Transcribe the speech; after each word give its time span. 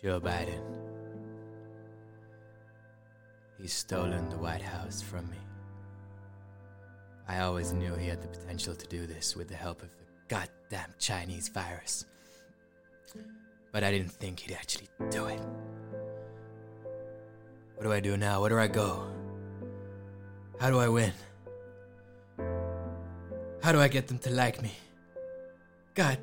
Joe 0.00 0.20
Biden. 0.20 0.60
He's 3.60 3.72
stolen 3.72 4.28
the 4.28 4.38
White 4.38 4.62
House 4.62 5.02
from 5.02 5.28
me. 5.28 5.38
I 7.26 7.40
always 7.40 7.72
knew 7.72 7.94
he 7.94 8.06
had 8.06 8.22
the 8.22 8.28
potential 8.28 8.76
to 8.76 8.86
do 8.86 9.06
this 9.06 9.34
with 9.34 9.48
the 9.48 9.56
help 9.56 9.82
of 9.82 9.90
the 9.90 10.04
goddamn 10.28 10.94
Chinese 11.00 11.48
virus. 11.48 12.04
But 13.72 13.82
I 13.82 13.90
didn't 13.90 14.12
think 14.12 14.38
he'd 14.38 14.54
actually 14.54 14.88
do 15.10 15.26
it. 15.26 15.40
What 17.74 17.82
do 17.82 17.92
I 17.92 17.98
do 17.98 18.16
now? 18.16 18.40
Where 18.40 18.50
do 18.50 18.58
I 18.58 18.68
go? 18.68 19.04
How 20.60 20.70
do 20.70 20.78
I 20.78 20.88
win? 20.88 21.12
How 23.62 23.72
do 23.72 23.80
I 23.80 23.88
get 23.88 24.06
them 24.06 24.18
to 24.18 24.30
like 24.30 24.62
me? 24.62 24.72
God 25.94 26.18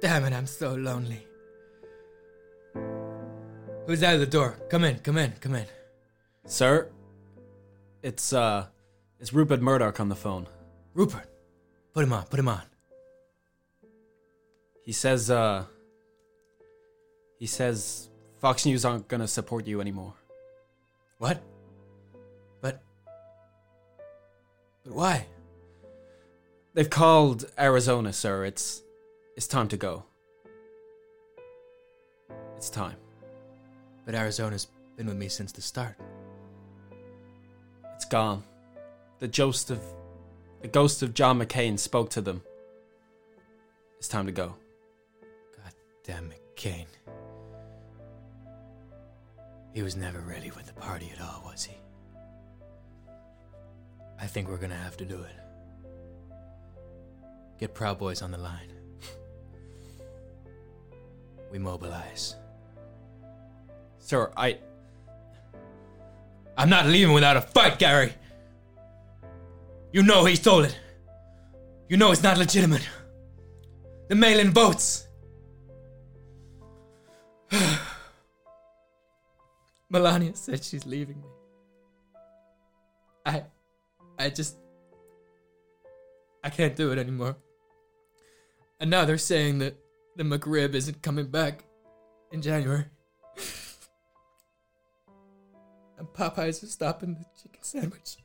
damn 0.00 0.24
it, 0.24 0.32
I'm 0.32 0.46
so 0.46 0.74
lonely. 0.74 1.26
Who's 3.86 4.02
out 4.02 4.14
of 4.14 4.20
the 4.20 4.26
door? 4.26 4.58
Come 4.68 4.82
in, 4.82 4.98
come 4.98 5.16
in, 5.16 5.32
come 5.40 5.54
in. 5.54 5.66
Sir, 6.44 6.90
it's 8.02 8.32
uh, 8.32 8.66
it's 9.20 9.32
Rupert 9.32 9.62
Murdoch 9.62 10.00
on 10.00 10.08
the 10.08 10.16
phone. 10.16 10.48
Rupert, 10.92 11.28
put 11.94 12.02
him 12.02 12.12
on, 12.12 12.24
put 12.24 12.40
him 12.40 12.48
on. 12.48 12.62
He 14.82 14.90
says 14.90 15.30
uh, 15.30 15.66
he 17.38 17.46
says 17.46 18.10
Fox 18.40 18.66
News 18.66 18.84
aren't 18.84 19.06
gonna 19.06 19.28
support 19.28 19.68
you 19.68 19.80
anymore. 19.80 20.14
What? 21.18 21.40
But. 22.60 22.82
But 24.82 24.94
why? 24.94 25.26
They've 26.74 26.90
called 26.90 27.44
Arizona, 27.56 28.12
sir. 28.12 28.44
It's 28.44 28.82
it's 29.36 29.46
time 29.46 29.68
to 29.68 29.76
go. 29.76 30.04
It's 32.56 32.68
time. 32.68 32.96
But 34.06 34.14
Arizona's 34.14 34.68
been 34.96 35.06
with 35.06 35.16
me 35.16 35.28
since 35.28 35.52
the 35.52 35.60
start. 35.60 35.96
It's 37.96 38.04
gone. 38.04 38.44
The 39.18 39.28
ghost 39.28 39.70
of 39.70 39.80
the 40.62 40.68
ghost 40.68 41.02
of 41.02 41.12
John 41.12 41.38
McCain 41.40 41.78
spoke 41.78 42.08
to 42.10 42.20
them. 42.20 42.42
It's 43.98 44.08
time 44.08 44.26
to 44.26 44.32
go. 44.32 44.54
God 45.56 45.72
damn 46.04 46.30
McCain. 46.30 46.86
He 49.74 49.82
was 49.82 49.96
never 49.96 50.20
really 50.20 50.50
with 50.52 50.66
the 50.66 50.72
party 50.72 51.12
at 51.14 51.20
all, 51.20 51.42
was 51.44 51.64
he? 51.64 51.76
I 54.18 54.26
think 54.26 54.48
we're 54.48 54.56
gonna 54.56 54.74
have 54.74 54.96
to 54.98 55.04
do 55.04 55.20
it. 55.22 55.36
Get 57.58 57.74
Proud 57.74 57.98
Boys 57.98 58.22
on 58.22 58.30
the 58.30 58.38
line. 58.38 58.72
we 61.50 61.58
mobilize. 61.58 62.36
Sir, 64.06 64.30
I 64.36 64.58
I'm 66.56 66.70
not 66.70 66.86
leaving 66.86 67.12
without 67.12 67.36
a 67.36 67.40
fight, 67.40 67.76
Gary. 67.80 68.12
You 69.92 70.04
know 70.04 70.24
he 70.24 70.36
stole 70.36 70.62
it. 70.62 70.78
You 71.88 71.96
know 71.96 72.12
it's 72.12 72.22
not 72.22 72.38
legitimate. 72.38 72.88
The 74.08 74.14
mail 74.14 74.38
in 74.38 74.52
votes. 74.52 75.08
Melania 79.90 80.36
said 80.36 80.62
she's 80.62 80.86
leaving 80.86 81.20
me. 81.20 81.28
I. 83.26 83.42
I 84.20 84.30
just. 84.30 84.56
I 86.44 86.50
can't 86.50 86.76
do 86.76 86.92
it 86.92 86.98
anymore. 86.98 87.36
And 88.78 88.88
now 88.88 89.04
they're 89.04 89.18
saying 89.18 89.58
that 89.58 89.74
the 90.14 90.22
McRib 90.22 90.76
isn't 90.76 91.02
coming 91.02 91.26
back 91.26 91.64
in 92.30 92.40
January. 92.40 92.84
And 96.06 96.14
Popeyes 96.14 96.62
is 96.62 96.72
stopping 96.72 97.14
the 97.14 97.24
chicken 97.40 97.62
sandwich. 97.62 98.16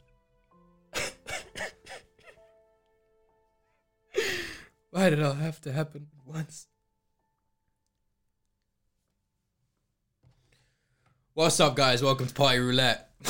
Why 4.91 5.09
did 5.09 5.19
it 5.19 5.25
all 5.25 5.33
have 5.33 5.61
to 5.61 5.71
happen 5.71 6.07
once? 6.25 6.67
What's 11.33 11.59
up, 11.61 11.75
guys? 11.75 12.03
Welcome 12.03 12.27
to 12.27 12.33
Party 12.33 12.59
Roulette. 12.59 13.09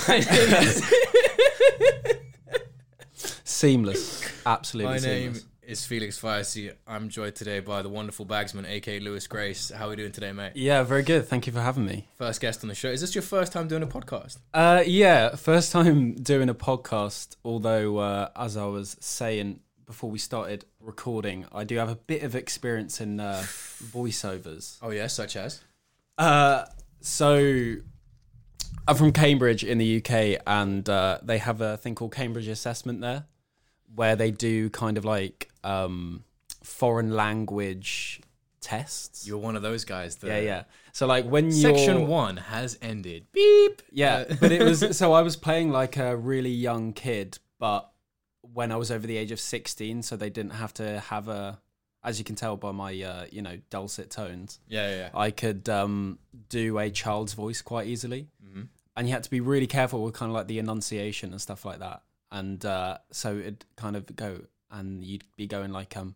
seamless. 3.43 4.27
Absolutely 4.45 4.93
My 4.93 4.97
name 4.99 5.33
seamless. 5.35 5.50
Is 5.63 5.85
Felix 5.85 6.19
Fiasi. 6.19 6.73
I'm 6.87 7.09
joined 7.09 7.35
today 7.35 7.59
by 7.59 7.81
the 7.81 7.89
wonderful 7.89 8.25
bagsman, 8.25 8.67
aka 8.67 8.99
Lewis 8.99 9.27
Grace. 9.27 9.71
How 9.71 9.87
are 9.87 9.89
we 9.91 9.95
doing 9.95 10.11
today, 10.11 10.31
mate? 10.31 10.53
Yeah, 10.55 10.83
very 10.83 11.03
good. 11.03 11.27
Thank 11.27 11.47
you 11.47 11.53
for 11.53 11.61
having 11.61 11.85
me. 11.85 12.07
First 12.15 12.41
guest 12.41 12.63
on 12.63 12.69
the 12.69 12.75
show. 12.75 12.89
Is 12.89 13.01
this 13.01 13.15
your 13.15 13.21
first 13.21 13.53
time 13.53 13.67
doing 13.67 13.83
a 13.83 13.87
podcast? 13.87 14.37
Uh, 14.53 14.83
yeah, 14.85 15.35
first 15.35 15.71
time 15.71 16.13
doing 16.21 16.49
a 16.49 16.55
podcast. 16.55 17.35
Although, 17.45 17.99
uh, 17.99 18.29
as 18.35 18.57
I 18.57 18.65
was 18.65 18.97
saying 18.99 19.59
before 19.85 20.09
we 20.09 20.19
started 20.19 20.65
recording, 20.79 21.45
I 21.51 21.63
do 21.63 21.77
have 21.77 21.89
a 21.89 21.95
bit 21.95 22.23
of 22.23 22.35
experience 22.35 22.99
in 22.99 23.19
uh, 23.19 23.43
voiceovers. 23.43 24.77
Oh, 24.81 24.89
yeah, 24.89 25.07
such 25.07 25.35
as? 25.35 25.61
Uh, 26.17 26.65
so 27.01 27.75
I'm 28.87 28.95
from 28.95 29.11
Cambridge 29.11 29.63
in 29.63 29.77
the 29.77 29.97
UK, 29.97 30.41
and 30.47 30.87
uh, 30.89 31.19
they 31.21 31.37
have 31.37 31.61
a 31.61 31.77
thing 31.77 31.95
called 31.95 32.13
Cambridge 32.13 32.47
Assessment 32.47 33.01
there, 33.01 33.25
where 33.93 34.15
they 34.15 34.31
do 34.31 34.69
kind 34.69 34.97
of 34.97 35.05
like 35.05 35.50
um, 35.63 36.23
foreign 36.63 37.11
language 37.11 38.21
tests. 38.61 39.27
You're 39.27 39.39
one 39.39 39.55
of 39.55 39.61
those 39.61 39.85
guys. 39.85 40.17
That 40.17 40.27
yeah, 40.27 40.39
yeah. 40.39 40.63
So 40.93 41.07
like 41.07 41.25
when 41.25 41.45
you 41.45 41.51
Section 41.51 42.07
one 42.07 42.37
has 42.37 42.77
ended. 42.81 43.27
Beep. 43.31 43.81
Yeah, 43.91 44.25
Uh, 44.29 44.35
but 44.39 44.51
it 44.51 44.63
was 44.63 44.85
so 44.97 45.13
I 45.13 45.21
was 45.21 45.35
playing 45.35 45.71
like 45.71 45.97
a 45.97 46.15
really 46.15 46.51
young 46.51 46.93
kid, 46.93 47.39
but 47.59 47.91
when 48.41 48.71
I 48.71 48.75
was 48.75 48.91
over 48.91 49.05
the 49.07 49.17
age 49.17 49.31
of 49.31 49.39
16, 49.39 50.03
so 50.03 50.15
they 50.15 50.29
didn't 50.29 50.53
have 50.53 50.73
to 50.75 50.99
have 51.01 51.27
a 51.27 51.59
as 52.03 52.17
you 52.17 52.25
can 52.25 52.35
tell 52.35 52.57
by 52.57 52.71
my 52.71 52.99
uh, 53.01 53.25
you 53.31 53.41
know 53.41 53.57
dulcet 53.69 54.09
tones, 54.09 54.59
yeah, 54.67 54.89
yeah, 54.89 54.97
yeah. 54.97 55.09
I 55.13 55.31
could 55.31 55.69
um, 55.69 56.17
do 56.49 56.79
a 56.79 56.89
child's 56.89 57.33
voice 57.33 57.61
quite 57.61 57.87
easily. 57.87 58.27
Mhm. 58.43 58.67
And 58.97 59.07
you 59.07 59.13
had 59.13 59.23
to 59.23 59.29
be 59.29 59.39
really 59.39 59.67
careful 59.67 60.03
with 60.03 60.13
kind 60.15 60.29
of 60.29 60.33
like 60.33 60.47
the 60.47 60.59
enunciation 60.59 61.31
and 61.31 61.39
stuff 61.41 61.63
like 61.63 61.79
that. 61.79 62.01
And 62.31 62.63
uh, 62.65 62.97
so 63.11 63.37
it'd 63.37 63.65
kind 63.77 63.95
of 63.95 64.13
go 64.15 64.41
and 64.71 65.03
you'd 65.03 65.23
be 65.35 65.47
going 65.47 65.71
like 65.71 65.95
um 65.97 66.15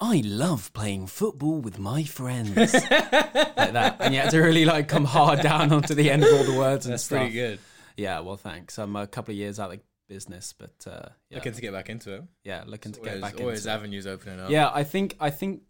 I 0.00 0.22
love 0.24 0.72
playing 0.72 1.06
football 1.06 1.60
with 1.60 1.78
my 1.78 2.02
friends. 2.04 2.56
like 2.74 2.90
that. 2.90 3.96
And 4.00 4.12
you 4.12 4.20
had 4.20 4.30
to 4.30 4.40
really 4.40 4.64
like 4.64 4.88
come 4.88 5.04
hard 5.04 5.40
down 5.40 5.72
onto 5.72 5.94
the 5.94 6.10
end 6.10 6.24
of 6.24 6.32
all 6.32 6.44
the 6.44 6.58
words 6.58 6.84
and 6.86 6.92
That's 6.92 7.04
stuff. 7.04 7.20
pretty 7.20 7.32
good. 7.34 7.58
Yeah, 7.96 8.20
well, 8.20 8.36
thanks. 8.36 8.76
I'm 8.78 8.96
a 8.96 9.06
couple 9.06 9.32
of 9.32 9.38
years 9.38 9.60
out 9.60 9.72
of 9.72 9.80
business, 10.08 10.52
but 10.52 10.74
uh, 10.86 11.08
yeah, 11.30 11.36
Looking 11.36 11.52
to 11.52 11.60
get 11.60 11.72
back 11.72 11.88
into 11.90 12.12
it. 12.14 12.22
yeah, 12.42 12.64
looking 12.66 12.90
to 12.92 12.98
Always, 12.98 13.12
get 13.14 13.22
back 13.22 13.40
always 13.40 13.58
into. 13.60 13.70
it. 13.70 13.74
avenues 13.74 14.06
opening 14.08 14.40
up. 14.40 14.50
Yeah, 14.50 14.70
I 14.74 14.82
think 14.82 15.16
I 15.20 15.30
think 15.30 15.62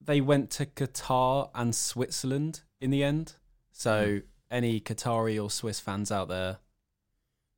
they 0.00 0.20
went 0.20 0.50
to 0.52 0.66
Qatar 0.66 1.50
and 1.54 1.74
Switzerland 1.74 2.62
in 2.80 2.90
the 2.90 3.02
end. 3.02 3.34
So 3.72 4.06
Mm-hmm. 4.06 4.26
any 4.50 4.80
Qatari 4.80 5.42
or 5.42 5.50
Swiss 5.50 5.80
fans 5.80 6.12
out 6.12 6.28
there, 6.28 6.58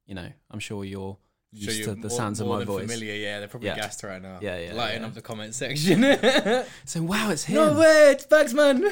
you 0.07 0.15
know, 0.15 0.31
I'm 0.51 0.59
sure 0.61 0.85
you're 0.85 1.19
used 1.55 1.79
you're 1.79 1.95
to 1.95 2.01
the 2.01 2.09
more- 2.09 2.17
sounds 2.17 2.41
of 2.41 2.49
my 2.49 2.65
voice. 2.65 2.83
Familiar, 2.91 3.15
yeah. 3.15 3.39
They're 3.39 3.49
probably 3.49 3.69
Yeah. 3.69 3.77
gassed 3.77 4.03
right 4.03 4.21
now. 4.21 4.39
Yeah, 4.43 4.59
yeah, 4.59 4.73
Lighting 4.75 5.03
yeah. 5.03 5.07
up 5.07 5.15
the 5.15 5.23
comment 5.23 5.55
section. 5.55 6.03
So 6.85 7.03
wow, 7.03 7.31
it's 7.31 7.45
him. 7.45 7.55
no 7.57 7.79
way, 7.79 8.11
it's 8.13 8.27
Bagsman. 8.27 8.83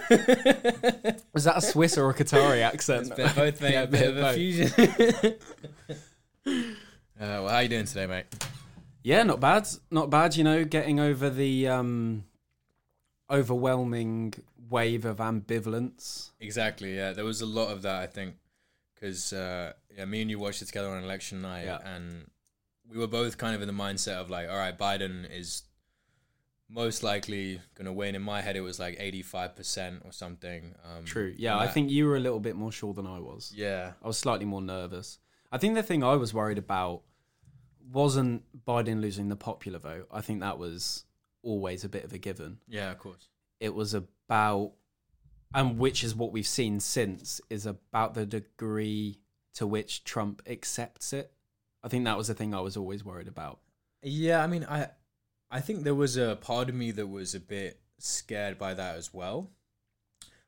Was 1.35 1.45
that 1.45 1.57
a 1.59 1.61
Swiss 1.61 1.99
or 1.99 2.09
a 2.11 2.15
Qatari 2.15 2.63
accent? 2.63 3.09
It's 3.09 3.17
bit 3.17 3.35
both, 3.35 3.61
mate. 3.61 3.73
Yeah, 3.73 3.83
a 3.83 3.87
bit 3.87 4.09
of 4.09 4.17
a 4.19 4.21
both. 4.21 4.35
fusion. 4.37 4.71
uh, 6.47 6.53
well, 7.19 7.49
how 7.49 7.55
are 7.57 7.63
you 7.63 7.69
doing 7.69 7.85
today, 7.87 8.07
mate? 8.07 8.27
Yeah, 9.03 9.23
not 9.25 9.41
bad. 9.41 9.67
Not 9.91 10.11
bad, 10.11 10.37
you 10.37 10.45
know, 10.45 10.65
getting 10.65 11.01
over 11.01 11.29
the 11.31 11.69
um 11.69 12.25
overwhelming 13.31 14.35
wave 14.71 15.05
of 15.05 15.19
ambivalence. 15.19 16.31
Exactly. 16.41 16.97
Yeah, 16.97 17.13
there 17.13 17.25
was 17.25 17.41
a 17.41 17.47
lot 17.47 17.71
of 17.71 17.83
that. 17.83 18.01
I 18.03 18.07
think 18.07 18.37
because 18.95 19.33
uh, 19.33 19.73
yeah, 19.97 20.05
me 20.05 20.23
and 20.23 20.31
you 20.31 20.39
watched 20.39 20.63
it 20.63 20.67
together 20.67 20.89
on 20.89 21.03
election 21.03 21.43
night, 21.43 21.65
Yeah. 21.65 21.79
and 21.85 22.27
we 22.93 22.99
were 22.99 23.07
both 23.07 23.39
kind 23.39 23.55
of 23.55 23.63
in 23.63 23.69
the 23.69 23.75
mindset 23.75 24.15
of 24.15 24.29
like, 24.31 24.49
all 24.49 24.57
right, 24.57 24.77
Biden 24.79 25.27
is 25.31 25.63
most 26.69 27.03
likely 27.03 27.61
going 27.75 27.87
to 27.87 27.93
win. 27.93 28.15
In 28.15 28.23
my 28.23 28.41
head, 28.41 28.57
it 28.57 28.61
was 28.61 28.79
like 28.79 28.97
eighty-five 28.99 29.55
percent 29.57 30.03
or 30.05 30.13
something. 30.13 30.75
Um, 30.85 31.05
True. 31.05 31.35
Yeah, 31.37 31.57
I 31.57 31.67
that- 31.67 31.75
think 31.75 31.91
you 31.91 32.07
were 32.07 32.17
a 32.17 32.21
little 32.21 32.41
bit 32.41 32.57
more 32.57 32.73
sure 32.73 32.93
than 32.95 33.07
I 33.07 33.19
was. 33.19 33.53
Yeah. 33.55 33.93
I 34.03 34.07
was 34.07 34.19
slightly 34.19 34.45
more 34.47 34.63
nervous. 34.63 35.19
I 35.51 35.59
think 35.59 35.75
the 35.75 35.83
thing 35.83 36.03
I 36.03 36.15
was 36.17 36.33
worried 36.33 36.59
about 36.59 37.03
wasn't 37.91 38.43
Biden 38.67 39.01
losing 39.01 39.29
the 39.29 39.37
popular 39.37 39.79
vote. 39.79 40.09
I 40.11 40.21
think 40.23 40.41
that 40.41 40.59
was 40.59 41.05
always 41.43 41.85
a 41.85 41.89
bit 41.89 42.05
of 42.05 42.13
a 42.13 42.19
given. 42.19 42.59
Yeah, 42.69 42.91
of 42.91 42.99
course. 42.99 43.29
It 43.61 43.75
was 43.75 43.93
about, 43.95 44.73
and 45.55 45.79
which 45.79 46.03
is 46.03 46.15
what 46.15 46.33
we've 46.33 46.47
seen 46.47 46.81
since, 46.81 47.41
is 47.51 47.67
about 47.67 48.15
the 48.15 48.25
degree 48.25 49.19
to 49.55 49.67
which 49.67 50.05
Trump 50.05 50.41
accepts 50.47 51.13
it. 51.13 51.33
I 51.83 51.89
think 51.89 52.05
that 52.05 52.17
was 52.17 52.29
the 52.29 52.35
thing 52.35 52.55
I 52.55 52.61
was 52.61 52.77
always 52.77 53.05
worried 53.05 53.29
about. 53.29 53.61
Yeah, 54.03 54.43
I 54.43 54.47
mean, 54.47 54.65
I 54.69 54.89
I 55.51 55.61
think 55.61 55.85
there 55.85 55.95
was 55.95 56.17
a 56.17 56.37
part 56.41 56.69
of 56.69 56.75
me 56.75 56.91
that 56.93 57.07
was 57.07 57.35
a 57.35 57.41
bit 57.41 57.81
scared 57.99 58.59
by 58.59 58.75
that 58.75 58.97
as 58.97 59.13
well. 59.13 59.51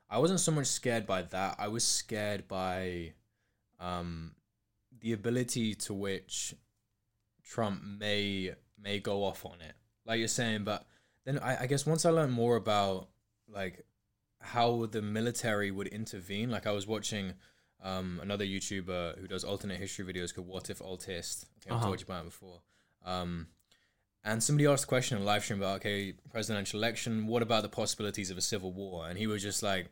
I 0.09 0.19
wasn't 0.19 0.39
so 0.39 0.51
much 0.51 0.67
scared 0.67 1.05
by 1.05 1.23
that. 1.23 1.55
I 1.57 1.67
was 1.67 1.83
scared 1.83 2.47
by 2.47 3.13
um, 3.79 4.35
the 4.99 5.13
ability 5.13 5.75
to 5.75 5.93
which 5.93 6.53
Trump 7.43 7.83
may 7.83 8.53
may 8.81 8.99
go 8.99 9.23
off 9.23 9.45
on 9.45 9.61
it, 9.61 9.75
like 10.05 10.19
you're 10.19 10.27
saying. 10.27 10.63
But 10.63 10.85
then 11.25 11.39
I, 11.39 11.63
I 11.63 11.67
guess 11.67 11.85
once 11.85 12.05
I 12.05 12.11
learned 12.11 12.33
more 12.33 12.55
about 12.55 13.09
like 13.47 13.85
how 14.41 14.85
the 14.85 15.01
military 15.01 15.71
would 15.71 15.87
intervene, 15.87 16.49
like 16.49 16.67
I 16.67 16.71
was 16.71 16.87
watching 16.87 17.33
um, 17.83 18.19
another 18.21 18.45
YouTuber 18.45 19.19
who 19.19 19.27
does 19.27 19.43
alternate 19.43 19.77
history 19.79 20.05
videos 20.05 20.33
called 20.33 20.49
Whatifalthist. 20.49 21.45
I 21.45 21.59
think 21.59 21.67
I've 21.67 21.71
Uh-huh. 21.73 21.85
told 21.85 21.99
you 21.99 22.05
about 22.05 22.21
it 22.21 22.25
before. 22.25 22.61
Um, 23.03 23.47
and 24.23 24.41
somebody 24.43 24.65
asked 24.65 24.85
a 24.85 24.87
question 24.87 25.17
on 25.17 25.23
live 25.25 25.43
stream 25.43 25.59
about 25.59 25.77
okay, 25.77 26.13
presidential 26.31 26.79
election. 26.79 27.27
What 27.27 27.43
about 27.43 27.61
the 27.61 27.69
possibilities 27.69 28.31
of 28.31 28.37
a 28.37 28.41
civil 28.41 28.71
war? 28.73 29.07
And 29.07 29.19
he 29.19 29.27
was 29.27 29.43
just 29.43 29.61
like, 29.61 29.89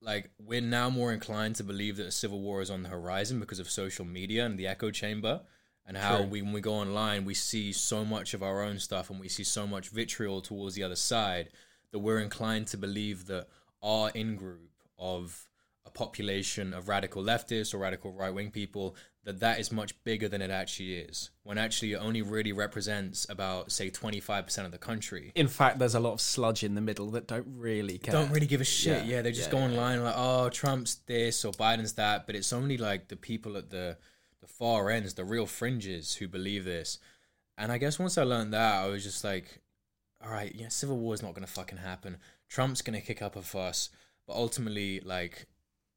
like 0.00 0.30
we're 0.38 0.60
now 0.60 0.90
more 0.90 1.12
inclined 1.12 1.56
to 1.56 1.64
believe 1.64 1.96
that 1.96 2.06
a 2.06 2.12
civil 2.12 2.40
war 2.40 2.60
is 2.60 2.70
on 2.70 2.82
the 2.82 2.88
horizon 2.88 3.40
because 3.40 3.58
of 3.58 3.70
social 3.70 4.04
media 4.04 4.46
and 4.46 4.58
the 4.58 4.66
echo 4.66 4.90
chamber, 4.90 5.42
and 5.86 5.96
how 5.96 6.18
True. 6.18 6.26
we 6.26 6.42
when 6.42 6.52
we 6.52 6.60
go 6.60 6.74
online 6.74 7.24
we 7.24 7.34
see 7.34 7.72
so 7.72 8.04
much 8.04 8.34
of 8.34 8.42
our 8.42 8.62
own 8.62 8.78
stuff 8.78 9.10
and 9.10 9.18
we 9.18 9.28
see 9.28 9.44
so 9.44 9.66
much 9.66 9.88
vitriol 9.88 10.40
towards 10.40 10.74
the 10.74 10.82
other 10.84 10.96
side 10.96 11.48
that 11.92 11.98
we're 12.00 12.20
inclined 12.20 12.66
to 12.68 12.76
believe 12.76 13.26
that 13.26 13.48
our 13.82 14.10
in 14.10 14.36
group 14.36 14.70
of 14.98 15.47
a 15.88 15.90
population 15.90 16.74
of 16.74 16.88
radical 16.88 17.22
leftists 17.22 17.72
or 17.72 17.78
radical 17.78 18.12
right 18.12 18.34
wing 18.34 18.50
people 18.50 18.94
that 19.24 19.40
that 19.40 19.58
is 19.58 19.72
much 19.72 19.92
bigger 20.04 20.28
than 20.28 20.42
it 20.42 20.50
actually 20.50 20.94
is 20.94 21.30
when 21.42 21.56
actually 21.58 21.92
it 21.92 21.96
only 21.96 22.22
really 22.22 22.52
represents 22.52 23.26
about 23.30 23.72
say 23.72 23.90
25% 23.90 24.64
of 24.66 24.70
the 24.70 24.78
country 24.78 25.32
In 25.34 25.48
fact, 25.48 25.78
there's 25.78 25.94
a 25.94 26.00
lot 26.00 26.12
of 26.12 26.20
sludge 26.20 26.62
in 26.62 26.74
the 26.74 26.80
middle 26.80 27.10
that 27.12 27.26
don't 27.26 27.46
really 27.68 27.98
care. 27.98 28.12
don't 28.12 28.30
really 28.30 28.46
give 28.46 28.60
a 28.60 28.64
shit. 28.64 29.04
Yeah. 29.04 29.16
Yeah, 29.16 29.22
they 29.22 29.32
just 29.32 29.48
Yeah, 29.48 29.52
go 29.52 29.58
yeah, 29.58 29.64
online 29.70 30.02
like, 30.04 30.14
oh, 30.16 30.48
Trump's 30.50 30.96
this 31.06 31.44
or 31.44 31.52
Biden's 31.52 31.94
that, 31.94 32.26
but 32.26 32.36
it's 32.36 32.52
only 32.52 32.76
like 32.76 33.08
the 33.08 33.16
people 33.16 33.56
at 33.56 33.70
the 33.70 33.96
the 34.40 34.46
far 34.46 34.90
ends, 34.90 35.14
the 35.14 35.24
real 35.24 35.46
fringes, 35.46 36.14
who 36.16 36.28
believe 36.28 36.64
this. 36.64 36.98
And 37.56 37.72
I 37.72 37.78
guess 37.78 37.98
once 37.98 38.16
I 38.18 38.22
learned 38.22 38.52
that, 38.52 38.74
I 38.84 38.86
was 38.86 39.02
just 39.02 39.24
like, 39.24 39.60
all 40.24 40.30
right, 40.30 40.54
yeah, 40.54 40.68
civil 40.68 40.96
war 40.98 41.14
is 41.14 41.22
not 41.22 41.34
gonna 41.34 41.46
fucking 41.58 41.78
happen. 41.78 42.18
Trump's 42.48 42.82
gonna 42.82 43.00
kick 43.00 43.20
up 43.20 43.36
a 43.36 43.42
fuss, 43.42 43.90
but 44.26 44.36
ultimately, 44.36 45.00
like, 45.00 45.46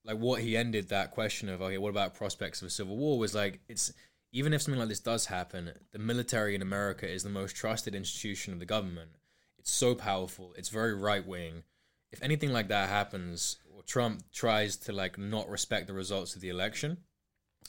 like 0.03 0.18
what 0.18 0.42
he 0.42 0.57
ended 0.57 0.89
that 0.89 1.12
question 1.12 1.50
of, 1.50 1.62
okay, 1.62 1.77
what 1.77 1.89
about 1.89 2.15
prospects 2.15 2.62
of 2.62 2.68
a 2.68 2.71
civil 2.71 2.98
war? 2.98 3.19
Was 3.19 3.36
like, 3.36 3.59
it's 3.69 3.94
even 4.31 4.53
if 4.53 4.62
something 4.62 4.80
like 4.80 4.89
this 4.89 5.00
does 5.00 5.25
happen, 5.25 5.71
the 5.92 6.00
military 6.00 6.56
in 6.56 6.62
America 6.62 7.07
is 7.09 7.24
the 7.24 7.30
most 7.30 7.56
trusted 7.56 7.94
institution 7.94 8.53
of 8.53 8.59
the 8.59 8.65
government. 8.65 9.12
It's 9.59 9.71
so 9.71 9.94
powerful. 9.94 10.53
It's 10.57 10.69
very 10.69 10.94
right 10.94 11.25
wing. 11.25 11.63
If 12.12 12.24
anything 12.24 12.51
like 12.51 12.68
that 12.69 12.89
happens, 12.89 13.57
or 13.75 13.83
Trump 13.83 14.24
tries 14.31 14.75
to 14.77 14.92
like 14.92 15.18
not 15.18 15.50
respect 15.50 15.88
the 15.88 15.94
results 15.94 16.36
of 16.36 16.42
the 16.42 16.50
election, 16.50 16.98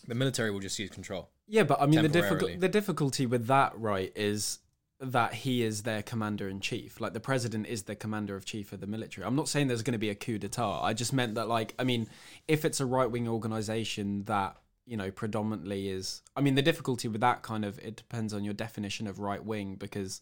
the 0.07 0.15
military 0.15 0.51
will 0.51 0.61
just 0.61 0.77
seize 0.77 0.91
control. 0.91 1.31
Yeah, 1.47 1.65
but 1.65 1.81
I 1.81 1.87
mean 1.87 2.03
the 2.03 2.09
Temporarily. 2.09 2.39
difficult 2.39 2.61
the 2.61 2.69
difficulty 2.69 3.27
with 3.27 3.47
that, 3.49 3.79
right, 3.79 4.13
is 4.17 4.59
that 5.03 5.35
he 5.35 5.65
is 5.65 5.83
their 5.83 6.01
commander 6.01 6.49
in 6.49 6.61
chief. 6.61 7.01
Like 7.01 7.13
the 7.13 7.21
president 7.21 7.67
is 7.67 7.83
the 7.83 7.97
commander 7.97 8.37
of 8.37 8.45
chief 8.45 8.73
of 8.73 8.81
the 8.81 8.87
military. 8.87 9.27
I'm 9.27 9.35
not 9.35 9.49
saying 9.49 9.67
there's 9.67 9.83
going 9.83 9.93
to 9.93 9.99
be 9.99 10.11
a 10.11 10.15
coup 10.15 10.39
d'état. 10.39 10.83
I 10.83 10.95
just 10.95 11.13
meant 11.13 11.35
that, 11.35 11.49
like, 11.49 11.75
I 11.79 11.85
mean, 11.85 12.09
if 12.47 12.65
it's 12.65 12.81
a 12.81 12.87
right 12.87 13.11
wing 13.11 13.29
organization 13.29 14.23
that 14.25 14.57
you 14.87 14.97
know 14.97 15.11
predominantly 15.11 15.89
is, 15.89 16.23
I 16.37 16.41
mean, 16.41 16.55
the 16.55 16.63
difficulty 16.63 17.09
with 17.09 17.21
that 17.21 17.43
kind 17.43 17.65
of 17.65 17.81
it 17.81 17.97
depends 17.97 18.33
on 18.33 18.45
your 18.45 18.55
definition 18.55 19.09
of 19.09 19.19
right 19.19 19.45
wing 19.45 19.75
because 19.75 20.21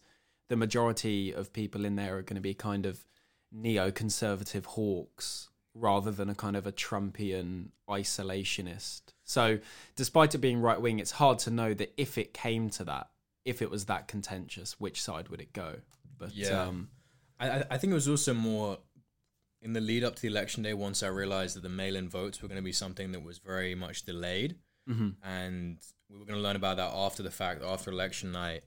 the 0.49 0.57
majority 0.57 1.31
of 1.31 1.53
people 1.53 1.85
in 1.85 1.95
there 1.95 2.17
are 2.17 2.23
going 2.23 2.35
to 2.35 2.41
be 2.41 2.55
kind 2.55 2.87
of 2.87 3.05
neo 3.51 3.91
conservative 3.91 4.65
hawks 4.65 5.49
rather 5.75 6.11
than 6.11 6.29
a 6.29 6.35
kind 6.35 6.55
of 6.57 6.65
a 6.65 6.71
Trumpian 6.71 7.67
isolationist. 7.87 9.01
So, 9.25 9.59
despite 9.95 10.33
it 10.33 10.39
being 10.39 10.59
right 10.59 10.81
wing, 10.81 10.97
it's 10.97 11.11
hard 11.11 11.37
to 11.39 11.51
know 11.51 11.75
that 11.75 11.93
if 11.97 12.17
it 12.17 12.33
came 12.33 12.69
to 12.71 12.83
that, 12.85 13.09
if 13.45 13.61
it 13.61 13.69
was 13.69 13.85
that 13.85 14.07
contentious, 14.07 14.79
which 14.79 15.01
side 15.01 15.29
would 15.29 15.41
it 15.41 15.53
go? 15.53 15.77
But 16.17 16.33
Yeah. 16.35 16.63
um, 16.63 16.89
I, 17.39 17.63
I- 17.71 17.77
think 17.77 17.91
it 17.91 17.95
was 17.95 18.07
also 18.07 18.33
more 18.33 18.79
in 19.61 19.73
the 19.73 19.81
lead 19.81 20.03
up 20.03 20.15
to 20.15 20.21
the 20.21 20.27
election 20.27 20.63
day. 20.63 20.73
Once 20.73 21.01
I 21.03 21.07
realized 21.07 21.55
that 21.55 21.63
the 21.63 21.69
mail-in 21.69 22.09
votes 22.09 22.41
were 22.41 22.47
going 22.47 22.57
to 22.57 22.61
be 22.63 22.71
something 22.71 23.11
that 23.11 23.23
was 23.23 23.39
very 23.39 23.73
much 23.75 24.03
delayed, 24.05 24.57
mhm. 24.89 25.15
and 25.23 25.77
we 26.09 26.17
were 26.17 26.25
going 26.25 26.37
to 26.37 26.41
learn 26.43 26.55
about 26.55 26.77
that 26.77 26.91
after 26.93 27.23
the 27.23 27.31
fact, 27.31 27.63
after 27.63 27.89
election 27.91 28.31
night. 28.31 28.63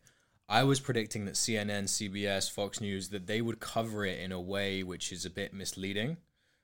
I 0.48 0.62
was 0.64 0.78
predicting 0.80 1.24
that 1.24 1.34
CNN, 1.36 1.84
CBS, 1.88 2.50
Fox 2.50 2.80
News 2.80 3.08
that 3.10 3.26
they 3.26 3.40
would 3.40 3.60
cover 3.60 4.04
it 4.04 4.18
in 4.20 4.30
a 4.32 4.40
way 4.40 4.82
which 4.82 5.10
is 5.12 5.24
a 5.24 5.30
bit 5.30 5.54
misleading. 5.54 6.16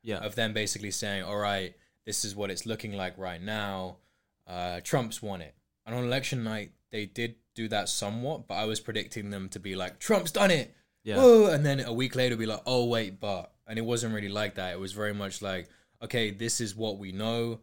yeah, 0.02 0.18
Of 0.18 0.34
them 0.34 0.52
basically 0.52 0.90
saying, 0.90 1.22
"All 1.24 1.36
right, 1.38 1.74
this 2.06 2.24
is 2.24 2.34
what 2.34 2.50
it's 2.50 2.66
looking 2.66 2.92
like 2.92 3.16
right 3.18 3.40
now. 3.40 3.98
Uh, 4.46 4.80
Trump's 4.80 5.20
won 5.22 5.40
it." 5.42 5.54
And 5.86 5.94
on 5.94 6.04
election 6.04 6.42
night, 6.44 6.72
they 6.90 7.06
did 7.06 7.36
do 7.54 7.68
that 7.68 7.88
somewhat, 7.88 8.46
but 8.46 8.54
I 8.54 8.64
was 8.64 8.80
predicting 8.80 9.30
them 9.30 9.48
to 9.50 9.60
be 9.60 9.74
like, 9.76 9.98
"Trump's 9.98 10.32
done 10.32 10.50
it." 10.50 10.74
yeah, 11.02 11.16
Whoa, 11.16 11.46
and 11.46 11.64
then 11.64 11.80
a 11.80 11.92
week 11.92 12.14
later 12.14 12.36
be 12.36 12.46
like, 12.46 12.62
oh 12.66 12.84
wait, 12.84 13.20
but 13.20 13.52
and 13.66 13.78
it 13.78 13.84
wasn't 13.84 14.14
really 14.14 14.28
like 14.28 14.56
that. 14.56 14.72
It 14.72 14.80
was 14.80 14.92
very 14.92 15.14
much 15.14 15.40
like, 15.40 15.68
okay, 16.02 16.30
this 16.30 16.60
is 16.60 16.76
what 16.76 16.98
we 16.98 17.12
know. 17.12 17.60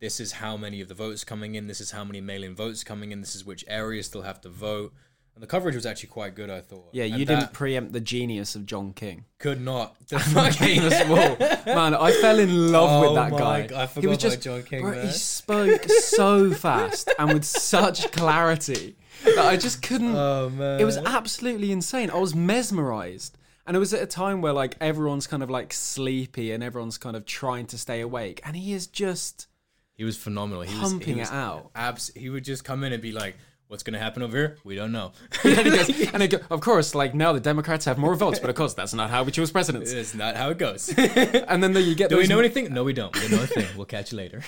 This 0.00 0.20
is 0.20 0.32
how 0.32 0.56
many 0.56 0.80
of 0.80 0.88
the 0.88 0.94
votes 0.94 1.24
coming 1.24 1.54
in. 1.54 1.66
This 1.66 1.80
is 1.80 1.92
how 1.92 2.04
many 2.04 2.20
mail-in 2.20 2.54
votes 2.54 2.84
coming 2.84 3.12
in. 3.12 3.20
This 3.20 3.34
is 3.34 3.44
which 3.44 3.64
areas 3.68 4.06
still 4.06 4.22
have 4.22 4.40
to 4.42 4.48
vote. 4.48 4.92
And 5.34 5.42
the 5.42 5.46
coverage 5.48 5.74
was 5.74 5.84
actually 5.84 6.10
quite 6.10 6.34
good, 6.36 6.48
I 6.48 6.60
thought. 6.60 6.90
yeah. 6.92 7.04
You 7.04 7.24
that 7.24 7.40
didn't 7.40 7.52
preempt 7.52 7.92
the 7.92 8.00
genius 8.00 8.54
of 8.54 8.66
John 8.66 8.92
King. 8.92 9.24
could 9.38 9.60
not. 9.60 9.96
The 10.08 11.06
wall. 11.08 11.74
Man, 11.74 11.94
I 11.94 12.12
fell 12.12 12.38
in 12.38 12.70
love 12.70 12.88
Oh 12.90 13.00
with 13.02 13.14
that 13.16 13.30
guy. 13.32 13.66
God, 13.66 13.72
I 13.72 14.00
he 14.00 14.06
was 14.06 14.18
about 14.18 14.30
just, 14.30 14.42
John 14.42 14.62
King, 14.62 14.82
bro, 14.82 15.02
he 15.02 15.10
spoke 15.10 15.84
so 15.84 16.52
fast 16.52 17.10
and 17.18 17.32
with 17.32 17.44
such 17.44 18.12
clarity 18.12 18.96
that 19.24 19.38
I 19.38 19.56
just 19.56 19.82
couldn't. 19.82 20.14
Oh 20.16 20.50
man, 20.50 20.80
It 20.80 20.84
was 20.84 20.98
absolutely 20.98 21.72
insane. 21.72 22.10
I 22.10 22.18
was 22.18 22.34
mesmerized. 22.34 23.36
And 23.66 23.76
it 23.76 23.80
was 23.80 23.94
at 23.94 24.02
a 24.02 24.06
time 24.06 24.42
where 24.42 24.52
like 24.52 24.76
everyone's 24.80 25.26
kind 25.26 25.42
of 25.42 25.48
like 25.50 25.72
sleepy 25.72 26.52
and 26.52 26.62
everyone's 26.62 26.98
kind 26.98 27.16
of 27.16 27.24
trying 27.24 27.66
to 27.68 27.78
stay 27.78 28.00
awake. 28.02 28.40
And 28.44 28.54
he 28.56 28.72
is 28.74 28.86
just 28.86 29.46
he 29.94 30.04
was 30.04 30.16
phenomenal. 30.16 30.62
He 30.62 30.78
was, 30.78 30.90
pumping 30.90 31.14
he 31.14 31.20
was 31.20 31.30
it 31.30 31.34
out. 31.34 31.70
Abs- 31.74 32.12
he 32.14 32.28
would 32.28 32.44
just 32.44 32.64
come 32.64 32.84
in 32.84 32.92
and 32.92 33.00
be 33.02 33.12
like, 33.12 33.36
"What's 33.74 33.82
gonna 33.82 33.98
happen 33.98 34.22
over 34.22 34.36
here? 34.36 34.56
We 34.62 34.76
don't 34.76 34.92
know." 34.92 35.10
and 35.44 35.64
goes, 35.64 35.88
and 36.14 36.34
of 36.48 36.60
course, 36.60 36.94
like 36.94 37.12
now 37.12 37.32
the 37.32 37.40
Democrats 37.40 37.84
have 37.86 37.98
more 37.98 38.14
votes, 38.14 38.38
but 38.38 38.48
of 38.50 38.54
course 38.54 38.72
that's 38.74 38.94
not 38.94 39.10
how 39.10 39.24
we 39.24 39.32
choose 39.32 39.50
presidents. 39.50 39.90
it's 39.90 40.14
not 40.14 40.36
how 40.36 40.50
it 40.50 40.58
goes. 40.58 40.94
And 41.48 41.60
then 41.60 41.74
you 41.74 41.96
get 41.96 42.08
Do 42.10 42.18
we 42.18 42.28
know 42.28 42.38
anything? 42.38 42.72
No, 42.72 42.84
we 42.84 42.92
don't. 42.92 43.12
We 43.20 43.28
know 43.28 43.42
a 43.42 43.46
thing. 43.48 43.66
We'll 43.76 43.86
catch 43.86 44.12
you 44.12 44.18
later. 44.18 44.44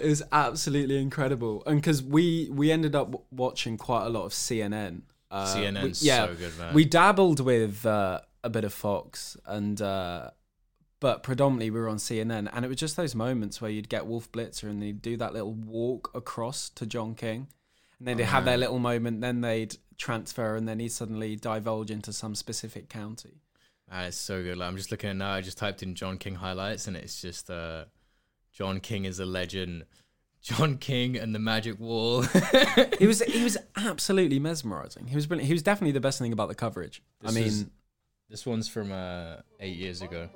It 0.00 0.06
was 0.08 0.24
absolutely 0.32 1.00
incredible, 1.00 1.62
and 1.66 1.80
because 1.80 2.02
we 2.02 2.48
we 2.50 2.72
ended 2.72 2.96
up 2.96 3.12
w- 3.12 3.24
watching 3.30 3.76
quite 3.76 4.06
a 4.06 4.08
lot 4.08 4.24
of 4.24 4.32
CNN. 4.32 5.02
Uh, 5.30 5.46
CNN's 5.46 6.02
we- 6.02 6.08
yeah, 6.08 6.26
so 6.26 6.34
good, 6.34 6.58
man. 6.58 6.74
we 6.74 6.84
dabbled 6.84 7.38
with 7.40 7.86
uh, 7.86 8.20
a 8.42 8.50
bit 8.50 8.64
of 8.64 8.72
Fox, 8.72 9.36
and 9.46 9.80
uh, 9.80 10.30
but 11.00 11.22
predominantly 11.22 11.70
we 11.70 11.78
were 11.80 11.88
on 11.88 11.98
CNN, 11.98 12.48
and 12.52 12.64
it 12.64 12.68
was 12.68 12.76
just 12.76 12.96
those 12.96 13.14
moments 13.14 13.60
where 13.60 13.70
you'd 13.70 13.88
get 13.88 14.06
Wolf 14.06 14.30
Blitzer 14.32 14.64
and 14.64 14.82
they'd 14.82 15.00
do 15.02 15.16
that 15.16 15.32
little 15.32 15.54
walk 15.54 16.10
across 16.14 16.70
to 16.70 16.86
John 16.86 17.14
King, 17.14 17.48
and 17.98 18.08
then 18.08 18.16
they'd 18.16 18.24
have 18.24 18.44
their 18.44 18.56
little 18.56 18.78
moment, 18.78 19.20
then 19.20 19.40
they'd 19.40 19.76
transfer, 19.96 20.54
and 20.56 20.68
then 20.68 20.78
he'd 20.78 20.92
suddenly 20.92 21.36
divulge 21.36 21.90
into 21.90 22.12
some 22.12 22.34
specific 22.34 22.88
county. 22.88 23.40
That 23.90 24.08
is 24.08 24.16
so 24.16 24.42
good. 24.42 24.56
Like, 24.58 24.68
I'm 24.68 24.76
just 24.76 24.90
looking 24.90 25.10
at 25.10 25.16
now. 25.16 25.32
I 25.32 25.40
just 25.40 25.58
typed 25.58 25.82
in 25.82 25.94
John 25.94 26.18
King 26.18 26.36
highlights, 26.36 26.86
and 26.86 26.96
it's 26.96 27.20
just 27.20 27.50
uh, 27.50 27.84
John 28.52 28.80
King 28.80 29.04
is 29.04 29.18
a 29.18 29.24
legend. 29.26 29.84
John 30.42 30.76
King 30.78 31.16
and 31.16 31.34
the 31.34 31.38
Magic 31.38 31.78
Wall. 31.80 32.22
He 32.98 33.06
was 33.06 33.20
he 33.22 33.44
was 33.44 33.56
absolutely 33.76 34.38
mesmerizing. 34.38 35.06
He 35.06 35.14
was 35.14 35.26
brilliant. 35.26 35.46
He 35.46 35.52
was 35.52 35.62
definitely 35.62 35.92
the 35.92 36.00
best 36.00 36.18
thing 36.18 36.32
about 36.32 36.48
the 36.48 36.54
coverage. 36.54 37.02
I 37.24 37.30
mean. 37.30 37.44
is- 37.44 37.66
this 38.30 38.44
one's 38.44 38.68
from 38.68 38.92
uh, 38.92 39.36
eight 39.58 39.76
years 39.76 40.02
ago. 40.02 40.28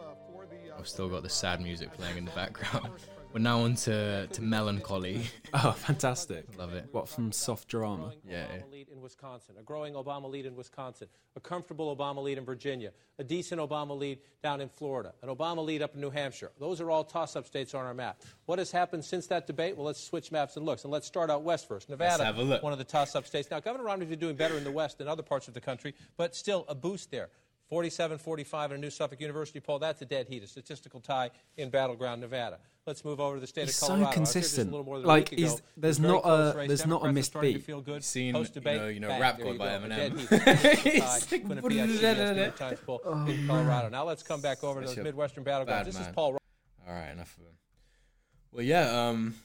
I've 0.79 0.89
still 0.89 1.11
got 1.11 1.23
the 1.23 1.29
sad 1.29 1.61
music 1.61 1.93
playing 1.93 2.17
in 2.17 2.25
the 2.25 2.31
background. 2.31 2.89
We're 3.33 3.41
now 3.41 3.61
on 3.61 3.77
to, 3.77 4.27
to 4.27 4.43
melancholy. 4.43 5.23
Oh, 5.55 5.73
fantastic. 5.73 6.47
Love 6.57 6.73
it. 6.73 6.89
What 6.93 7.11
from 7.11 7.31
soft 7.31 7.69
drama? 7.69 8.15
Yeah. 8.27 8.47
Obama 8.47 8.73
lead 8.73 8.89
in 8.89 9.03
Wisconsin, 9.03 9.55
a 9.61 9.63
growing 9.63 9.93
Obama 9.93 10.31
lead 10.31 10.47
in 10.47 10.57
Wisconsin, 10.57 11.09
a 11.37 11.41
comfortable 11.41 11.95
Obama 11.95 12.23
lead 12.23 12.39
in 12.39 12.47
Virginia, 12.47 12.91
a 13.19 13.25
decent 13.25 13.61
Obama 13.61 13.95
lead 13.95 14.21
down 14.43 14.63
in 14.63 14.71
Florida, 14.71 15.13
an 15.21 15.29
Obama 15.29 15.63
lead 15.63 15.83
up 15.83 15.95
in 15.95 16.01
New 16.01 16.09
Hampshire. 16.09 16.53
Those 16.59 16.81
are 16.81 16.91
all 16.91 17.05
toss 17.05 17.37
up 17.37 17.47
states 17.47 17.75
on 17.75 17.85
our 17.85 17.93
map. 17.93 18.23
What 18.47 18.59
has 18.61 18.71
happened 18.71 19.05
since 19.05 19.27
that 19.27 19.47
debate? 19.47 19.77
Well, 19.77 19.85
let's 19.85 20.03
switch 20.03 20.33
maps 20.33 20.57
and 20.57 20.65
looks. 20.65 20.85
And 20.85 20.91
let's 20.91 21.07
start 21.07 21.29
out 21.29 21.43
west 21.43 21.69
first. 21.69 21.91
Nevada, 21.91 22.25
have 22.25 22.39
a 22.39 22.43
look. 22.43 22.63
one 22.63 22.73
of 22.73 22.79
the 22.79 22.85
toss 22.85 23.15
up 23.15 23.27
states. 23.27 23.51
Now, 23.51 23.61
Governor 23.61 23.85
Romney's 23.85 24.09
been 24.09 24.19
doing 24.19 24.37
better 24.37 24.57
in 24.57 24.65
the 24.65 24.73
west 24.73 24.97
than 24.97 25.07
other 25.07 25.23
parts 25.23 25.49
of 25.49 25.53
the 25.53 25.61
country, 25.61 25.95
but 26.17 26.35
still 26.35 26.65
a 26.67 26.75
boost 26.75 27.11
there. 27.11 27.29
47 27.69 28.19
45 28.19 28.73
in 28.73 28.77
a 28.77 28.81
new 28.81 28.91
Suffolk 28.91 29.21
University 29.21 29.59
poll. 29.59 29.79
That's 29.79 30.03
a 30.03 30.05
dead 30.05 30.29
heat, 30.29 30.43
a 30.43 30.47
statistical 30.47 31.01
tie 31.01 31.31
in 31.57 31.71
battleground 31.71 32.21
Nevada. 32.21 32.59
Let's 32.85 33.05
move 33.05 33.21
over 33.21 33.37
to 33.37 33.41
the 33.41 33.47
state 33.47 33.67
He's 33.67 33.71
of 33.71 33.75
so 33.77 33.87
Colorado. 33.89 34.05
I 34.05 34.09
was 34.09 34.13
a 34.13 34.17
consistent. 34.17 34.71
little 34.73 34.85
more 34.85 34.99
than 34.99 35.07
Like, 35.07 35.31
week 35.31 35.39
ago. 35.39 35.43
he's- 35.49 35.63
there's 35.77 35.99
very 35.99 36.13
not 36.15 36.23
a- 36.25 36.57
race. 36.57 36.69
there's 36.69 36.81
not 36.87 36.97
a 36.97 37.05
Democrats 37.05 37.15
missed 37.15 37.41
beat. 37.41 37.63
feel 37.65 37.81
good. 37.81 37.95
You've 37.95 38.05
seen, 38.05 38.27
you 38.35 38.61
know, 38.61 38.89
you 38.89 39.01
know, 39.01 39.09
bang, 39.09 39.21
rap 39.21 39.37
there 39.37 39.47
God 39.47 39.53
you 39.53 39.59
by. 39.59 39.69
Eminem. 39.69 40.19
He's 40.83 41.01
like, 41.01 41.23
Quinnipiac, 41.45 41.63
CBS 41.63 42.35
New 42.35 42.41
York 42.43 42.57
Times 42.57 42.79
in 43.29 43.47
Colorado. 43.47 43.89
Now 43.89 44.05
let's 44.05 44.25
come 44.25 44.41
back 44.41 44.65
over 44.65 44.81
to 44.81 44.89
Such 44.89 44.97
those 44.97 45.05
Midwestern 45.05 45.45
battlegrounds. 45.45 45.85
This 45.85 45.95
is 45.95 46.01
man. 46.01 46.15
Paul. 46.15 46.39
All 46.89 46.93
right, 46.95 47.11
enough 47.11 47.37
of 47.39 47.45
him. 47.45 47.53
Well, 48.51 48.65
yeah, 48.65 49.09
um, 49.09 49.37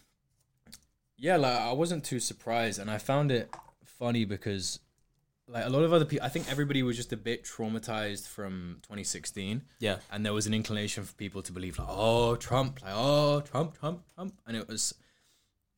yeah, 1.18 1.38
like 1.38 1.60
I 1.60 1.72
wasn't 1.74 2.04
too 2.06 2.20
surprised, 2.20 2.80
and 2.80 2.90
I 2.90 2.98
found 2.98 3.32
it 3.32 3.54
funny 3.86 4.26
because, 4.26 4.80
like, 5.48 5.66
a 5.66 5.70
lot 5.70 5.84
of 5.84 5.94
other 5.94 6.06
people, 6.06 6.26
I 6.26 6.30
think 6.30 6.50
everybody 6.52 6.84
was 6.84 6.96
just 6.98 7.14
a 7.14 7.18
bit 7.18 7.46
traumatized 7.46 8.28
from 8.28 8.80
2016, 8.84 9.64
Yeah. 9.80 10.00
and 10.12 10.26
there 10.26 10.34
was 10.34 10.46
an 10.48 10.54
inclination 10.54 11.04
for 11.06 11.14
people 11.16 11.42
to 11.44 11.52
believe, 11.54 11.80
like, 11.80 11.88
oh, 11.90 12.36
Trump, 12.36 12.82
like, 12.82 12.92
oh, 12.96 13.42
Trump, 13.42 13.78
Trump, 13.80 14.04
Trump, 14.16 14.40
and 14.46 14.58
it 14.58 14.68
was 14.68 14.94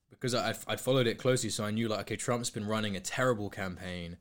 because 0.10 0.34
I 0.36 0.54
I'd 0.68 0.82
followed 0.82 1.08
it 1.08 1.18
closely, 1.20 1.50
so 1.50 1.64
I 1.64 1.72
knew 1.72 1.88
like, 1.88 2.02
okay, 2.02 2.16
Trump's 2.18 2.50
been 2.50 2.66
running 2.68 2.96
a 2.96 3.00
terrible 3.00 3.50
campaign, 3.50 4.18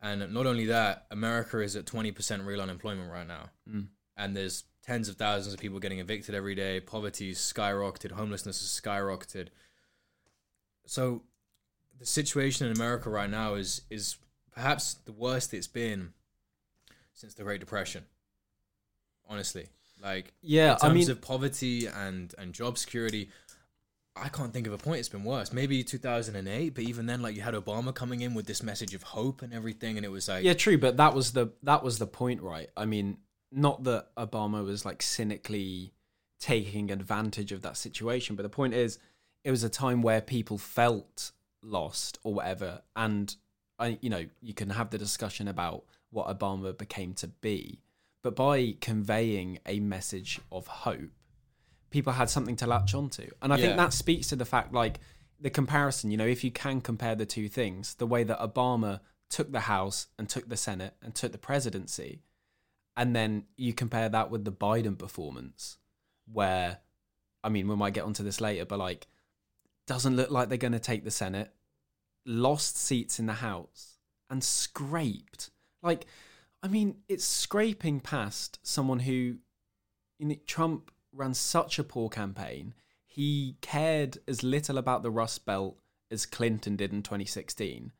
and 0.00 0.32
not 0.34 0.46
only 0.46 0.66
that, 0.66 1.06
America 1.10 1.60
is 1.60 1.74
at 1.76 1.86
20% 1.86 2.44
real 2.44 2.60
unemployment 2.60 3.10
right 3.10 3.26
now 3.26 3.50
Mm. 3.68 3.88
and 4.16 4.36
there's 4.36 4.64
tens 4.82 5.08
of 5.08 5.16
thousands 5.16 5.54
of 5.54 5.60
people 5.60 5.78
getting 5.80 5.98
evicted 6.00 6.34
every 6.34 6.54
day. 6.54 6.80
Poverty's 6.80 7.38
skyrocketed, 7.38 8.12
homelessness 8.12 8.62
is 8.62 8.80
skyrocketed. 8.80 9.48
So 10.86 11.22
the 11.98 12.06
situation 12.06 12.66
in 12.66 12.72
America 12.76 13.08
right 13.10 13.30
now 13.30 13.54
is 13.54 13.82
is 13.90 14.16
perhaps 14.56 14.94
the 15.04 15.12
worst 15.12 15.54
it's 15.54 15.68
been 15.68 16.12
since 17.12 17.34
the 17.34 17.44
Great 17.44 17.60
Depression. 17.60 18.04
Honestly, 19.28 19.66
like 20.02 20.32
Yeah, 20.40 20.72
in 20.72 20.76
I 20.76 20.88
terms 20.88 20.94
mean, 20.94 21.10
of 21.10 21.20
poverty 21.20 21.86
and 21.86 22.34
and 22.38 22.52
job 22.52 22.78
security, 22.78 23.28
I 24.16 24.28
can't 24.28 24.52
think 24.52 24.66
of 24.66 24.72
a 24.72 24.78
point 24.78 25.00
it's 25.00 25.08
been 25.08 25.24
worse. 25.24 25.52
Maybe 25.52 25.82
2008, 25.84 26.74
but 26.74 26.84
even 26.84 27.06
then, 27.06 27.22
like 27.22 27.36
you 27.36 27.42
had 27.42 27.54
Obama 27.54 27.94
coming 27.94 28.22
in 28.22 28.34
with 28.34 28.46
this 28.46 28.62
message 28.62 28.94
of 28.94 29.02
hope 29.02 29.42
and 29.42 29.52
everything, 29.52 29.96
and 29.96 30.06
it 30.06 30.10
was 30.10 30.28
like, 30.28 30.42
yeah, 30.44 30.54
true, 30.54 30.78
but 30.78 30.96
that 30.96 31.14
was 31.14 31.32
the 31.32 31.52
that 31.62 31.82
was 31.82 31.98
the 31.98 32.06
point, 32.06 32.40
right? 32.40 32.70
I 32.76 32.86
mean, 32.86 33.18
not 33.52 33.84
that 33.84 34.14
Obama 34.16 34.64
was 34.64 34.84
like 34.84 35.02
cynically 35.02 35.92
taking 36.38 36.90
advantage 36.90 37.52
of 37.52 37.62
that 37.62 37.76
situation, 37.76 38.36
but 38.36 38.42
the 38.42 38.48
point 38.48 38.74
is, 38.74 38.98
it 39.44 39.50
was 39.50 39.64
a 39.64 39.68
time 39.68 40.02
where 40.02 40.20
people 40.20 40.56
felt 40.56 41.32
lost 41.62 42.18
or 42.22 42.32
whatever, 42.34 42.82
and 42.94 43.34
I, 43.78 43.98
you 44.00 44.10
know, 44.10 44.24
you 44.40 44.54
can 44.54 44.70
have 44.70 44.90
the 44.90 44.98
discussion 44.98 45.48
about 45.48 45.84
what 46.10 46.26
Obama 46.28 46.76
became 46.76 47.12
to 47.14 47.28
be, 47.28 47.80
but 48.22 48.34
by 48.34 48.76
conveying 48.80 49.58
a 49.66 49.80
message 49.80 50.40
of 50.50 50.66
hope, 50.66 51.10
people 51.90 52.14
had 52.14 52.30
something 52.30 52.56
to 52.56 52.66
latch 52.66 52.94
onto, 52.94 53.28
and 53.42 53.52
I 53.52 53.56
Yeah. 53.56 53.62
think 53.62 53.76
that 53.76 53.92
speaks 53.92 54.28
to 54.28 54.36
the 54.36 54.44
fact, 54.44 54.72
like 54.72 54.98
the 55.40 55.50
comparison. 55.50 56.10
You 56.10 56.16
know, 56.16 56.26
if 56.26 56.42
you 56.42 56.50
can 56.50 56.80
compare 56.80 57.14
the 57.14 57.26
two 57.26 57.48
things, 57.48 57.94
the 57.94 58.06
way 58.06 58.24
that 58.24 58.38
Obama 58.40 59.00
took 59.28 59.52
the 59.52 59.60
House 59.60 60.06
and 60.18 60.28
took 60.28 60.48
the 60.48 60.56
Senate 60.56 60.94
and 61.02 61.14
took 61.14 61.32
the 61.32 61.38
presidency, 61.38 62.22
and 62.96 63.14
then 63.14 63.44
you 63.56 63.74
compare 63.74 64.08
that 64.08 64.30
with 64.30 64.44
the 64.44 64.52
Biden 64.52 64.96
performance, 64.98 65.76
where, 66.32 66.78
I 67.44 67.50
mean, 67.50 67.68
we 67.68 67.76
might 67.76 67.92
get 67.94 68.04
onto 68.04 68.22
this 68.22 68.40
later, 68.40 68.64
but 68.64 68.78
like, 68.78 69.06
doesn't 69.86 70.16
look 70.16 70.30
like 70.30 70.48
they're 70.48 70.58
going 70.58 70.72
to 70.72 70.78
take 70.80 71.04
the 71.04 71.10
Senate, 71.10 71.52
lost 72.26 72.76
seats 72.76 73.18
in 73.18 73.26
the 73.26 73.34
House, 73.34 73.98
and 74.28 74.42
scraped. 74.44 75.50
Like, 75.82 76.06
I 76.62 76.68
mean, 76.68 76.96
it's 77.08 77.24
scraping 77.24 78.00
past 78.00 78.58
someone 78.62 79.00
who, 79.00 79.36
you 80.18 80.26
know, 80.26 80.34
Trump 80.46 80.90
ran 81.12 81.32
such 81.34 81.78
a 81.78 81.84
poor 81.84 82.08
campaign. 82.08 82.74
He 83.06 83.56
cared 83.60 84.18
as 84.28 84.42
little 84.42 84.76
about 84.76 85.02
the 85.02 85.10
Rust 85.10 85.46
Belt 85.46 85.78
as 86.10 86.26
Clinton 86.26 86.76
did 86.76 86.92
in 86.92 87.02
2016, 87.02 87.92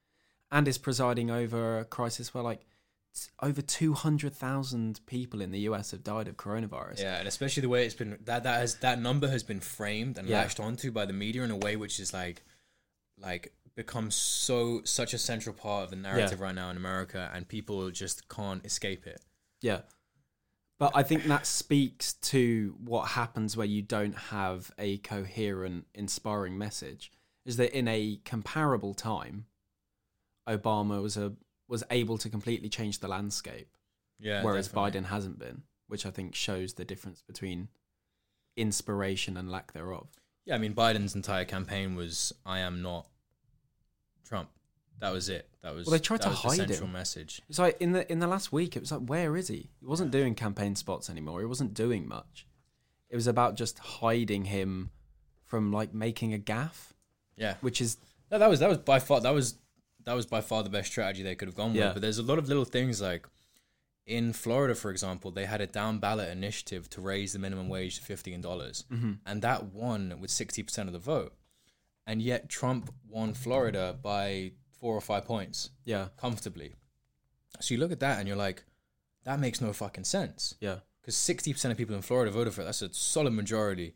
and 0.51 0.69
is 0.69 0.79
presiding 0.79 1.31
over 1.31 1.79
a 1.79 1.85
crisis 1.85 2.35
where 2.35 2.43
like 2.45 2.67
over 3.43 3.63
200,000 3.63 5.01
people 5.07 5.41
in 5.41 5.51
the 5.51 5.61
US 5.61 5.91
have 5.93 6.05
died 6.05 6.29
of 6.29 6.37
coronavirus. 6.37 7.01
Yeah, 7.01 7.17
and 7.19 7.27
especially 7.27 7.63
the 7.63 7.69
way 7.69 7.85
it's 7.87 7.95
been 7.95 8.19
that 8.25 8.43
that 8.43 8.61
has 8.61 8.77
that 8.77 9.01
number 9.01 9.29
has 9.29 9.43
been 9.43 9.61
framed 9.61 10.19
and 10.19 10.29
Yeah. 10.29 10.41
latched 10.41 10.61
onto 10.61 10.91
by 10.91 11.07
the 11.07 11.13
media 11.13 11.43
in 11.43 11.51
a 11.51 11.57
way 11.57 11.77
which 11.77 11.99
is 11.99 12.13
like 12.13 12.43
like 13.19 13.53
becomes 13.77 14.15
so 14.15 14.81
such 14.85 15.13
a 15.15 15.19
central 15.19 15.55
part 15.55 15.85
of 15.85 15.91
the 15.91 15.97
narrative 15.97 16.41
right 16.41 16.55
now 16.55 16.71
in 16.71 16.77
America 16.77 17.31
and 17.35 17.47
people 17.47 17.91
just 17.91 18.29
can't 18.29 18.65
escape 18.65 19.07
it. 19.07 19.21
Yeah. 19.61 19.81
But 20.79 20.93
I 20.95 21.03
think 21.03 21.25
that 21.25 21.47
speaks 21.47 22.15
to 22.15 22.75
what 22.83 23.09
happens 23.09 23.57
where 23.57 23.67
you 23.67 23.83
don't 23.83 24.17
have 24.17 24.71
a 24.79 24.99
coherent, 24.99 25.87
inspiring 25.95 26.59
message. 26.59 27.13
Is 27.45 27.57
that 27.59 27.77
in 27.77 27.87
a 27.89 28.21
comparable 28.25 28.93
time, 28.93 29.47
Obama 30.49 31.03
was 31.03 31.17
a 31.17 31.35
was 31.69 31.83
able 31.91 32.17
to 32.19 32.29
completely 32.29 32.69
change 32.69 33.01
the 33.01 33.09
landscape, 33.09 33.77
Yeah. 34.21 34.43
whereas 34.45 34.69
definitely. 34.69 35.01
Biden 35.01 35.05
hasn't 35.07 35.39
been, 35.39 35.63
which 35.89 36.07
I 36.07 36.11
think 36.11 36.35
shows 36.35 36.75
the 36.75 36.85
difference 36.85 37.23
between 37.23 37.69
inspiration 38.57 39.37
and 39.37 39.51
lack 39.51 39.73
thereof. 39.73 40.09
Yeah, 40.45 40.55
I 40.55 40.59
mean 40.59 40.75
Biden's 40.75 41.15
entire 41.17 41.45
campaign 41.45 41.97
was 41.97 42.33
I 42.45 42.61
am 42.61 42.83
not 42.83 43.09
Trump. 44.29 44.49
That 44.99 45.13
was 45.13 45.29
it. 45.29 45.49
That 45.63 45.75
was 45.75 45.87
Well, 45.87 45.93
they 45.93 45.99
tried 45.99 46.23
to 46.23 46.31
the 46.31 46.35
hide 46.35 46.57
central 46.57 46.87
him. 46.87 46.93
message. 46.93 47.43
It's 47.49 47.59
like 47.59 47.77
in 47.81 47.93
the 47.93 48.11
in 48.11 48.19
the 48.19 48.27
last 48.27 48.51
week, 48.53 48.77
it 48.77 48.81
was 48.81 48.91
like, 48.93 49.03
where 49.03 49.37
is 49.37 49.49
he? 49.49 49.71
He 49.81 49.87
wasn't 49.87 50.11
doing 50.11 50.35
campaign 50.35 50.75
spots 50.75 51.11
anymore. 51.11 51.41
He 51.41 51.47
wasn't 51.47 51.75
doing 51.75 52.09
much. 52.09 52.47
It 53.11 53.17
was 53.17 53.27
about 53.27 53.57
just 53.57 53.79
hiding 53.79 54.47
him 54.47 54.91
from 55.45 55.73
like 55.73 55.93
making 55.95 56.33
a 56.33 56.39
gaff, 56.39 56.95
Yeah. 57.37 57.55
which 57.61 57.81
is 57.81 57.99
No, 58.31 58.39
that 58.39 58.49
was 58.49 58.61
that 58.61 58.69
was 58.69 58.79
by 58.79 58.99
far 58.99 59.21
that 59.21 59.35
was 59.35 59.59
that 60.05 60.15
was 60.15 60.25
by 60.27 60.41
far 60.41 60.63
the 60.63 60.71
best 60.71 60.91
strategy 60.91 61.23
they 61.23 61.35
could 61.35 61.47
have 61.49 61.57
gone 61.57 61.75
Yeah. 61.75 61.87
with. 61.87 61.95
But 61.97 62.03
there's 62.03 62.19
a 62.19 62.23
lot 62.23 62.39
of 62.39 62.49
little 62.49 62.65
things 62.65 63.01
like 63.03 63.27
in 64.07 64.33
Florida, 64.33 64.75
for 64.75 64.91
example, 64.91 65.31
they 65.33 65.47
had 65.47 65.61
a 65.61 65.67
down 65.67 65.99
ballot 65.99 66.31
initiative 66.31 66.89
to 66.91 67.01
raise 67.01 67.33
the 67.33 67.39
minimum 67.41 67.69
wage 67.69 67.97
to 67.99 68.03
fifteen 68.03 68.41
dollars, 68.41 68.85
mm-hmm. 68.91 69.15
and 69.27 69.43
that 69.43 69.65
won 69.67 70.17
with 70.21 70.31
sixty 70.31 70.63
percent 70.63 70.89
of 70.89 70.93
the 70.93 70.99
vote. 71.01 71.35
And 72.07 72.23
yet 72.23 72.49
Trump 72.49 72.93
won 73.09 73.35
Florida 73.35 73.97
by 74.01 74.53
four 74.79 74.95
or 74.95 75.01
five 75.01 75.25
points 75.25 75.71
yeah, 75.85 76.09
comfortably. 76.17 76.75
So 77.61 77.75
you 77.75 77.81
look 77.81 77.93
at 77.93 78.01
that 78.01 78.19
and 78.19 78.29
you're 78.29 78.37
like, 78.37 78.65
that 79.25 79.41
makes 79.41 79.61
no 79.61 79.73
fucking 79.73 80.05
sense 80.05 80.55
yeah, 80.61 80.77
because 81.01 81.17
60% 81.17 81.71
of 81.71 81.77
people 81.77 81.97
in 81.97 82.03
Florida 82.03 82.31
voted 82.31 82.55
for 82.55 82.61
it. 82.61 82.65
That's 82.65 82.83
a 82.83 82.93
solid 82.93 83.33
majority. 83.33 83.95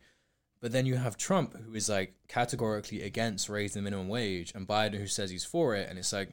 But 0.61 0.73
then 0.73 0.87
you 0.87 0.97
have 0.97 1.17
Trump, 1.17 1.57
who 1.57 1.75
is 1.75 1.89
like 1.89 2.15
categorically 2.29 3.03
against 3.03 3.49
raising 3.49 3.83
the 3.83 3.85
minimum 3.91 4.09
wage, 4.09 4.53
and 4.55 4.67
Biden, 4.67 4.97
who 4.99 5.07
says 5.07 5.31
he's 5.31 5.45
for 5.45 5.75
it. 5.77 5.89
And 5.89 5.99
it's 5.99 6.13
like, 6.13 6.31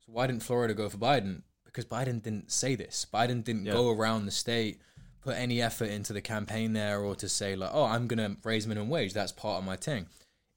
so 0.00 0.12
why 0.12 0.26
didn't 0.26 0.42
Florida 0.42 0.74
go 0.74 0.88
for 0.88 0.96
Biden? 0.98 1.42
Because 1.64 1.84
Biden 1.84 2.22
didn't 2.22 2.50
say 2.50 2.74
this. 2.74 3.06
Biden 3.12 3.44
didn't 3.44 3.66
Yeah. 3.66 3.74
go 3.74 3.90
around 3.90 4.24
the 4.24 4.32
state, 4.32 4.80
put 5.20 5.36
any 5.36 5.60
effort 5.60 5.90
into 5.90 6.12
the 6.12 6.20
campaign 6.22 6.72
there, 6.72 7.00
or 7.00 7.14
to 7.16 7.28
say, 7.28 7.54
like, 7.54 7.70
oh, 7.72 7.84
I'm 7.84 8.08
going 8.08 8.18
to 8.18 8.36
raise 8.42 8.66
minimum 8.66 8.88
wage. 8.88 9.12
That's 9.12 9.30
part 9.32 9.58
of 9.60 9.64
my 9.64 9.76
thing. 9.76 10.06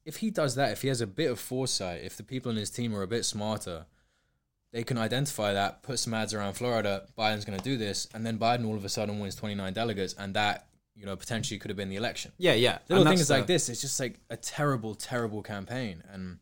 If 0.06 0.18
he 0.18 0.32
does 0.32 0.56
that, 0.56 0.72
if 0.72 0.82
he 0.82 0.88
has 0.88 1.02
a 1.02 1.08
bit 1.08 1.30
of 1.32 1.40
foresight, 1.40 2.02
if 2.04 2.18
the 2.18 2.24
people 2.24 2.52
in 2.52 2.58
his 2.58 2.70
team 2.70 2.96
are 2.96 3.04
a 3.04 3.08
bit 3.08 3.24
smarter, 3.26 3.86
they 4.74 4.84
can 4.84 4.98
identify 4.98 5.54
that, 5.54 5.84
put 5.84 6.00
some 6.00 6.14
ads 6.14 6.34
around 6.34 6.54
Florida, 6.54 7.06
Biden's 7.18 7.46
going 7.46 7.58
to 7.58 7.64
do 7.64 7.78
this, 7.78 8.08
and 8.14 8.26
then 8.26 8.40
Biden 8.40 8.66
all 8.66 8.76
of 8.76 8.86
a 8.86 8.90
sudden 8.90 9.20
wins 9.20 9.36
29 9.36 9.74
delegates, 9.74 10.14
and 10.14 10.34
that, 10.34 10.68
you 10.96 11.06
know, 11.06 11.16
potentially 11.16 11.60
could 11.60 11.70
have 11.70 11.78
been 11.78 11.90
the 11.90 11.98
election. 11.98 12.32
yeah, 12.38 12.54
yeah. 12.54 12.80
Little 12.90 13.06
And 13.06 13.10
things 13.16 13.28
that's 13.28 13.30
like 13.40 13.48
the- 13.48 13.54
this, 13.54 13.70
it's 13.70 13.82
just 13.82 14.00
like 14.00 14.20
a 14.30 14.38
terrible, 14.38 14.96
terrible 14.96 15.44
campaign, 15.44 16.04
and 16.12 16.40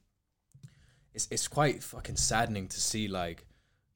it's 1.14 1.28
it's 1.32 1.48
quite 1.48 1.84
fucking 1.84 2.16
saddening 2.18 2.68
to 2.68 2.80
see 2.80 3.08
like 3.08 3.46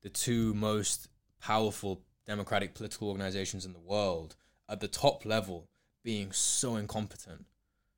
the 0.01 0.09
two 0.09 0.53
most 0.55 1.07
powerful 1.39 2.01
democratic 2.25 2.73
political 2.73 3.07
organizations 3.09 3.65
in 3.65 3.73
the 3.73 3.79
world 3.79 4.35
at 4.67 4.79
the 4.79 4.87
top 4.87 5.25
level 5.25 5.67
being 6.03 6.31
so 6.31 6.75
incompetent 6.75 7.45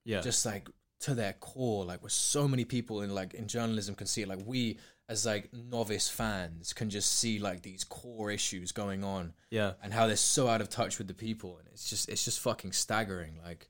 Yeah, 0.04 0.20
just 0.22 0.46
like 0.46 0.68
to 1.06 1.16
their 1.16 1.34
core 1.34 1.86
like 1.86 2.02
where 2.02 2.10
so 2.10 2.48
many 2.48 2.66
people 2.66 3.02
in 3.02 3.14
like 3.14 3.34
in 3.34 3.48
journalism 3.48 3.96
can 3.96 4.08
see 4.08 4.22
it 4.22 4.28
like 4.28 4.40
we 4.46 4.78
as 5.08 5.26
like 5.26 5.52
novice 5.54 6.10
fans 6.10 6.74
can 6.74 6.90
just 6.90 7.20
see 7.20 7.38
like 7.40 7.62
these 7.62 7.84
core 7.84 8.32
issues 8.32 8.72
going 8.72 9.04
on 9.04 9.34
yeah. 9.52 9.74
and 9.84 9.94
how 9.94 10.08
they're 10.08 10.16
so 10.16 10.48
out 10.48 10.62
of 10.62 10.70
touch 10.70 10.98
with 10.98 11.08
the 11.08 11.14
people 11.14 11.58
and 11.58 11.68
it's 11.72 11.90
just 11.90 12.10
it's 12.10 12.26
just 12.26 12.40
fucking 12.40 12.72
staggering 12.72 13.40
like 13.46 13.70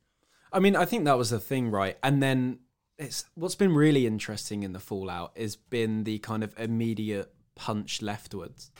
I 0.55 0.59
mean, 0.59 0.77
I 0.77 0.85
think 0.85 1.03
that 1.03 1.17
was 1.17 1.31
the 1.31 1.39
thing, 1.39 1.69
right? 1.69 1.97
And 2.01 2.23
then 2.23 2.59
it's 2.97 3.25
what's 3.35 3.55
been 3.55 3.75
really 3.75 4.07
interesting 4.07 4.63
in 4.63 4.71
the 4.71 4.79
fallout 4.79 5.37
has 5.37 5.57
been 5.57 6.05
the 6.05 6.19
kind 6.19 6.45
of 6.45 6.57
immediate 6.57 7.29
punch 7.55 8.01
leftwards. 8.01 8.71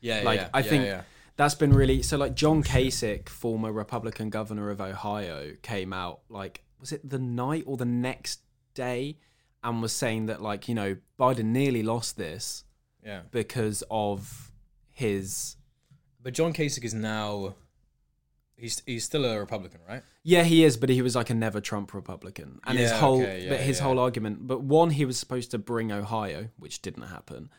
yeah 0.00 0.22
Like, 0.22 0.40
yeah, 0.40 0.48
I 0.54 0.60
yeah, 0.60 0.64
think 0.64 0.84
yeah. 0.84 1.02
That's 1.36 1.56
been 1.56 1.72
really 1.72 2.02
so. 2.02 2.16
Like 2.16 2.34
John 2.34 2.62
Kasich, 2.62 3.28
former 3.28 3.70
Republican 3.70 4.30
governor 4.30 4.70
of 4.70 4.80
Ohio, 4.80 5.52
came 5.60 5.92
out 5.92 6.20
like 6.30 6.62
was 6.80 6.92
it 6.92 7.08
the 7.08 7.18
night 7.18 7.64
or 7.66 7.76
the 7.76 7.84
next 7.84 8.40
day, 8.74 9.18
and 9.62 9.82
was 9.82 9.92
saying 9.92 10.26
that 10.26 10.42
like 10.42 10.68
you 10.68 10.74
know 10.74 10.96
Biden 11.18 11.46
nearly 11.46 11.82
lost 11.82 12.16
this 12.16 12.64
yeah 13.04 13.22
because 13.30 13.82
of 13.90 14.52
his 14.90 15.56
but 16.22 16.34
John 16.34 16.52
Kasich 16.52 16.84
is 16.84 16.94
now 16.94 17.54
He's 18.56 18.82
he's 18.86 19.04
still 19.04 19.26
a 19.26 19.38
Republican, 19.38 19.80
right? 19.86 20.02
Yeah, 20.22 20.42
he 20.42 20.64
is, 20.64 20.78
but 20.78 20.88
he 20.88 21.02
was 21.02 21.14
like 21.14 21.28
a 21.28 21.34
never 21.34 21.60
Trump 21.60 21.92
Republican, 21.92 22.58
and 22.64 22.78
his 22.78 22.90
whole 22.90 23.20
okay, 23.20 23.44
yeah, 23.44 23.50
but 23.50 23.60
his 23.60 23.78
yeah. 23.78 23.84
whole 23.84 23.98
argument. 23.98 24.46
But 24.46 24.62
one, 24.62 24.90
he 24.90 25.04
was 25.04 25.18
supposed 25.18 25.50
to 25.50 25.58
bring 25.58 25.92
Ohio, 25.92 26.48
which 26.56 26.80
didn't 26.80 27.04
happen, 27.04 27.50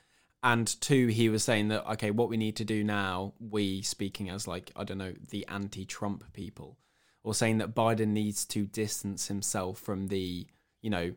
and 0.42 0.68
two, 0.82 1.08
he 1.08 1.30
was 1.30 1.44
saying 1.44 1.68
that 1.68 1.88
okay, 1.94 2.10
what 2.10 2.30
we 2.30 2.38
need 2.38 2.56
to 2.56 2.66
do 2.66 2.84
now, 2.84 3.34
we 3.40 3.84
speaking 3.84 4.30
as 4.30 4.48
like 4.48 4.72
I 4.76 4.84
don't 4.84 4.98
know 4.98 5.14
the 5.30 5.46
anti-Trump 5.48 6.34
people, 6.34 6.80
or 7.28 7.34
saying 7.34 7.58
that 7.58 7.76
Biden 7.76 8.08
needs 8.08 8.46
to 8.46 8.66
distance 8.66 9.28
himself 9.28 9.80
from 9.80 10.08
the 10.08 10.48
you 10.82 10.90
know 10.90 11.14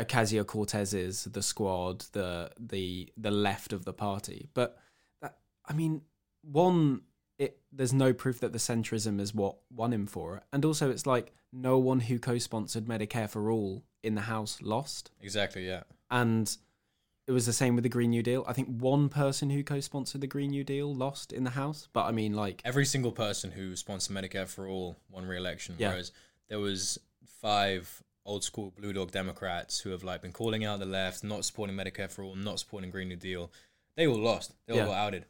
Ocasio 0.00 0.46
Cortez's, 0.46 1.24
the 1.24 1.42
squad, 1.42 2.06
the 2.12 2.50
the 2.58 3.12
the 3.16 3.30
left 3.30 3.74
of 3.74 3.84
the 3.84 3.92
party. 3.92 4.48
But 4.54 4.78
that, 5.20 5.36
I 5.66 5.74
mean, 5.74 6.00
one, 6.42 7.02
it 7.38 7.58
there's 7.70 7.92
no 7.92 8.14
proof 8.14 8.40
that 8.40 8.52
the 8.52 8.58
centrism 8.58 9.20
is 9.20 9.34
what 9.34 9.56
won 9.70 9.92
him 9.92 10.06
for 10.06 10.38
it, 10.38 10.42
and 10.54 10.64
also 10.64 10.90
it's 10.90 11.06
like 11.06 11.34
no 11.52 11.76
one 11.78 12.00
who 12.00 12.18
co-sponsored 12.18 12.86
Medicare 12.86 13.28
for 13.28 13.50
all 13.50 13.84
in 14.02 14.14
the 14.14 14.22
House 14.22 14.62
lost, 14.62 15.10
Exactly. 15.20 15.66
Yeah. 15.66 15.82
and 16.10 16.56
it 17.26 17.32
was 17.32 17.46
the 17.46 17.52
same 17.52 17.74
with 17.74 17.82
the 17.84 17.88
Green 17.88 18.10
New 18.10 18.22
Deal. 18.22 18.44
I 18.46 18.52
think 18.52 18.68
one 18.68 19.08
person 19.08 19.50
who 19.50 19.62
co-sponsored 19.64 20.20
the 20.20 20.26
Green 20.26 20.50
New 20.50 20.64
Deal 20.64 20.94
lost 20.94 21.32
in 21.32 21.44
the 21.44 21.50
House, 21.50 21.88
but 21.92 22.04
I 22.04 22.12
mean, 22.12 22.34
like, 22.34 22.60
Every 22.64 22.84
single 22.84 23.12
person 23.12 23.50
who 23.52 23.76
sponsored 23.76 24.14
Medicare 24.16 24.46
for 24.46 24.66
all 24.68 24.96
won 25.10 25.24
re-election, 25.26 25.76
Yeah. 25.78 25.90
whereas 25.90 26.12
there 26.48 26.58
was 26.60 26.98
five 27.26 28.02
old 28.26 28.42
school 28.44 28.70
blue 28.76 28.92
dog 28.92 29.10
Democrats 29.10 29.80
who 29.80 29.90
have 29.90 30.02
like 30.02 30.22
been 30.22 30.32
calling 30.32 30.64
out 30.64 30.78
the 30.80 30.86
left, 30.86 31.22
not 31.24 31.44
supporting 31.44 31.76
Medicare 31.76 32.10
for 32.10 32.22
all, 32.24 32.34
not 32.34 32.58
supporting 32.58 32.90
Green 32.90 33.08
New 33.08 33.16
Deal. 33.16 33.50
They 33.96 34.06
all 34.06 34.18
lost. 34.18 34.52
They 34.66 34.72
all 34.72 34.78
Yeah. 34.80 34.86
got 34.86 34.96
outed. 34.96 35.26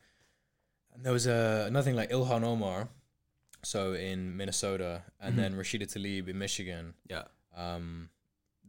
And 0.93 1.05
there 1.05 1.13
was 1.13 1.27
a 1.27 1.65
another 1.67 1.85
thing 1.85 1.97
like 1.97 2.11
Ilhan 2.11 2.45
Omar, 2.45 2.89
so 3.65 3.95
in 3.95 4.37
Minnesota, 4.37 5.03
and 5.21 5.35
Mhm. 5.35 5.37
then 5.39 5.55
Rashida 5.57 5.87
Tlaib 5.93 6.29
in 6.29 6.39
Michigan. 6.39 6.95
yeah, 7.11 7.25
um, 7.57 8.11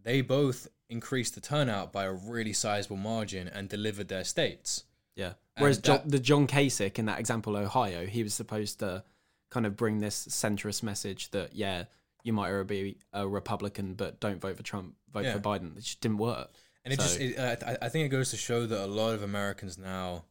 they 0.05 0.21
both 0.21 0.67
increased 0.89 1.35
the 1.35 1.41
turnout 1.41 1.91
by 1.91 2.05
a 2.05 2.13
really 2.13 2.53
sizable 2.53 2.95
margin 2.95 3.47
and 3.49 3.67
delivered 3.67 4.07
their 4.07 4.23
states. 4.23 4.85
yeah. 5.15 5.33
And 5.57 5.63
Whereas 5.63 5.79
John, 5.79 6.01
the 6.05 6.19
John 6.19 6.47
Kasich 6.47 6.99
in 6.99 7.05
that 7.05 7.19
example, 7.19 7.55
Ohio, 7.57 8.05
he 8.05 8.23
was 8.23 8.33
supposed 8.33 8.79
to 8.79 9.03
kind 9.49 9.65
of 9.65 9.75
bring 9.77 9.99
this 9.99 10.27
centrist 10.27 10.83
message 10.83 11.31
that 11.31 11.55
yeah, 11.55 11.85
you 12.23 12.33
might 12.33 12.63
be 12.63 12.97
a 13.13 13.25
Republican, 13.27 13.93
but 13.93 14.19
don't 14.19 14.39
vote 14.41 14.57
for 14.57 14.63
Trump, 14.63 14.95
vote 15.13 15.23
Yeah. 15.25 15.33
for 15.33 15.39
Biden. 15.39 15.77
It 15.77 15.83
just 15.83 16.01
didn't 16.01 16.17
work. 16.17 16.49
And 16.83 16.93
it 16.93 16.97
So- 16.99 17.05
just, 17.07 17.19
it, 17.19 17.39
I 17.63 17.77
I 17.81 17.89
think 17.89 18.05
it 18.05 18.09
goes 18.09 18.29
to 18.31 18.37
show 18.37 18.65
that 18.67 18.83
a 18.83 18.85
lot 18.85 19.13
of 19.15 19.23
Americans 19.23 19.77
now, 19.77 20.25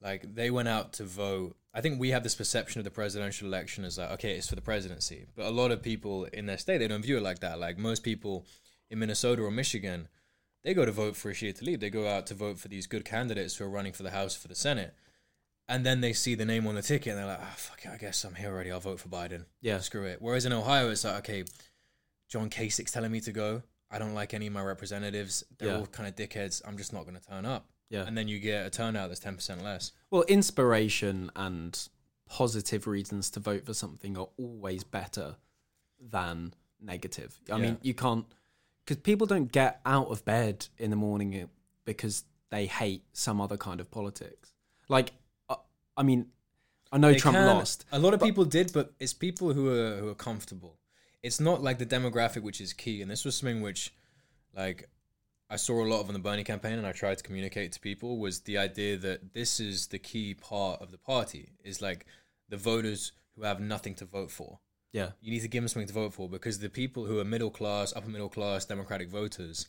like, 0.00 0.34
they 0.34 0.50
went 0.50 0.68
out 0.68 0.92
to 0.94 1.04
vote. 1.04 1.56
I 1.74 1.80
think 1.80 1.98
we 2.00 2.10
have 2.10 2.22
this 2.22 2.34
perception 2.36 2.78
of 2.80 2.84
the 2.84 2.90
presidential 2.90 3.48
election 3.48 3.84
as 3.84 3.98
like, 3.98 4.10
okay, 4.12 4.36
it's 4.36 4.48
for 4.48 4.54
the 4.54 4.62
presidency. 4.62 5.26
But 5.36 5.46
a 5.46 5.50
lot 5.50 5.70
of 5.72 5.82
people 5.82 6.24
in 6.26 6.46
their 6.46 6.58
state, 6.58 6.78
they 6.78 6.88
don't 6.88 7.02
view 7.02 7.16
it 7.18 7.22
like 7.22 7.40
that. 7.40 7.58
Like, 7.58 7.76
most 7.76 8.02
people 8.04 8.46
in 8.90 8.98
Minnesota 8.98 9.42
or 9.42 9.50
Michigan, 9.50 10.08
they 10.64 10.74
go 10.74 10.84
to 10.84 10.92
vote 10.92 11.16
for 11.16 11.30
Rashida 11.32 11.58
Tlaib. 11.62 11.80
They 11.80 11.90
go 11.90 12.08
out 12.08 12.26
to 12.28 12.34
vote 12.34 12.58
for 12.58 12.68
these 12.68 12.86
good 12.86 13.04
candidates 13.04 13.56
who 13.56 13.64
are 13.64 13.70
running 13.70 13.92
for 13.92 14.02
the 14.02 14.10
House, 14.10 14.34
for 14.34 14.48
the 14.48 14.54
Senate. 14.54 14.94
And 15.68 15.84
then 15.84 16.00
they 16.00 16.12
see 16.14 16.34
the 16.34 16.44
name 16.46 16.66
on 16.66 16.74
the 16.74 16.82
ticket 16.82 17.10
and 17.10 17.18
they're 17.18 17.26
like, 17.26 17.40
ah, 17.42 17.54
fuck 17.56 17.84
it, 17.84 17.90
I 17.90 17.96
guess 17.98 18.24
I'm 18.24 18.34
here 18.34 18.48
already. 18.50 18.72
I'll 18.72 18.80
vote 18.80 19.00
for 19.00 19.08
Biden. 19.08 19.44
Yeah. 19.60 19.78
Screw 19.80 20.04
it. 20.04 20.16
Whereas 20.20 20.46
in 20.46 20.52
Ohio, 20.52 20.88
it's 20.90 21.04
like, 21.04 21.16
okay, 21.18 21.44
John 22.28 22.48
Kasich's 22.50 22.90
telling 22.90 23.12
me 23.12 23.20
to 23.20 23.32
go. 23.32 23.62
I 23.90 23.98
don't 23.98 24.14
like 24.14 24.32
any 24.34 24.46
of 24.46 24.52
my 24.52 24.62
representatives. 24.62 25.44
They're 25.58 25.68
Yeah. 25.68 25.76
all 25.78 25.86
kind 25.86 26.08
of 26.08 26.16
dickheads. 26.16 26.62
I'm 26.66 26.76
just 26.78 26.92
not 26.92 27.04
going 27.04 27.16
to 27.18 27.22
turn 27.26 27.44
up. 27.46 27.66
Yeah. 27.90 28.04
And 28.06 28.16
then 28.16 28.28
you 28.28 28.38
get 28.38 28.66
a 28.66 28.70
turnout 28.70 29.08
that's 29.08 29.20
10% 29.20 29.62
less. 29.62 29.92
Well, 30.10 30.22
inspiration 30.22 31.30
and 31.36 31.88
positive 32.28 32.86
reasons 32.86 33.30
to 33.30 33.40
vote 33.40 33.64
for 33.64 33.72
something 33.74 34.16
are 34.18 34.28
always 34.38 34.84
better 34.84 35.36
than 36.00 36.54
negative. 36.80 37.40
I 37.50 37.56
Yeah. 37.56 37.62
mean, 37.62 37.78
you 37.82 37.94
can't 37.94 38.26
because 38.88 39.02
people 39.02 39.26
don't 39.26 39.52
get 39.52 39.82
out 39.84 40.08
of 40.08 40.24
bed 40.24 40.66
in 40.78 40.88
the 40.88 40.96
morning 40.96 41.50
because 41.84 42.24
they 42.48 42.64
hate 42.64 43.02
some 43.12 43.38
other 43.38 43.58
kind 43.58 43.80
of 43.80 43.90
politics. 43.90 44.54
Like, 44.88 45.12
uh, 45.50 45.56
I 45.94 46.02
mean, 46.02 46.28
I 46.90 46.96
know 46.96 47.12
They 47.12 47.18
Trump 47.18 47.36
can- 47.36 47.46
lost. 47.46 47.84
A 47.92 47.98
lot 47.98 48.14
of 48.14 48.20
people 48.22 48.46
did, 48.46 48.72
but 48.72 48.94
it's 48.98 49.12
people 49.12 49.52
who 49.52 49.68
are 49.68 49.96
who 49.96 50.08
are 50.08 50.14
comfortable. 50.14 50.78
It's 51.22 51.38
not 51.38 51.62
like 51.62 51.78
the 51.78 51.84
demographic 51.84 52.42
which 52.42 52.62
is 52.62 52.72
key. 52.72 53.02
And 53.02 53.10
this 53.10 53.26
was 53.26 53.36
something 53.36 53.60
which, 53.60 53.92
like, 54.56 54.88
I 55.50 55.56
saw 55.56 55.84
a 55.84 55.86
lot 55.86 56.00
of 56.00 56.08
on 56.08 56.14
the 56.14 56.18
Bernie 56.18 56.44
campaign, 56.44 56.78
and 56.78 56.86
I 56.86 56.92
tried 56.92 57.18
to 57.18 57.24
communicate 57.24 57.72
to 57.72 57.80
people 57.80 58.16
was 58.18 58.40
the 58.40 58.56
idea 58.56 58.96
that 58.96 59.34
this 59.34 59.60
is 59.60 59.88
the 59.88 59.98
key 59.98 60.32
part 60.32 60.80
of 60.80 60.92
the 60.92 60.98
party 60.98 61.52
is 61.62 61.82
like 61.82 62.06
the 62.48 62.56
voters 62.56 63.12
who 63.36 63.42
have 63.42 63.60
nothing 63.60 63.94
to 63.96 64.06
vote 64.06 64.30
for. 64.30 64.60
Yeah, 64.92 65.10
you 65.20 65.30
need 65.30 65.42
to 65.42 65.48
give 65.48 65.62
them 65.62 65.68
something 65.68 65.86
to 65.88 65.92
vote 65.92 66.14
for 66.14 66.28
because 66.28 66.58
the 66.58 66.70
people 66.70 67.04
who 67.04 67.18
are 67.18 67.24
middle 67.24 67.50
class, 67.50 67.92
upper 67.94 68.08
middle 68.08 68.28
class, 68.28 68.64
Democratic 68.64 69.08
voters, 69.08 69.68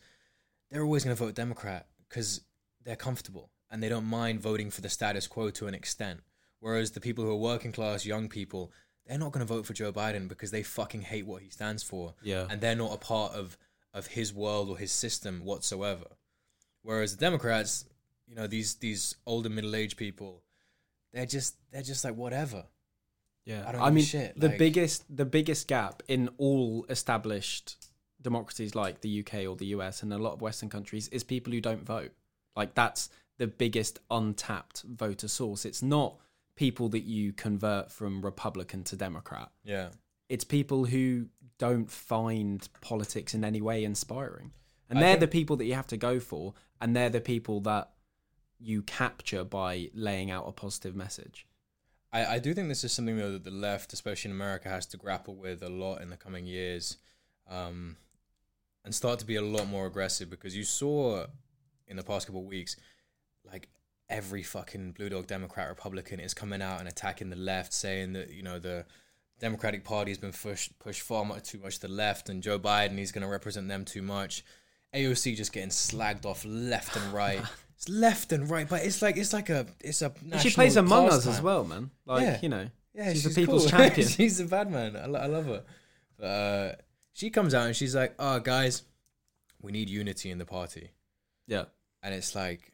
they're 0.72 0.84
always 0.84 1.04
going 1.04 1.16
to 1.16 1.24
vote 1.24 1.36
Democrat 1.36 1.88
because 2.08 2.42
they're 2.84 2.96
comfortable 2.96 3.50
and 3.70 3.84
they 3.84 3.90
don't 3.90 4.06
mind 4.06 4.40
voting 4.40 4.72
for 4.72 4.82
the 4.82 4.90
status 4.90 5.28
quo 5.28 5.50
to 5.52 5.68
an 5.68 5.76
extent. 5.76 6.22
Whereas 6.60 6.92
the 6.92 7.02
people 7.02 7.24
who 7.24 7.32
are 7.32 7.36
working 7.36 7.72
class, 7.72 8.06
young 8.06 8.30
people, 8.30 8.72
they're 9.06 9.18
not 9.18 9.32
going 9.32 9.46
to 9.46 9.54
vote 9.54 9.66
for 9.66 9.74
Joe 9.74 9.92
Biden 9.92 10.28
because 10.28 10.52
they 10.52 10.64
fucking 10.64 11.02
hate 11.02 11.26
what 11.26 11.42
he 11.42 11.50
stands 11.50 11.84
for 11.84 12.14
yeah, 12.22 12.46
and 12.50 12.62
they're 12.62 12.76
not 12.76 12.94
a 12.94 12.98
part 12.98 13.34
of 13.34 13.58
of 13.94 14.08
his 14.08 14.34
world 14.34 14.70
or 14.70 14.78
his 14.78 14.92
system 14.92 15.44
whatsoever. 15.44 16.06
Whereas 16.84 17.16
the 17.16 17.26
Democrats, 17.26 17.86
you 18.28 18.36
know, 18.36 18.48
these 18.48 18.76
these 18.76 19.16
older 19.26 19.50
middle 19.50 19.76
aged 19.76 19.98
people, 19.98 20.44
they're 21.12 21.26
just 21.26 21.56
they're 21.72 21.82
just 21.82 22.04
like 22.04 22.16
whatever. 22.16 22.66
Yeah. 23.50 23.64
I 23.68 23.72
don't 23.72 23.82
I 23.82 23.90
mean, 23.90 24.04
shit, 24.06 24.40
the 24.40 24.50
like- 24.50 24.58
biggest 24.60 25.04
the 25.16 25.26
biggest 25.26 25.68
gap 25.68 26.04
in 26.08 26.30
all 26.38 26.86
established 26.90 27.78
democracies 28.22 28.76
like 28.76 29.02
the 29.02 29.20
UK 29.22 29.34
or 29.50 29.56
the 29.56 29.68
US 29.78 30.04
and 30.04 30.14
a 30.14 30.18
lot 30.18 30.34
of 30.34 30.42
Western 30.42 30.70
countries 30.70 31.08
is 31.10 31.24
people 31.24 31.52
who 31.54 31.62
don't 31.62 31.86
vote. 31.86 32.12
Like 32.56 32.76
that's 32.76 33.10
the 33.38 33.48
biggest 33.48 34.00
untapped 34.12 34.84
voter 34.84 35.28
source. 35.28 35.66
It's 35.66 35.82
not 35.82 36.18
people 36.56 36.90
that 36.90 37.06
you 37.16 37.32
convert 37.32 37.90
from 37.92 38.22
Republican 38.22 38.84
to 38.84 38.96
Democrat. 38.98 39.50
Yeah. 39.64 39.90
It's 40.28 40.44
people 40.44 40.86
who 40.86 41.28
don't 41.58 41.90
find 41.90 42.68
politics 42.82 43.34
in 43.34 43.44
any 43.46 43.62
way 43.62 43.84
inspiring. 43.84 44.52
And 44.90 45.00
I 45.00 45.02
they're 45.02 45.12
think- 45.14 45.22
the 45.22 45.28
people 45.40 45.56
that 45.58 45.66
you 45.66 45.76
have 45.76 45.88
to 45.88 45.98
go 45.98 46.20
for 46.20 46.54
and 46.82 46.96
they're 46.96 47.10
the 47.10 47.22
people 47.22 47.62
that 47.62 47.92
you 48.60 48.82
capture 48.82 49.46
by 49.46 49.90
laying 49.94 50.30
out 50.30 50.46
a 50.48 50.52
positive 50.52 50.96
message. 50.96 51.48
I, 52.12 52.26
I 52.26 52.40
do 52.40 52.54
think 52.54 52.70
this 52.70 52.84
is 52.84 52.92
something 52.92 53.18
though 53.18 53.34
that 53.34 53.44
the 53.44 53.52
left, 53.52 53.94
especially 53.94 54.32
in 54.32 54.36
America, 54.36 54.70
has 54.70 54.86
to 54.88 54.98
grapple 54.98 55.36
with 55.36 55.62
a 55.62 55.70
lot 55.70 56.02
in 56.02 56.10
the 56.10 56.18
coming 56.18 56.46
years, 56.46 56.98
um, 57.50 57.98
and 58.84 58.94
start 58.94 59.20
to 59.20 59.26
be 59.26 59.36
a 59.36 59.42
lot 59.42 59.68
more 59.68 59.86
aggressive 59.86 60.30
because 60.30 60.56
you 60.56 60.64
saw 60.64 61.26
in 61.88 61.98
the 61.98 62.04
past 62.04 62.28
couple 62.28 62.42
of 62.42 62.48
weeks, 62.48 62.76
like 63.46 63.68
every 64.10 64.42
fucking 64.42 64.94
blue 64.94 65.10
dog 65.10 65.28
Democrat 65.28 65.70
Republican 65.70 66.20
is 66.20 66.34
coming 66.34 66.62
out 66.62 66.80
and 66.80 66.88
attacking 66.88 67.30
the 67.30 67.36
left, 67.36 67.74
saying 67.74 68.14
that 68.14 68.32
you 68.32 68.44
know 68.44 68.60
the 68.60 68.86
Democratic 69.40 69.84
Party 69.84 70.12
has 70.12 70.18
been 70.18 70.34
pushed 70.34 70.78
pushed 70.80 71.02
far 71.02 71.24
much 71.26 71.50
too 71.50 71.60
much 71.60 71.76
to 71.80 71.88
the 71.88 71.94
left, 71.94 72.30
and 72.30 72.42
Joe 72.42 72.60
Biden 72.60 72.98
he's 72.98 73.12
going 73.12 73.24
to 73.24 73.28
represent 73.28 73.68
them 73.68 73.86
too 73.86 74.02
much. 74.02 74.44
AOC 74.96 75.36
just 75.36 75.54
getting 75.54 75.70
slagged 75.70 76.26
off 76.26 76.44
left 76.46 76.96
and 76.96 77.14
right. 77.14 77.44
It's 77.80 77.88
left 77.88 78.34
and 78.34 78.50
right, 78.50 78.68
but 78.68 78.84
it's 78.84 79.02
like 79.02 79.16
it's 79.16 79.32
like 79.32 79.50
a 79.50 79.66
it's 79.80 80.02
a. 80.02 80.12
She 80.42 80.50
plays 80.50 80.76
Among 80.76 81.08
Us 81.10 81.26
as 81.26 81.42
well, 81.42 81.64
man. 81.64 81.92
Like, 82.06 82.24
Yeah. 82.24 82.40
you 82.42 82.50
know, 82.50 82.68
Yeah, 82.94 83.14
she's, 83.14 83.22
she's, 83.24 83.34
the 83.36 83.42
people's 83.42 83.70
cool. 83.72 83.80
champion. 83.80 84.06
she's 84.08 84.40
a 84.42 84.46
bad 84.46 84.70
man. 84.70 84.98
I, 84.98 85.06
I 85.06 85.26
love 85.28 85.46
her. 85.46 85.64
But 86.18 86.26
uh, 86.26 86.76
she 87.14 87.30
comes 87.30 87.54
out 87.54 87.68
and 87.68 87.76
she's 87.76 87.96
like, 87.96 88.16
"Oh, 88.20 88.40
guys, 88.42 88.84
we 89.62 89.72
need 89.72 89.90
unity 89.90 90.30
in 90.30 90.40
the 90.40 90.46
party," 90.46 90.90
yeah. 91.48 91.66
and 92.04 92.14
it's 92.14 92.36
like, 92.36 92.74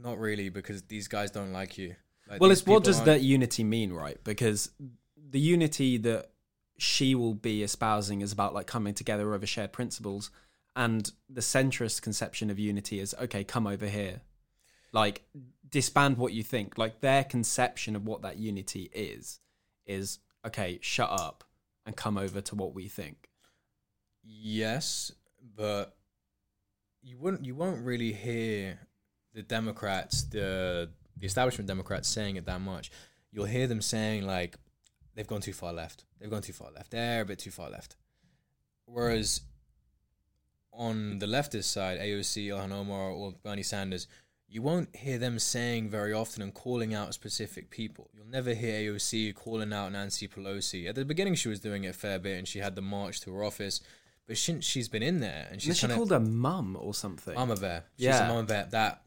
not 0.00 0.18
really 0.20 0.50
because 0.50 0.82
these 0.82 1.08
guys 1.08 1.32
don't 1.32 1.52
like 1.52 1.76
you. 1.76 1.96
Like, 2.30 2.40
Well, 2.40 2.52
it's 2.52 2.64
what 2.64 2.84
does 2.84 2.96
aren't- 2.98 3.06
that 3.06 3.22
unity 3.22 3.64
mean, 3.64 3.92
right? 3.92 4.22
Because 4.22 4.70
the 5.30 5.40
unity 5.40 5.96
that 5.98 6.30
she 6.78 7.14
will 7.16 7.34
be 7.34 7.62
espousing 7.64 8.20
is 8.20 8.30
about 8.32 8.54
like 8.54 8.66
coming 8.66 8.94
together 8.94 9.34
over 9.34 9.46
shared 9.46 9.72
principles, 9.72 10.30
and 10.76 11.10
the 11.28 11.40
centrist 11.40 12.02
conception 12.02 12.50
of 12.50 12.58
unity 12.58 13.00
is 13.00 13.14
okay, 13.20 13.44
come 13.44 13.66
over 13.66 13.86
here, 13.86 14.22
like 14.92 15.22
disband 15.68 16.18
what 16.18 16.32
you 16.32 16.42
think. 16.42 16.78
Like 16.78 17.00
their 17.00 17.24
conception 17.24 17.96
of 17.96 18.06
what 18.06 18.22
that 18.22 18.38
unity 18.38 18.90
is 18.92 19.40
is 19.86 20.18
okay, 20.46 20.78
shut 20.82 21.10
up 21.10 21.44
and 21.86 21.96
come 21.96 22.18
over 22.18 22.40
to 22.40 22.54
what 22.54 22.74
we 22.74 22.88
think. 22.88 23.28
Yes, 24.22 25.12
but 25.56 25.96
you 27.02 27.18
wouldn't. 27.18 27.44
You 27.44 27.54
won't 27.54 27.84
really 27.84 28.12
hear 28.12 28.78
the 29.34 29.42
Democrats, 29.42 30.22
the 30.24 30.90
the 31.16 31.26
establishment 31.26 31.68
Democrats, 31.68 32.08
saying 32.08 32.36
it 32.36 32.46
that 32.46 32.60
much. 32.60 32.90
You'll 33.30 33.44
hear 33.44 33.66
them 33.66 33.82
saying 33.82 34.26
like, 34.26 34.56
"They've 35.14 35.26
gone 35.26 35.40
too 35.42 35.52
far 35.52 35.72
left. 35.72 36.04
They've 36.18 36.30
gone 36.30 36.42
too 36.42 36.52
far 36.52 36.70
left. 36.72 36.90
They're 36.90 37.22
a 37.22 37.26
bit 37.26 37.38
too 37.38 37.50
far 37.50 37.70
left." 37.70 37.96
Whereas 38.86 39.40
on 40.76 41.18
the 41.18 41.26
leftist 41.26 41.64
side, 41.64 41.98
AOC, 42.00 42.48
Ilhan 42.48 42.72
Omar, 42.72 43.10
or 43.10 43.32
Bernie 43.42 43.62
Sanders, 43.62 44.06
you 44.48 44.62
won't 44.62 44.94
hear 44.94 45.18
them 45.18 45.38
saying 45.38 45.88
very 45.88 46.12
often 46.12 46.42
and 46.42 46.52
calling 46.54 46.94
out 46.94 47.14
specific 47.14 47.70
people. 47.70 48.10
You'll 48.14 48.26
never 48.26 48.54
hear 48.54 48.92
AOC 48.92 49.34
calling 49.34 49.72
out 49.72 49.92
Nancy 49.92 50.28
Pelosi. 50.28 50.88
At 50.88 50.94
the 50.94 51.04
beginning, 51.04 51.34
she 51.34 51.48
was 51.48 51.60
doing 51.60 51.84
it 51.84 51.88
a 51.88 51.92
fair 51.92 52.18
bit, 52.18 52.38
and 52.38 52.46
she 52.46 52.58
had 52.60 52.76
the 52.76 52.82
march 52.82 53.20
to 53.22 53.34
her 53.34 53.42
office. 53.44 53.80
But 54.26 54.36
since 54.38 54.64
she's 54.64 54.88
been 54.88 55.02
in 55.02 55.20
there, 55.20 55.48
and 55.50 55.60
she's 55.60 55.76
she 55.78 55.86
called 55.88 56.10
her 56.10 56.20
mum 56.20 56.76
or 56.80 56.94
something. 56.94 57.34
mama 57.34 57.56
bear. 57.56 57.84
She's 57.96 58.06
Yeah. 58.06 58.24
a 58.26 58.28
mama 58.28 58.44
bear. 58.44 58.66
That 58.70 59.02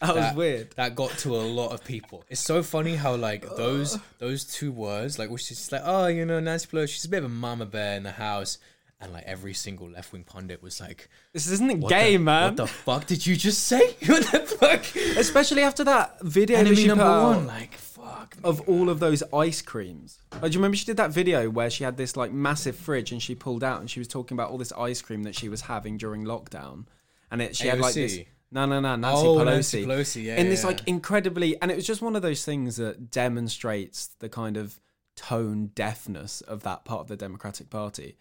that 0.00 0.14
was 0.14 0.34
weird. 0.36 0.72
that 0.76 0.94
got 0.94 1.10
to 1.18 1.34
a 1.34 1.38
lot 1.38 1.72
of 1.72 1.84
people. 1.84 2.24
It's 2.28 2.40
so 2.40 2.62
funny 2.62 2.94
how 2.96 3.16
like 3.16 3.42
those 3.56 3.98
those 4.18 4.44
two 4.44 4.70
words, 4.70 5.18
like 5.18 5.30
which 5.30 5.50
is 5.50 5.72
like, 5.72 5.82
oh, 5.84 6.06
you 6.06 6.24
know, 6.24 6.40
Nancy 6.40 6.66
Pelosi, 6.68 6.88
she's 6.90 7.04
a 7.04 7.08
bit 7.08 7.18
of 7.18 7.24
a 7.24 7.28
mama 7.34 7.66
bear 7.66 7.96
in 7.96 8.02
the 8.02 8.12
house, 8.12 8.58
and 9.04 9.12
like 9.12 9.24
every 9.24 9.54
single 9.54 9.88
left 9.88 10.12
wing 10.12 10.24
pundit 10.24 10.62
was 10.62 10.80
like, 10.80 11.08
This 11.32 11.48
isn't 11.48 11.88
gay, 11.88 12.16
the, 12.16 12.22
man. 12.22 12.44
What 12.48 12.56
the 12.56 12.66
fuck 12.66 13.06
did 13.06 13.26
you 13.26 13.36
just 13.36 13.64
say? 13.64 13.96
what 14.06 14.24
the 14.32 14.40
fuck? 14.40 14.96
Especially 15.16 15.62
after 15.62 15.84
that 15.84 16.20
video 16.22 16.56
that 16.56 16.66
Enemy 16.66 16.82
put 16.82 16.88
number 16.88 17.04
out 17.04 17.36
one, 17.36 17.46
like 17.46 17.74
fuck. 17.74 18.36
of 18.42 18.66
all 18.68 18.88
of 18.88 19.00
those 19.00 19.22
ice 19.32 19.62
creams. 19.62 20.18
Like, 20.32 20.42
do 20.42 20.48
you 20.48 20.58
remember 20.58 20.76
she 20.76 20.86
did 20.86 20.96
that 20.96 21.10
video 21.10 21.50
where 21.50 21.70
she 21.70 21.84
had 21.84 21.96
this 21.96 22.16
like 22.16 22.32
massive 22.32 22.76
fridge 22.76 23.12
and 23.12 23.22
she 23.22 23.34
pulled 23.34 23.62
out 23.62 23.80
and 23.80 23.90
she 23.90 24.00
was 24.00 24.08
talking 24.08 24.34
about 24.34 24.50
all 24.50 24.58
this 24.58 24.72
ice 24.72 25.02
cream 25.02 25.22
that 25.24 25.34
she 25.34 25.48
was 25.48 25.62
having 25.62 25.96
during 25.96 26.24
lockdown, 26.24 26.86
and 27.30 27.40
it 27.42 27.54
she 27.54 27.68
had 27.68 27.78
like 27.78 27.94
this. 27.94 28.18
No, 28.50 28.66
no, 28.66 28.78
no, 28.78 28.94
Nancy 28.94 29.26
Oh, 29.26 29.36
Pelosi. 29.36 29.44
Nancy 29.46 29.84
Pelosi, 29.86 30.22
yeah, 30.24 30.36
in 30.36 30.48
this 30.48 30.62
yeah. 30.62 30.68
like 30.68 30.80
incredibly, 30.86 31.60
and 31.60 31.70
it 31.70 31.76
was 31.76 31.86
just 31.86 32.00
one 32.00 32.14
of 32.16 32.22
those 32.22 32.44
things 32.44 32.76
that 32.76 33.10
demonstrates 33.10 34.06
the 34.20 34.28
kind 34.28 34.56
of 34.56 34.80
tone 35.16 35.70
deafness 35.74 36.40
of 36.40 36.62
that 36.62 36.84
part 36.84 37.00
of 37.00 37.08
the 37.08 37.16
Democratic 37.16 37.68
Party, 37.70 38.16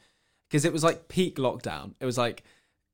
because 0.53 0.65
it 0.65 0.71
was 0.71 0.83
like 0.83 1.07
peak 1.07 1.37
lockdown. 1.37 1.95
It 1.99 2.05
was 2.05 2.15
like, 2.15 2.43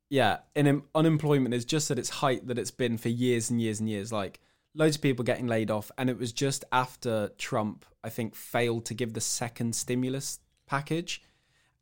yeah, 0.10 0.38
in 0.56 0.82
unemployment 0.96 1.54
is 1.54 1.66
just 1.66 1.92
at 1.92 2.00
its 2.00 2.08
height 2.08 2.48
that 2.48 2.58
it's 2.58 2.72
been 2.72 2.98
for 2.98 3.10
years 3.10 3.50
and 3.50 3.62
years 3.62 3.82
and 3.82 3.90
years. 3.90 4.14
Like 4.14 4.40
loads 4.74 4.96
of 4.96 5.02
people 5.02 5.26
getting 5.26 5.46
laid 5.46 5.70
off, 5.70 5.92
and 5.98 6.10
it 6.10 6.18
was 6.18 6.32
just 6.32 6.64
after 6.72 7.32
Trump, 7.38 7.84
I 8.02 8.08
think, 8.08 8.34
failed 8.34 8.86
to 8.86 8.94
give 8.94 9.12
the 9.12 9.20
second 9.20 9.76
stimulus 9.76 10.40
package. 10.68 11.22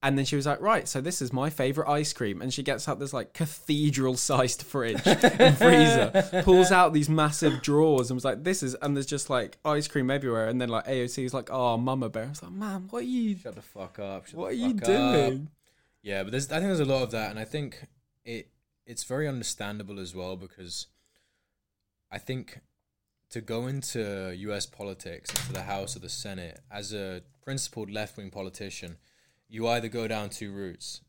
And 0.02 0.18
then 0.18 0.26
she 0.26 0.36
was 0.36 0.48
like, 0.48 0.62
right, 0.62 0.88
so 0.88 1.00
this 1.00 1.22
is 1.22 1.32
my 1.32 1.52
favorite 1.52 1.88
ice 1.88 2.12
cream. 2.12 2.42
And 2.42 2.52
she 2.52 2.63
gets 2.63 2.88
out 2.88 3.00
this 3.00 3.13
like 3.13 3.34
cathedral 3.34 4.18
sized 4.18 4.63
fridge 4.63 5.02
and 5.06 5.58
freezer, 5.58 6.42
pulls 6.44 6.72
out 6.72 6.94
these 6.94 7.10
massive 7.10 7.62
drawers 7.62 8.10
and 8.10 8.16
was 8.16 8.26
like, 8.26 8.44
this 8.44 8.63
is, 8.63 8.74
and 8.76 8.96
there's 8.96 9.06
just 9.06 9.30
like 9.30 9.60
ice 9.63 9.88
cream 9.88 10.10
everywhere. 10.10 10.48
And 10.48 10.60
then 10.60 10.70
like 10.70 10.88
AOC 10.88 11.26
is 11.26 11.34
like, 11.36 11.50
oh, 11.52 11.78
mama 11.78 12.10
bear. 12.10 12.26
I 12.26 12.30
was 12.30 12.42
like, 12.42 12.52
man, 12.52 12.88
what 12.90 13.04
are 13.04 13.06
you, 13.06 13.38
Shut 13.38 13.56
the 13.56 13.62
fuck 13.62 14.00
up. 14.00 14.26
shut 14.26 14.40
what 14.40 14.52
are 14.52 14.56
you 14.56 14.70
up." 14.72 14.84
doing? 14.84 15.50
Yeah, 16.08 16.24
but 16.24 16.32
there's 16.32 16.50
I 16.50 16.60
think 16.60 16.67
there's 16.67 16.80
a 16.80 16.86
lot 16.86 17.04
of 17.04 17.12
that, 17.12 17.32
and 17.32 17.38
I 17.38 17.43
think 17.43 17.86
it 18.24 18.48
it's 18.86 19.04
very 19.04 19.28
understandable 19.28 20.00
as 20.00 20.15
well 20.15 20.38
because 20.38 20.88
I 22.10 22.17
think 22.17 22.62
to 23.32 23.41
go 23.41 23.67
into 23.67 24.34
U.S. 24.34 24.65
politics, 24.65 25.30
into 25.32 25.52
the 25.52 25.63
House 25.63 25.98
or 25.98 26.00
the 26.00 26.08
Senate, 26.08 26.62
as 26.72 26.93
a 26.93 27.24
principled 27.43 27.91
left-wing 27.91 28.30
politician, 28.30 28.96
you 29.50 29.67
either 29.67 29.89
go 29.89 30.08
down 30.08 30.30
two 30.30 30.54
routes. 30.54 31.02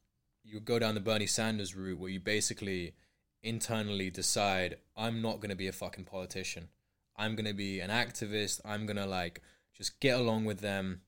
You 0.43 0.59
go 0.59 0.81
down 0.81 0.97
the 0.97 1.01
Bernie 1.01 1.29
Sanders 1.29 1.77
route, 1.77 2.01
where 2.01 2.11
you 2.11 2.19
basically 2.19 2.95
internally 3.41 4.11
decide, 4.11 4.79
I'm 4.97 5.23
not 5.23 5.37
going 5.37 5.51
to 5.51 5.55
be 5.55 5.69
a 5.69 5.73
fucking 5.73 6.07
politician. 6.07 6.71
I'm 7.15 7.37
going 7.37 7.47
to 7.47 7.55
be 7.55 7.79
an 7.79 7.91
activist. 7.91 8.63
I'm 8.65 8.85
going 8.85 8.97
to 8.97 9.07
like 9.07 9.43
just 9.73 10.01
get 10.01 10.19
along 10.19 10.45
with 10.45 10.59
them, 10.59 11.03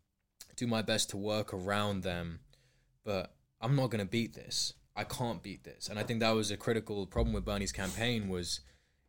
do 0.55 0.69
my 0.69 0.81
best 0.81 1.11
to 1.11 1.17
work 1.17 1.53
around 1.53 2.05
them, 2.05 2.39
but 3.05 3.35
I'm 3.61 3.77
not 3.77 3.91
going 3.91 4.05
to 4.05 4.11
beat 4.11 4.35
this. 4.35 4.75
I 4.97 5.05
can't 5.05 5.43
beat 5.43 5.65
this. 5.65 5.89
And 5.89 5.99
I 5.99 6.03
think 6.03 6.21
that 6.21 6.31
was 6.31 6.51
a 6.51 6.57
critical 6.57 7.07
problem 7.07 7.33
with 7.35 7.45
Bernie's 7.45 7.73
campaign 7.73 8.29
was 8.29 8.61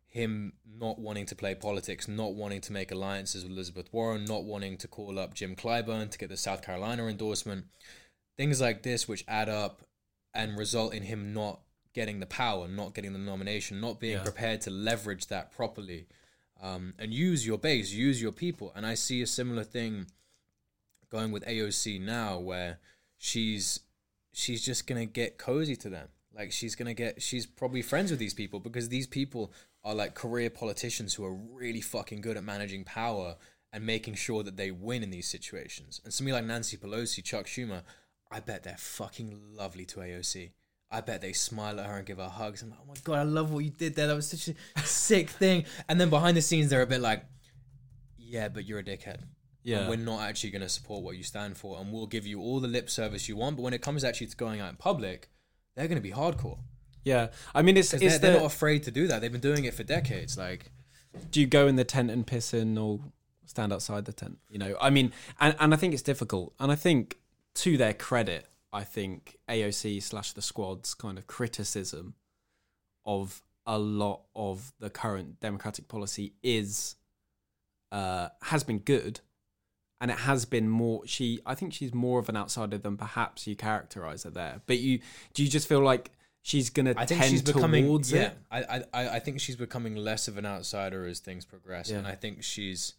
him 0.08 0.54
not 0.78 1.00
wanting 1.00 1.26
to 1.28 1.36
play 1.36 1.56
politics, 1.56 2.08
not 2.08 2.34
wanting 2.36 2.62
to 2.62 2.74
make 2.74 2.92
alliances 2.92 3.44
with 3.44 3.54
Elizabeth 3.54 3.88
Warren, 3.92 4.26
not 4.26 4.44
wanting 4.44 4.78
to 4.78 4.88
call 4.88 5.18
up 5.18 5.34
Jim 5.34 5.56
Clyburn 5.56 6.10
to 6.12 6.18
get 6.18 6.30
the 6.30 6.38
South 6.38 6.62
Carolina 6.62 7.08
endorsement. 7.08 7.66
Things 8.38 8.60
like 8.62 8.84
this 8.84 9.08
which 9.08 9.24
add 9.28 9.50
up 9.50 9.82
and 10.34 10.58
result 10.58 10.94
in 10.94 11.04
him 11.04 11.34
not 11.34 11.62
getting 11.94 12.20
the 12.20 12.26
power, 12.26 12.68
not 12.68 12.94
getting 12.94 13.14
the 13.14 13.20
nomination, 13.20 13.82
not 13.82 14.00
being 14.00 14.14
Yeah. 14.18 14.24
prepared 14.24 14.62
to 14.62 14.70
leverage 14.70 15.28
that 15.28 15.52
properly. 15.52 16.08
Um, 16.62 16.94
and 17.00 17.14
use 17.14 17.46
your 17.46 17.58
base, 17.58 17.92
use 17.92 18.22
your 18.22 18.32
people. 18.32 18.72
And 18.76 18.86
I 18.86 18.94
see 18.94 19.22
a 19.22 19.28
similar 19.28 19.64
thing 19.64 20.08
going 21.10 21.32
with 21.32 21.44
AOC 21.48 22.00
now 22.00 22.38
where 22.38 22.80
she's 23.18 23.80
she's 24.34 24.64
just 24.64 24.88
gonna 24.88 25.06
get 25.06 25.38
cozy 25.38 25.76
to 25.78 25.90
them. 25.90 26.08
Like 26.34 26.52
she's 26.52 26.76
gonna 26.76 26.94
get 26.94 27.22
she's 27.22 27.46
probably 27.46 27.82
friends 27.82 28.12
with 28.12 28.20
these 28.20 28.34
people 28.34 28.60
because 28.60 28.90
these 28.90 29.08
people 29.08 29.52
are 29.84 29.96
like 29.96 30.16
career 30.16 30.50
politicians 30.50 31.14
who 31.14 31.26
are 31.26 31.34
really 31.34 31.82
fucking 31.82 32.22
good 32.22 32.38
at 32.38 32.44
managing 32.44 32.84
power 32.84 33.36
and 33.74 33.86
making 33.86 34.16
sure 34.16 34.44
that 34.44 34.58
they 34.58 34.72
win 34.72 35.04
in 35.04 35.12
these 35.12 35.28
situations. 35.28 36.02
And 36.04 36.14
somebody 36.14 36.34
like 36.34 36.46
Nancy 36.46 36.78
Pelosi, 36.78 37.24
Chuck 37.24 37.46
Schumer, 37.46 37.84
I 38.30 38.40
bet 38.40 38.64
they're 38.64 38.76
fucking 38.78 39.38
lovely 39.56 39.86
to 39.86 40.00
AOC. 40.00 40.52
I 40.94 41.02
bet 41.02 41.22
they 41.22 41.32
smile 41.32 41.80
at 41.80 41.86
her 41.86 41.98
and 41.98 42.06
give 42.06 42.18
her 42.18 42.28
hugs. 42.28 42.62
I'm 42.62 42.70
like, 42.70 42.80
oh 42.82 42.88
my 42.88 42.94
god, 43.04 43.20
I 43.20 43.24
love 43.24 43.52
what 43.52 43.64
you 43.64 43.70
did 43.70 43.96
there. 43.96 44.08
That 44.08 44.16
was 44.16 44.28
such 44.28 44.54
a 44.76 44.80
sick 44.86 45.30
thing. 45.30 45.66
And 45.88 46.00
then 46.00 46.10
behind 46.10 46.36
the 46.36 46.42
scenes, 46.42 46.70
they're 46.70 46.82
a 46.82 46.88
bit 46.88 47.00
like, 47.00 47.26
yeah, 48.18 48.50
but 48.50 48.66
you're 48.66 48.80
a 48.80 48.84
dickhead. 48.84 49.20
Yeah. 49.64 49.80
And 49.80 49.90
we're 49.90 49.96
not 49.98 50.22
actually 50.22 50.52
going 50.52 50.64
to 50.64 50.70
support 50.70 51.04
what 51.04 51.18
you 51.18 51.24
stand 51.24 51.58
for, 51.58 51.80
and 51.80 51.92
we'll 51.92 52.08
give 52.08 52.26
you 52.26 52.40
all 52.42 52.60
the 52.60 52.68
lip 52.68 52.90
service 52.90 53.30
you 53.30 53.36
want. 53.36 53.58
But 53.58 53.64
when 53.64 53.74
it 53.74 53.82
comes 53.82 54.04
actually 54.04 54.28
to 54.28 54.38
going 54.38 54.60
out 54.60 54.70
in 54.70 54.76
public, 54.76 55.30
they're 55.76 55.88
going 55.88 56.02
to 56.02 56.02
be 56.02 56.12
hardcore 56.12 56.58
Yeah. 57.04 57.28
I 57.54 57.62
mean, 57.62 57.78
it's, 57.78 57.94
it's 57.94 58.02
they're, 58.02 58.12
the, 58.12 58.20
they're 58.20 58.38
not 58.38 58.46
afraid 58.46 58.84
to 58.84 58.92
do 58.92 59.08
that. 59.08 59.22
They've 59.22 59.32
been 59.32 59.42
doing 59.42 59.66
it 59.66 59.74
for 59.74 59.84
decades. 59.84 60.38
Like, 60.38 60.72
do 61.30 61.40
you 61.40 61.48
go 61.48 61.68
in 61.68 61.76
the 61.76 61.84
tent 61.84 62.10
and 62.12 62.26
piss 62.26 62.54
in 62.54 62.78
or 62.78 63.00
stand 63.46 63.72
outside 63.72 64.06
the 64.06 64.14
tent? 64.14 64.40
You 64.50 64.58
know, 64.58 64.76
I 64.82 64.90
mean, 64.90 65.14
and, 65.40 65.56
and 65.60 65.74
I 65.74 65.78
think 65.78 65.94
it's 65.94 66.04
difficult. 66.04 66.54
And 66.60 66.72
I 66.72 66.76
think 66.76 67.18
to 67.56 67.78
their 67.78 67.94
credit, 67.94 68.48
I 68.74 68.84
think 68.84 69.38
AOC 69.50 70.02
slash 70.02 70.34
the 70.34 70.42
squad's 70.42 70.94
kind 70.94 71.18
of 71.18 71.28
criticism 71.28 72.16
of 73.06 73.42
a 73.66 73.78
lot 73.78 74.22
of 74.36 74.74
the 74.80 74.90
current 74.90 75.40
democratic 75.40 75.88
policy 75.88 76.34
is 76.42 76.96
uh, 77.92 78.30
has 78.44 78.64
been 78.64 78.80
good, 78.80 79.20
and 80.02 80.10
it 80.10 80.18
has 80.18 80.46
been 80.46 80.68
more. 80.68 81.04
She, 81.06 81.40
I 81.46 81.54
think, 81.54 81.74
she's 81.74 81.94
more 81.94 82.20
of 82.20 82.28
an 82.28 82.36
outsider 82.36 82.80
than 82.80 82.98
perhaps 82.98 83.46
you 83.46 83.56
characterize 83.56 84.24
her 84.24 84.32
there. 84.32 84.62
But 84.66 84.80
you, 84.80 85.00
do 85.36 85.44
you 85.44 85.50
just 85.50 85.70
feel 85.70 85.82
like 85.82 86.10
she's 86.42 86.72
gonna 86.72 86.96
I 86.98 87.06
think 87.06 87.22
tend 87.22 87.32
she's 87.32 87.44
becoming. 87.44 87.86
towards 87.86 88.12
yeah, 88.12 88.22
it? 88.22 88.38
I, 88.52 88.84
I, 88.92 89.10
I 89.10 89.20
think 89.20 89.40
she's 89.40 89.56
becoming 89.56 89.96
less 89.96 90.28
of 90.28 90.40
an 90.40 90.46
outsider 90.46 91.06
as 91.06 91.20
things 91.20 91.46
progress, 91.46 91.92
and 91.92 92.08
I 92.08 92.16
think 92.16 92.44
she's. 92.44 92.96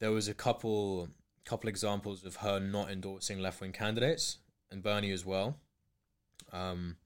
There 0.00 0.10
was 0.10 0.26
a 0.26 0.34
couple, 0.34 1.10
couple 1.44 1.68
examples 1.68 2.24
of 2.24 2.36
her 2.36 2.58
not 2.58 2.90
endorsing 2.90 3.38
left 3.38 3.60
wing 3.60 3.70
candidates, 3.70 4.38
and 4.70 4.82
Bernie 4.82 5.12
as 5.12 5.24
well. 5.24 5.58
Um. 6.52 6.96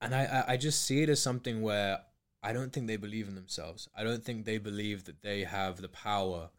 And 0.00 0.14
I, 0.14 0.24
I, 0.24 0.52
I 0.52 0.56
just 0.56 0.84
see 0.84 1.02
it 1.02 1.08
as 1.08 1.20
something 1.20 1.60
where 1.60 2.02
I 2.40 2.52
don't 2.52 2.72
think 2.72 2.86
they 2.86 2.96
believe 2.96 3.26
in 3.26 3.34
themselves. 3.34 3.88
I 3.96 4.04
don't 4.04 4.22
think 4.22 4.44
they 4.44 4.58
believe 4.58 5.04
that 5.04 5.22
they 5.22 5.42
have 5.42 5.80
the 5.80 5.88
power 5.88 6.50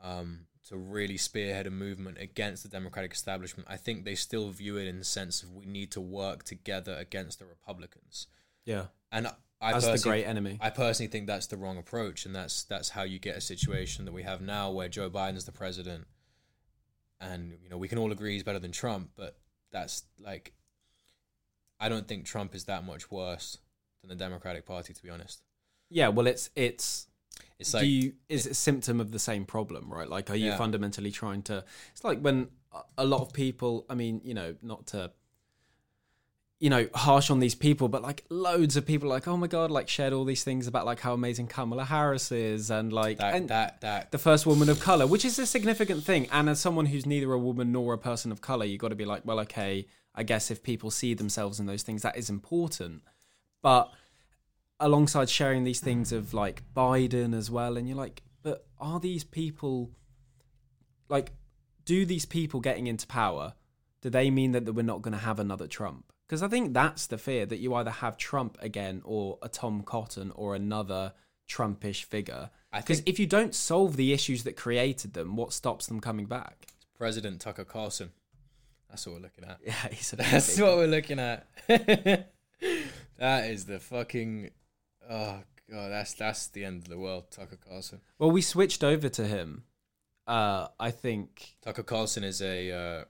um, 0.00 0.40
to 0.68 0.76
really 0.76 1.16
spearhead 1.16 1.66
a 1.66 1.70
movement 1.70 2.18
against 2.18 2.62
the 2.62 2.68
Democratic 2.68 3.12
establishment. 3.12 3.68
I 3.70 3.76
think 3.76 4.04
they 4.04 4.14
still 4.16 4.50
view 4.50 4.76
it 4.76 4.88
in 4.88 4.98
the 4.98 5.04
sense 5.04 5.42
of 5.42 5.52
we 5.52 5.64
need 5.66 5.92
to 5.92 6.00
work 6.00 6.42
together 6.42 6.94
against 6.98 7.38
the 7.38 7.44
Republicans. 7.46 8.26
Yeah, 8.64 8.86
And 9.12 9.28
I 9.60 9.72
as 9.72 9.84
the 9.84 9.92
personally- 9.92 10.18
great 10.18 10.26
enemy. 10.28 10.58
I 10.60 10.70
personally 10.70 11.08
think 11.08 11.26
that's 11.28 11.46
the 11.46 11.56
wrong 11.56 11.78
approach, 11.78 12.26
and 12.26 12.34
that's 12.34 12.64
that's 12.64 12.90
how 12.90 13.04
you 13.04 13.18
get 13.18 13.36
a 13.36 13.40
situation 13.40 14.04
that 14.04 14.12
we 14.12 14.24
have 14.24 14.40
now, 14.40 14.70
where 14.70 14.88
Joe 14.88 15.08
Biden's 15.08 15.44
the 15.44 15.52
president, 15.52 16.06
and 17.20 17.56
you 17.62 17.68
know 17.70 17.78
we 17.78 17.88
can 17.88 17.98
all 17.98 18.10
agree 18.12 18.34
he's 18.34 18.42
better 18.42 18.58
than 18.58 18.72
Trump, 18.72 19.10
but 19.16 19.38
that's 19.70 20.02
like, 20.18 20.52
I 21.78 21.88
don't 21.88 22.08
think 22.08 22.24
Trump 22.26 22.54
is 22.54 22.64
that 22.64 22.84
much 22.84 23.10
worse 23.10 23.58
than 24.02 24.08
the 24.10 24.16
Democratic 24.16 24.66
Party, 24.66 24.92
to 24.92 25.02
be 25.02 25.10
honest. 25.10 25.42
Yeah, 25.88 26.08
well, 26.08 26.26
it's 26.26 26.50
it's. 26.56 27.06
It's 27.58 27.72
like 27.72 27.82
do 27.82 27.86
you 27.88 28.12
is 28.28 28.46
it 28.46 28.50
a 28.52 28.54
symptom 28.54 29.00
of 29.00 29.12
the 29.12 29.18
same 29.18 29.44
problem, 29.46 29.90
right? 29.92 30.08
Like, 30.08 30.30
are 30.30 30.34
you 30.36 30.46
Yeah. 30.48 30.58
fundamentally 30.58 31.10
trying 31.10 31.42
to? 31.44 31.64
It's 31.92 32.04
like 32.04 32.20
when 32.20 32.48
a- 32.72 32.82
a 32.98 33.04
lot 33.06 33.22
of 33.22 33.32
people. 33.32 33.86
I 33.88 33.94
mean, 33.94 34.20
you 34.24 34.34
know, 34.34 34.56
not 34.62 34.86
to. 34.88 35.12
You 36.58 36.70
know, 36.70 36.88
harsh 36.94 37.28
on 37.28 37.38
these 37.38 37.54
people, 37.54 37.88
but 37.88 38.00
like 38.00 38.24
loads 38.30 38.78
of 38.78 38.86
people, 38.86 39.10
like, 39.10 39.28
oh 39.28 39.36
my 39.36 39.46
god, 39.46 39.70
like 39.70 39.90
shared 39.90 40.14
all 40.14 40.24
these 40.24 40.42
things 40.42 40.66
about 40.66 40.86
like 40.86 41.00
how 41.00 41.12
amazing 41.12 41.48
Kamala 41.48 41.84
Harris 41.84 42.32
is, 42.32 42.70
and 42.70 42.90
like, 42.94 43.18
that 43.18 43.34
and 43.34 43.48
that 43.50 43.82
that 43.82 44.10
the 44.10 44.16
first 44.16 44.46
woman 44.46 44.70
of 44.70 44.80
color, 44.80 45.06
which 45.06 45.22
is 45.26 45.38
a 45.38 45.44
significant 45.44 46.02
thing. 46.02 46.26
And 46.32 46.48
as 46.48 46.58
someone 46.58 46.86
who's 46.86 47.04
neither 47.04 47.30
a 47.34 47.38
woman 47.38 47.72
nor 47.72 47.92
a 47.92 47.98
person 47.98 48.32
of 48.32 48.40
color, 48.40 48.64
you 48.64 48.78
got 48.78 48.88
to 48.88 48.94
be 48.94 49.04
like, 49.04 49.20
well, 49.26 49.38
okay, 49.40 49.86
I 50.14 50.22
guess 50.22 50.50
if 50.50 50.62
people 50.62 50.90
see 50.90 51.12
themselves 51.12 51.60
in 51.60 51.66
those 51.66 51.82
things, 51.82 52.00
that 52.00 52.16
is 52.16 52.30
important. 52.30 53.02
But 53.60 53.92
alongside 54.78 55.28
sharing 55.30 55.64
these 55.64 55.80
things 55.80 56.12
of 56.12 56.34
like 56.34 56.62
Biden 56.74 57.34
as 57.34 57.50
well, 57.50 57.76
and 57.76 57.88
you're 57.88 57.96
like, 57.96 58.22
but 58.42 58.66
are 58.78 59.00
these 59.00 59.24
people 59.24 59.90
like, 61.08 61.32
do 61.84 62.04
these 62.04 62.24
people 62.24 62.60
getting 62.60 62.86
into 62.86 63.06
power? 63.06 63.54
Do 64.02 64.10
they 64.10 64.30
mean 64.30 64.52
that, 64.52 64.66
that 64.66 64.72
we're 64.72 64.82
not 64.82 65.02
going 65.02 65.12
to 65.12 65.24
have 65.24 65.38
another 65.38 65.66
Trump? 65.66 66.12
Because 66.26 66.42
I 66.42 66.48
think 66.48 66.74
that's 66.74 67.06
the 67.06 67.18
fear 67.18 67.46
that 67.46 67.58
you 67.58 67.74
either 67.74 67.90
have 67.90 68.16
Trump 68.16 68.58
again 68.60 69.00
or 69.04 69.38
a 69.42 69.48
Tom 69.48 69.82
Cotton 69.82 70.32
or 70.34 70.54
another 70.54 71.12
Trumpish 71.48 72.04
figure. 72.04 72.50
Because 72.74 73.02
if 73.06 73.18
you 73.18 73.26
don't 73.26 73.54
solve 73.54 73.96
the 73.96 74.12
issues 74.12 74.42
that 74.44 74.56
created 74.56 75.14
them, 75.14 75.36
what 75.36 75.52
stops 75.52 75.86
them 75.86 76.00
coming 76.00 76.26
back? 76.26 76.66
President 76.98 77.40
Tucker 77.40 77.64
Carlson. 77.64 78.10
That's 78.88 79.06
what 79.06 79.16
we're 79.16 79.22
looking 79.22 79.44
at. 79.44 79.58
Yeah, 79.64 80.30
That's 80.30 80.58
what 80.58 80.76
we're 80.76 80.86
looking 80.86 81.18
at. 81.18 81.46
that 83.18 83.50
is 83.50 83.66
the 83.66 83.78
fucking. 83.78 84.50
Oh 85.08 85.40
god, 85.70 85.88
that's 85.90 86.14
that's 86.14 86.48
the 86.48 86.64
end 86.64 86.82
of 86.82 86.88
the 86.88 86.98
world. 86.98 87.30
Tucker 87.30 87.56
Carlson. 87.68 88.00
Well, 88.18 88.30
we 88.30 88.42
switched 88.42 88.82
over 88.84 89.08
to 89.08 89.26
him. 89.26 89.64
Uh, 90.26 90.68
I 90.80 90.90
think. 90.90 91.56
Tucker 91.62 91.82
Carlson 91.84 92.24
is 92.24 92.42
a 92.42 92.72
uh, 92.72 93.04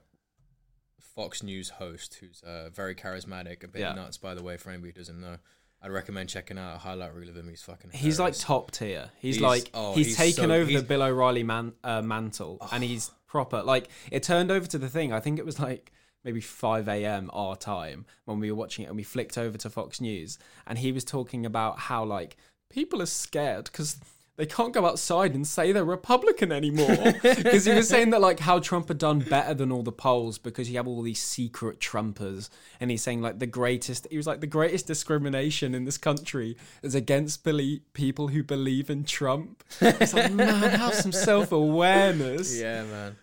Fox 1.15 1.41
News 1.41 1.69
host 1.69 2.15
who's 2.19 2.41
uh, 2.43 2.69
very 2.69 2.95
charismatic, 2.95 3.63
a 3.63 3.67
bit 3.67 3.81
Yeah. 3.81 3.93
nuts, 3.93 4.17
by 4.17 4.33
the 4.35 4.43
way. 4.43 4.57
For 4.57 4.69
anybody 4.69 4.89
who 4.95 4.99
doesn't 4.99 5.19
know, 5.19 5.37
I'd 5.81 5.91
recommend 5.91 6.29
checking 6.29 6.57
out 6.57 6.75
a 6.75 6.79
highlight 6.79 7.15
reel 7.15 7.29
of 7.29 7.35
him. 7.37 7.47
He's 7.49 7.61
fucking. 7.63 7.91
He's 7.91 8.19
like 8.19 8.37
top 8.37 8.71
tier. 8.71 9.09
He's, 9.19 9.35
He's- 9.35 9.43
like 9.43 9.69
oh, 9.73 9.93
he's, 9.95 10.07
he's 10.07 10.17
taken 10.17 10.49
so- 10.49 10.55
over 10.55 10.69
he's- 10.69 10.81
the 10.81 10.87
Bill 10.87 11.01
O'Reilly 11.03 11.43
man, 11.43 11.73
uh, 11.83 12.01
mantle, 12.01 12.59
and 12.71 12.83
he's 12.83 13.09
proper. 13.27 13.63
Like 13.63 13.89
it 14.11 14.23
turned 14.23 14.51
over 14.51 14.67
to 14.67 14.77
the 14.77 14.89
thing. 14.89 15.11
I 15.11 15.19
think 15.19 15.39
it 15.39 15.45
was 15.45 15.59
like 15.59 15.91
maybe 16.27 16.41
five 16.41 16.89
a.m. 16.89 17.29
our 17.31 17.55
time 17.55 18.05
when 18.25 18.37
we 18.41 18.51
were 18.51 18.57
watching 18.57 18.83
it, 18.83 18.89
and 18.89 18.97
we 18.97 19.03
flicked 19.03 19.37
over 19.37 19.57
to 19.57 19.69
Fox 19.69 20.01
News, 20.01 20.37
and 20.67 20.77
he 20.77 20.91
was 20.91 21.05
talking 21.05 21.45
about 21.45 21.79
how 21.79 22.03
like 22.03 22.35
people 22.69 23.01
are 23.01 23.07
scared 23.07 23.65
because. 23.65 23.97
They 24.35 24.45
can't 24.45 24.71
go 24.71 24.85
outside 24.85 25.33
and 25.33 25.47
say 25.47 25.71
they're 25.71 25.83
Republican 25.83 26.51
anymore 26.51 26.95
because 27.23 27.65
he 27.65 27.73
was 27.73 27.89
saying 27.89 28.11
that 28.11 28.21
like 28.21 28.39
how 28.39 28.59
Trump 28.59 28.87
had 28.87 28.99
done 28.99 29.17
better 29.17 29.55
than 29.55 29.71
all 29.71 29.81
the 29.81 29.91
polls 29.91 30.37
because 30.37 30.69
you 30.69 30.77
have 30.77 30.87
all 30.87 31.01
these 31.01 31.19
secret 31.19 31.79
Trumpers 31.79 32.51
and 32.79 32.91
he's 32.91 33.01
saying 33.01 33.19
like 33.19 33.39
the 33.39 33.47
greatest 33.47 34.05
he 34.11 34.15
was 34.15 34.27
like 34.27 34.39
the 34.39 34.45
greatest 34.45 34.85
discrimination 34.85 35.73
in 35.73 35.85
this 35.85 35.97
country 35.97 36.55
is 36.83 36.93
against 36.93 37.43
belie- 37.43 37.81
people 37.93 38.27
who 38.27 38.43
believe 38.43 38.91
in 38.91 39.05
Trump. 39.05 39.63
It's 39.81 40.13
like 40.13 40.31
man, 40.31 40.69
have 40.69 40.93
some 40.93 41.11
self 41.11 41.51
awareness. 41.51 42.55
Yeah, 42.61 42.83
man. 42.83 43.15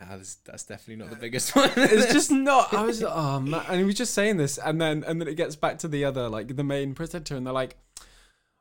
Nah, 0.00 0.16
that's, 0.16 0.36
that's 0.36 0.64
definitely 0.64 1.04
not 1.04 1.10
the 1.10 1.20
biggest 1.20 1.54
one. 1.54 1.70
It's 1.76 2.12
just 2.12 2.30
not. 2.30 2.74
I 2.74 2.82
was 2.82 3.02
oh 3.06 3.40
man, 3.40 3.64
and 3.68 3.78
he 3.78 3.84
was 3.84 3.94
just 3.94 4.12
saying 4.12 4.38
this, 4.38 4.58
and 4.58 4.80
then 4.80 5.04
and 5.04 5.20
then 5.20 5.28
it 5.28 5.36
gets 5.36 5.56
back 5.56 5.78
to 5.80 5.88
the 5.88 6.04
other 6.04 6.28
like 6.28 6.56
the 6.56 6.64
main 6.64 6.94
presenter, 6.94 7.36
and 7.36 7.46
they're 7.46 7.54
like, 7.54 7.76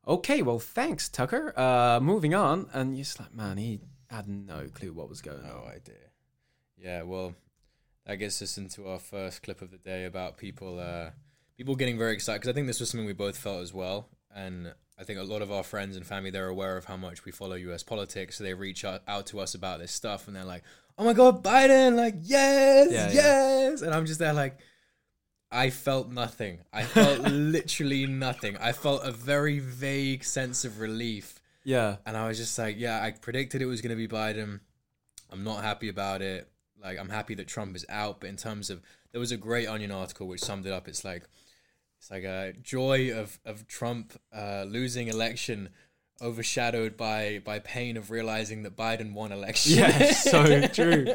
"Okay, 0.07 0.41
well, 0.43 0.59
thanks, 0.59 1.09
Tucker. 1.09 1.57
Uh, 1.57 1.99
moving 1.99 2.35
on." 2.35 2.69
And 2.71 2.95
you're 2.95 3.03
just 3.03 3.19
like, 3.19 3.33
man, 3.33 3.57
he 3.57 3.79
had 4.09 4.27
no 4.27 4.67
clue 4.73 4.93
what 4.93 5.09
was 5.09 5.21
going 5.21 5.39
on. 5.39 5.47
No 5.47 5.63
on. 5.65 5.71
idea. 5.71 5.95
Yeah, 6.77 7.01
well, 7.03 7.33
that 8.05 8.17
gets 8.17 8.41
us 8.41 8.57
into 8.57 8.87
our 8.87 8.99
first 8.99 9.41
clip 9.41 9.61
of 9.61 9.71
the 9.71 9.77
day 9.77 10.05
about 10.05 10.37
people, 10.37 10.79
uh, 10.79 11.11
people 11.57 11.75
getting 11.75 11.97
very 11.97 12.13
excited 12.13 12.41
because 12.41 12.49
I 12.49 12.53
think 12.53 12.67
this 12.67 12.79
was 12.79 12.89
something 12.89 13.07
we 13.07 13.13
both 13.13 13.37
felt 13.37 13.61
as 13.61 13.73
well, 13.73 14.09
and 14.35 14.73
I 14.99 15.03
think 15.03 15.19
a 15.19 15.23
lot 15.23 15.41
of 15.41 15.51
our 15.51 15.63
friends 15.63 15.95
and 15.95 16.05
family 16.05 16.29
they're 16.29 16.47
aware 16.47 16.77
of 16.77 16.85
how 16.85 16.97
much 16.97 17.25
we 17.25 17.31
follow 17.31 17.55
U.S. 17.55 17.83
politics, 17.83 18.37
so 18.37 18.43
they 18.43 18.53
reach 18.53 18.85
out, 18.85 19.01
out 19.07 19.25
to 19.27 19.39
us 19.39 19.55
about 19.55 19.79
this 19.79 19.91
stuff, 19.91 20.27
and 20.27 20.35
they're 20.35 20.43
like, 20.43 20.63
"Oh 20.97 21.03
my 21.03 21.13
God, 21.13 21.43
Biden! 21.43 21.95
Like, 21.95 22.15
yes, 22.21 22.91
Yeah, 22.91 23.07
yeah. 23.07 23.13
yes!" 23.13 23.81
And 23.81 23.93
I'm 23.93 24.05
just 24.05 24.19
there 24.19 24.33
like. 24.33 24.57
I 25.55 25.69
felt 25.69 26.09
nothing. 26.09 26.61
I 26.73 26.81
felt 26.81 27.19
literally 27.31 28.07
nothing. 28.07 28.57
I 28.57 28.71
felt 28.71 29.03
a 29.05 29.11
very 29.11 29.59
vague 29.59 30.23
sense 30.23 30.65
of 30.65 30.79
relief 30.79 31.39
Yeah, 31.63 31.97
and 32.07 32.17
I 32.17 32.27
was 32.27 32.39
just 32.39 32.57
like, 32.57 32.79
yeah, 32.79 32.99
I 33.03 33.11
predicted 33.11 33.61
it 33.61 33.67
was 33.67 33.79
going 33.79 33.91
to 33.91 33.95
be 33.95 34.07
Biden. 34.07 34.61
I'm 35.29 35.43
not 35.43 35.63
happy 35.63 35.89
about 35.89 36.23
it. 36.23 36.49
Like, 36.81 36.97
I'm 36.97 37.09
happy 37.09 37.35
that 37.35 37.47
Trump 37.47 37.75
is 37.75 37.85
out, 37.87 38.19
but 38.19 38.31
in 38.31 38.35
terms 38.35 38.71
of, 38.71 38.81
there 39.11 39.19
was 39.19 39.31
a 39.31 39.37
great 39.37 39.67
Onion 39.67 39.91
article 39.91 40.27
which 40.27 40.41
summed 40.41 40.65
it 40.65 40.73
up. 40.73 40.87
It's 40.87 41.05
like, 41.05 41.21
it's 41.99 42.09
like 42.09 42.23
a 42.23 42.53
joy 42.59 43.11
of 43.15 43.39
of 43.45 43.67
Trump 43.67 44.19
uh, 44.35 44.65
losing 44.67 45.07
election, 45.07 45.69
overshadowed 46.23 46.95
by 46.97 47.41
by 47.43 47.59
pain 47.59 47.97
of 47.97 48.09
realizing 48.09 48.63
that 48.63 48.75
Biden 48.75 49.13
won 49.13 49.31
election. 49.31 49.77
yeah, 49.77 50.11
so 50.13 50.67
true. 50.67 51.05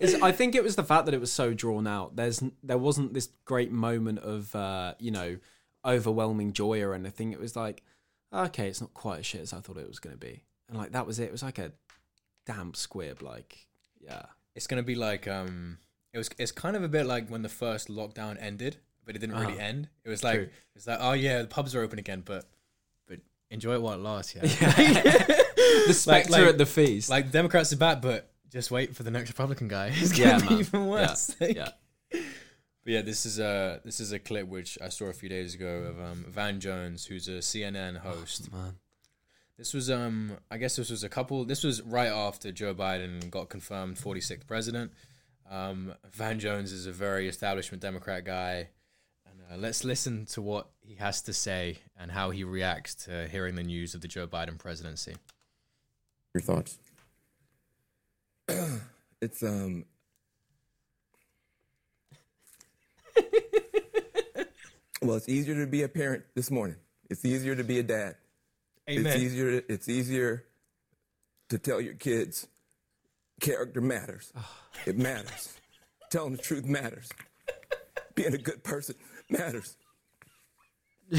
It's, 0.00 0.14
I 0.22 0.32
think 0.32 0.54
it 0.54 0.64
was 0.64 0.74
the 0.76 0.82
fact 0.84 1.04
that 1.06 1.14
it 1.14 1.20
was 1.20 1.30
so 1.32 1.54
drawn 1.54 1.86
out. 1.86 2.16
There's 2.16 2.42
there 2.62 2.78
wasn't 2.78 3.14
this 3.14 3.28
great 3.44 3.70
moment 3.70 4.18
of 4.20 4.54
uh, 4.56 4.94
you 4.98 5.10
know 5.10 5.36
overwhelming 5.84 6.52
joy 6.52 6.80
or 6.82 6.94
anything. 6.94 7.32
It 7.32 7.40
was 7.40 7.54
like, 7.56 7.82
okay, 8.32 8.68
it's 8.68 8.80
not 8.80 8.94
quite 8.94 9.20
as 9.20 9.26
shit 9.26 9.42
as 9.42 9.52
I 9.52 9.60
thought 9.60 9.76
it 9.76 9.86
was 9.88 9.98
going 9.98 10.14
to 10.14 10.20
be, 10.20 10.44
and 10.68 10.78
like 10.78 10.92
that 10.92 11.06
was 11.06 11.18
it. 11.18 11.24
It 11.24 11.32
was 11.32 11.42
like 11.42 11.58
a 11.58 11.72
damp 12.46 12.76
squib. 12.76 13.22
Like, 13.22 13.66
yeah, 14.00 14.22
it's 14.54 14.66
gonna 14.66 14.82
be 14.82 14.94
like 14.94 15.28
um, 15.28 15.78
it 16.12 16.18
was. 16.18 16.30
It's 16.38 16.52
kind 16.52 16.76
of 16.76 16.82
a 16.82 16.88
bit 16.88 17.06
like 17.06 17.28
when 17.28 17.42
the 17.42 17.48
first 17.48 17.88
lockdown 17.88 18.36
ended, 18.40 18.78
but 19.04 19.14
it 19.16 19.18
didn't 19.18 19.36
really 19.36 19.54
Uh-huh. 19.54 19.62
end. 19.62 19.88
It 20.04 20.08
was 20.08 20.24
like 20.24 20.36
True. 20.36 20.48
it's 20.74 20.86
like, 20.86 20.98
oh 21.00 21.12
yeah, 21.12 21.42
the 21.42 21.48
pubs 21.48 21.74
are 21.74 21.82
open 21.82 21.98
again, 21.98 22.22
but 22.24 22.46
enjoy 23.50 23.74
it 23.74 23.82
while 23.82 23.94
it 23.94 24.00
lasts. 24.00 24.34
Yeah. 24.34 24.42
the 25.86 25.92
spectre 25.94 26.32
like- 26.32 26.48
at 26.48 26.58
the 26.58 26.66
feast. 26.66 27.10
like 27.10 27.30
Democrats 27.30 27.72
are 27.72 27.76
back, 27.76 28.02
but 28.02 28.30
just 28.50 28.70
wait 28.70 28.94
for 28.94 29.02
the 29.02 29.10
next 29.10 29.30
Republican 29.30 29.68
guy. 29.68 29.88
It's 29.94 30.16
Yeah, 30.18 30.38
gonna 30.38 30.42
be 30.42 30.50
man. 30.50 30.58
even 30.60 30.86
worse. 30.86 31.34
Yeah, 31.40 31.46
Like- 31.46 31.56
yeah. 31.56 31.68
But 32.84 32.92
yeah, 32.92 33.00
this 33.02 33.24
is 33.24 33.38
a 33.38 33.80
this 33.82 33.98
is 33.98 34.12
a 34.12 34.18
clip 34.18 34.46
which 34.46 34.76
I 34.82 34.90
saw 34.90 35.06
a 35.06 35.12
few 35.14 35.28
days 35.30 35.54
ago 35.54 35.84
of 35.88 35.98
um, 35.98 36.24
Van 36.28 36.60
Jones, 36.60 37.06
who's 37.06 37.28
a 37.28 37.38
CNN 37.38 37.96
host. 37.98 38.52
man. 38.52 38.74
This 39.56 39.72
was 39.72 39.90
um 39.90 40.36
I 40.50 40.58
guess 40.58 40.76
this 40.76 40.90
was 40.90 41.02
a 41.02 41.08
couple. 41.08 41.44
This 41.46 41.64
was 41.64 41.80
right 41.82 42.08
after 42.10 42.52
Joe 42.52 42.74
Biden 42.74 43.30
got 43.30 43.48
confirmed 43.48 43.96
46th 43.96 44.46
president. 44.46 44.92
Um, 45.50 45.94
Van 46.10 46.38
Jones 46.38 46.72
is 46.72 46.86
a 46.86 46.92
very 46.92 47.26
establishment 47.28 47.80
Democrat 47.82 48.24
guy. 48.24 48.68
And 49.54 49.62
uh, 49.62 49.66
let's 49.68 49.84
listen 49.84 50.26
to 50.26 50.42
what 50.42 50.66
he 50.80 50.96
has 50.96 51.22
to 51.22 51.32
say 51.32 51.78
and 51.96 52.10
how 52.10 52.30
he 52.30 52.42
reacts 52.42 52.96
to 53.06 53.28
hearing 53.28 53.54
the 53.54 53.62
news 53.62 53.94
of 53.94 54.00
the 54.00 54.08
Joe 54.08 54.26
Biden 54.26 54.58
presidency. 54.58 55.14
Your 56.34 56.42
thoughts? 56.42 56.76
it's 59.20 59.44
um. 59.44 59.84
well, 65.00 65.14
it's 65.16 65.28
easier 65.28 65.54
to 65.64 65.70
be 65.70 65.84
a 65.84 65.88
parent 65.88 66.24
this 66.34 66.50
morning. 66.50 66.76
It's 67.08 67.24
easier 67.24 67.54
to 67.54 67.62
be 67.62 67.78
a 67.78 67.84
dad. 67.84 68.16
Amen. 68.90 69.06
It's 69.06 69.22
easier. 69.22 69.62
It's 69.68 69.88
easier 69.88 70.44
to 71.50 71.58
tell 71.58 71.80
your 71.80 71.94
kids 71.94 72.48
character 73.40 73.80
matters. 73.80 74.32
it 74.84 74.98
matters. 74.98 75.56
Telling 76.10 76.32
the 76.32 76.42
truth 76.42 76.64
matters. 76.64 77.08
Being 78.14 78.34
a 78.34 78.38
good 78.38 78.62
person 78.64 78.94
matters. 79.28 79.76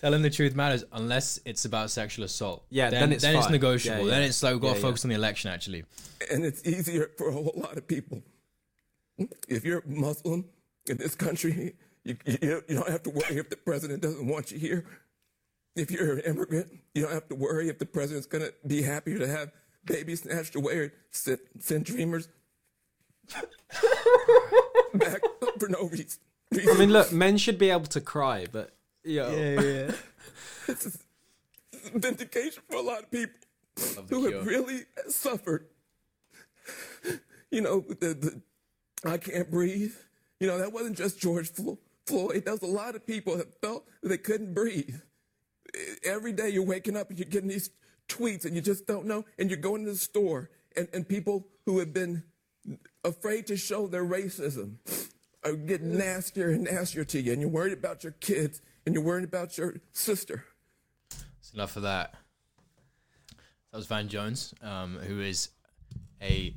Telling 0.00 0.22
the 0.22 0.30
truth 0.30 0.54
matters 0.54 0.84
unless 0.92 1.40
it's 1.44 1.66
about 1.66 1.90
sexual 1.90 2.24
assault. 2.24 2.64
Yeah, 2.70 2.88
then, 2.88 3.00
then 3.00 3.12
it's 3.12 3.22
then 3.22 3.36
it's 3.36 3.50
negotiable. 3.50 4.04
Yeah, 4.06 4.10
Then 4.14 4.22
it's 4.22 4.42
like 4.42 4.52
we've 4.54 4.62
got 4.62 4.68
Yeah, 4.68 4.72
to 4.74 4.78
yeah. 4.80 4.86
focus 4.86 5.04
on 5.04 5.10
the 5.10 5.14
election. 5.16 5.50
Actually, 5.50 5.84
and 6.30 6.44
it's 6.44 6.66
easier 6.66 7.10
for 7.18 7.28
a 7.28 7.32
whole 7.32 7.52
lot 7.56 7.76
of 7.76 7.86
people. 7.86 8.22
If 9.48 9.64
you're 9.64 9.82
Muslim 9.86 10.46
in 10.86 10.96
this 10.96 11.14
country, 11.14 11.74
you, 12.04 12.16
you, 12.24 12.62
you 12.66 12.74
don't 12.76 12.88
have 12.88 13.02
to 13.02 13.10
worry 13.10 13.36
if 13.36 13.50
the 13.50 13.56
president 13.56 14.00
doesn't 14.00 14.26
want 14.26 14.50
you 14.50 14.58
here. 14.58 14.86
If 15.76 15.90
you're 15.90 16.14
an 16.14 16.20
immigrant, 16.20 16.68
you 16.94 17.02
don't 17.02 17.12
have 17.12 17.28
to 17.28 17.34
worry 17.34 17.68
if 17.68 17.78
the 17.78 17.84
president's 17.86 18.26
going 18.26 18.44
to 18.44 18.54
be 18.66 18.80
happier 18.82 19.18
to 19.18 19.28
have 19.28 19.52
babies 19.84 20.22
snatched 20.22 20.56
away 20.56 20.78
or 20.78 20.92
send, 21.10 21.38
send 21.58 21.84
dreamers 21.84 22.28
back 24.94 25.20
for 25.58 25.68
no 25.68 25.88
reason. 25.88 26.20
I 26.52 26.78
mean, 26.78 26.92
look, 26.92 27.12
men 27.12 27.36
should 27.38 27.58
be 27.58 27.70
able 27.70 27.86
to 27.86 28.00
cry, 28.00 28.46
but 28.50 28.72
yo, 29.04 29.30
yeah. 29.30 29.92
This 30.66 30.86
is 30.86 30.98
vindication 31.94 32.62
for 32.68 32.76
a 32.76 32.82
lot 32.82 33.02
of 33.04 33.10
people 33.10 33.34
who 34.08 34.28
cure. 34.28 34.38
have 34.38 34.46
really 34.46 34.82
suffered. 35.08 35.66
You 37.50 37.60
know, 37.60 37.80
the, 37.88 38.14
the 38.14 38.40
I 39.08 39.16
can't 39.16 39.50
breathe. 39.50 39.94
You 40.38 40.46
know, 40.46 40.58
that 40.58 40.72
wasn't 40.72 40.96
just 40.96 41.18
George 41.18 41.50
Flo- 41.50 41.78
Floyd. 42.06 42.44
That 42.44 42.52
was 42.52 42.62
a 42.62 42.66
lot 42.72 42.94
of 42.94 43.06
people 43.06 43.36
that 43.36 43.60
felt 43.60 43.86
that 44.02 44.08
they 44.08 44.18
couldn't 44.18 44.54
breathe. 44.54 44.96
Every 46.04 46.32
day 46.32 46.50
you're 46.50 46.64
waking 46.64 46.96
up 46.96 47.10
and 47.10 47.18
you're 47.18 47.28
getting 47.28 47.48
these 47.48 47.70
tweets 48.08 48.44
and 48.44 48.54
you 48.54 48.60
just 48.60 48.86
don't 48.86 49.06
know. 49.06 49.24
And 49.38 49.50
you're 49.50 49.58
going 49.58 49.84
to 49.84 49.90
the 49.92 49.96
store 49.96 50.50
and, 50.76 50.88
and 50.92 51.08
people 51.08 51.46
who 51.66 51.78
have 51.78 51.92
been 51.92 52.22
afraid 53.04 53.46
to 53.48 53.56
show 53.56 53.86
their 53.86 54.04
racism 54.04 54.76
are 55.44 55.54
getting 55.54 55.96
nastier 55.96 56.50
and 56.50 56.64
nastier 56.64 57.04
to 57.04 57.20
you. 57.20 57.32
And 57.32 57.40
you're 57.40 57.50
worried 57.50 57.72
about 57.72 58.04
your 58.04 58.12
kids 58.12 58.60
and 58.84 58.94
you're 58.94 59.04
worried 59.04 59.24
about 59.24 59.56
your 59.56 59.76
sister. 59.92 60.44
It's 61.38 61.52
enough 61.54 61.76
of 61.76 61.82
that. 61.82 62.14
That 63.70 63.76
was 63.76 63.86
Van 63.86 64.08
Jones, 64.08 64.52
um, 64.62 64.98
who 64.98 65.20
is 65.20 65.50
a 66.20 66.54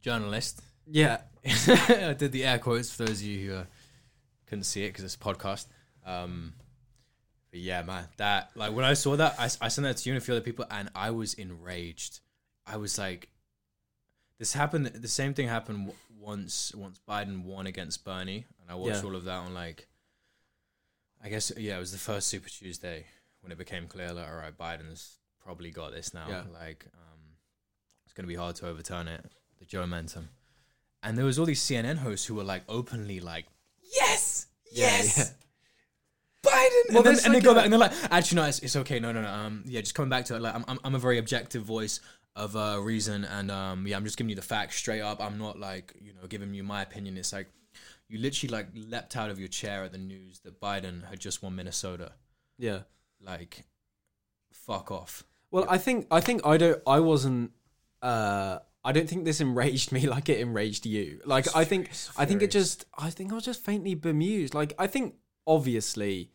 journalist. 0.00 0.60
yeah, 0.86 1.20
I 1.44 2.14
did 2.18 2.32
the 2.32 2.44
air 2.44 2.58
quotes 2.58 2.92
for 2.92 3.04
those 3.04 3.20
of 3.20 3.26
you 3.26 3.48
who 3.50 3.56
uh, 3.58 3.64
couldn't 4.46 4.64
see 4.64 4.84
it 4.84 4.88
because 4.88 5.04
it's 5.04 5.14
a 5.14 5.18
podcast. 5.18 5.66
Um, 6.04 6.54
but 7.50 7.60
yeah, 7.60 7.82
man, 7.82 8.06
that 8.16 8.50
like 8.56 8.72
when 8.72 8.84
I 8.84 8.94
saw 8.94 9.16
that, 9.16 9.36
I, 9.38 9.44
I 9.44 9.68
sent 9.68 9.84
that 9.84 9.98
to 9.98 10.08
you 10.08 10.14
and 10.14 10.22
a 10.22 10.24
few 10.24 10.34
other 10.34 10.42
people, 10.42 10.64
and 10.70 10.90
I 10.94 11.10
was 11.10 11.34
enraged. 11.34 12.20
I 12.66 12.76
was 12.76 12.98
like, 12.98 13.28
this 14.38 14.52
happened. 14.52 14.86
The 14.86 15.08
same 15.08 15.34
thing 15.34 15.48
happened 15.48 15.78
w- 15.86 15.98
once. 16.20 16.72
Once 16.74 17.00
Biden 17.08 17.42
won 17.44 17.66
against 17.66 18.04
Bernie, 18.04 18.46
and 18.60 18.70
I 18.70 18.74
watched 18.74 19.02
Yeah. 19.02 19.08
all 19.08 19.16
of 19.16 19.24
that 19.24 19.38
on 19.38 19.54
like, 19.54 19.88
I 21.22 21.28
guess 21.28 21.50
yeah, 21.56 21.76
it 21.76 21.80
was 21.80 21.92
the 21.92 21.98
first 21.98 22.28
Super 22.28 22.48
Tuesday 22.48 23.06
when 23.40 23.52
it 23.52 23.58
became 23.58 23.86
clear 23.86 24.12
like, 24.12 24.28
all 24.28 24.36
right, 24.36 24.56
Biden's 24.56 25.18
probably 25.42 25.70
got 25.70 25.92
this 25.92 26.14
now. 26.14 26.26
Yeah. 26.28 26.42
Like, 26.52 26.86
um, 26.94 27.18
it's 28.04 28.12
gonna 28.12 28.28
be 28.28 28.34
hard 28.36 28.56
to 28.56 28.68
overturn 28.68 29.08
it. 29.08 29.24
The 29.58 29.64
Joe 29.64 29.80
momentum, 29.80 30.28
and 31.02 31.18
there 31.18 31.24
was 31.24 31.38
all 31.38 31.46
these 31.46 31.60
CNN 31.60 31.96
hosts 31.98 32.26
who 32.26 32.34
were 32.36 32.44
like 32.44 32.62
openly 32.68 33.18
like, 33.18 33.46
yes, 33.82 34.46
yes. 34.70 35.34
Biden, 36.46 36.94
Well, 36.94 36.98
and, 36.98 37.16
then, 37.16 37.24
and 37.24 37.34
they 37.34 37.40
go 37.40 37.52
back 37.52 37.64
and 37.64 37.72
they're 37.72 37.80
like, 37.80 37.92
actually, 38.12 38.36
no, 38.36 38.44
it's, 38.44 38.60
it's 38.60 38.76
okay, 38.76 39.00
no, 39.00 39.10
no, 39.10 39.20
no, 39.22 39.28
um, 39.28 39.64
yeah, 39.66 39.80
just 39.80 39.96
coming 39.96 40.08
back 40.08 40.24
to 40.26 40.36
it, 40.36 40.40
like, 40.40 40.54
I'm, 40.54 40.64
I'm, 40.68 40.78
I'm 40.84 40.94
a 40.94 40.98
very 40.98 41.18
objective 41.18 41.64
voice 41.64 41.98
of 42.38 42.54
a 42.54 42.80
reason, 42.80 43.24
and 43.24 43.50
um, 43.50 43.86
yeah, 43.86 43.96
I'm 43.96 44.04
just 44.04 44.16
giving 44.16 44.30
you 44.30 44.36
the 44.36 44.42
facts 44.42 44.76
straight 44.76 45.00
up. 45.00 45.20
I'm 45.20 45.38
not 45.38 45.58
like, 45.58 45.92
you 46.00 46.12
know, 46.14 46.26
giving 46.28 46.54
you 46.54 46.62
my 46.62 46.82
opinion. 46.82 47.16
It's 47.16 47.32
like, 47.32 47.48
you 48.08 48.18
literally 48.18 48.52
like 48.52 48.68
leapt 48.74 49.16
out 49.16 49.28
of 49.28 49.38
your 49.38 49.48
chair 49.48 49.84
at 49.84 49.92
the 49.92 49.98
news 49.98 50.38
that 50.40 50.60
Biden 50.60 51.08
had 51.10 51.18
just 51.18 51.42
won 51.42 51.56
Minnesota. 51.56 52.12
Yeah. 52.56 52.80
Like, 53.20 53.64
fuck 54.52 54.90
off. 54.90 55.24
Well, 55.50 55.66
I 55.68 55.78
think 55.78 56.06
I 56.10 56.20
think 56.20 56.46
I 56.46 56.56
don't 56.56 56.80
I 56.86 57.00
wasn't 57.00 57.52
uh 58.02 58.58
I 58.84 58.92
don't 58.92 59.08
think 59.08 59.24
this 59.24 59.40
enraged 59.40 59.92
me 59.96 60.06
like 60.06 60.28
it 60.28 60.40
enraged 60.40 60.86
you. 60.86 61.20
Like 61.24 61.54
I 61.56 61.64
think 61.64 61.90
I 62.16 62.24
think 62.24 62.42
it 62.42 62.50
just 62.50 62.84
I 62.96 63.10
think 63.10 63.32
I 63.32 63.34
was 63.34 63.44
just 63.44 63.64
faintly 63.64 63.94
bemused. 63.94 64.54
Like 64.54 64.74
I 64.78 64.86
think 64.86 65.14
obviously 65.46 66.30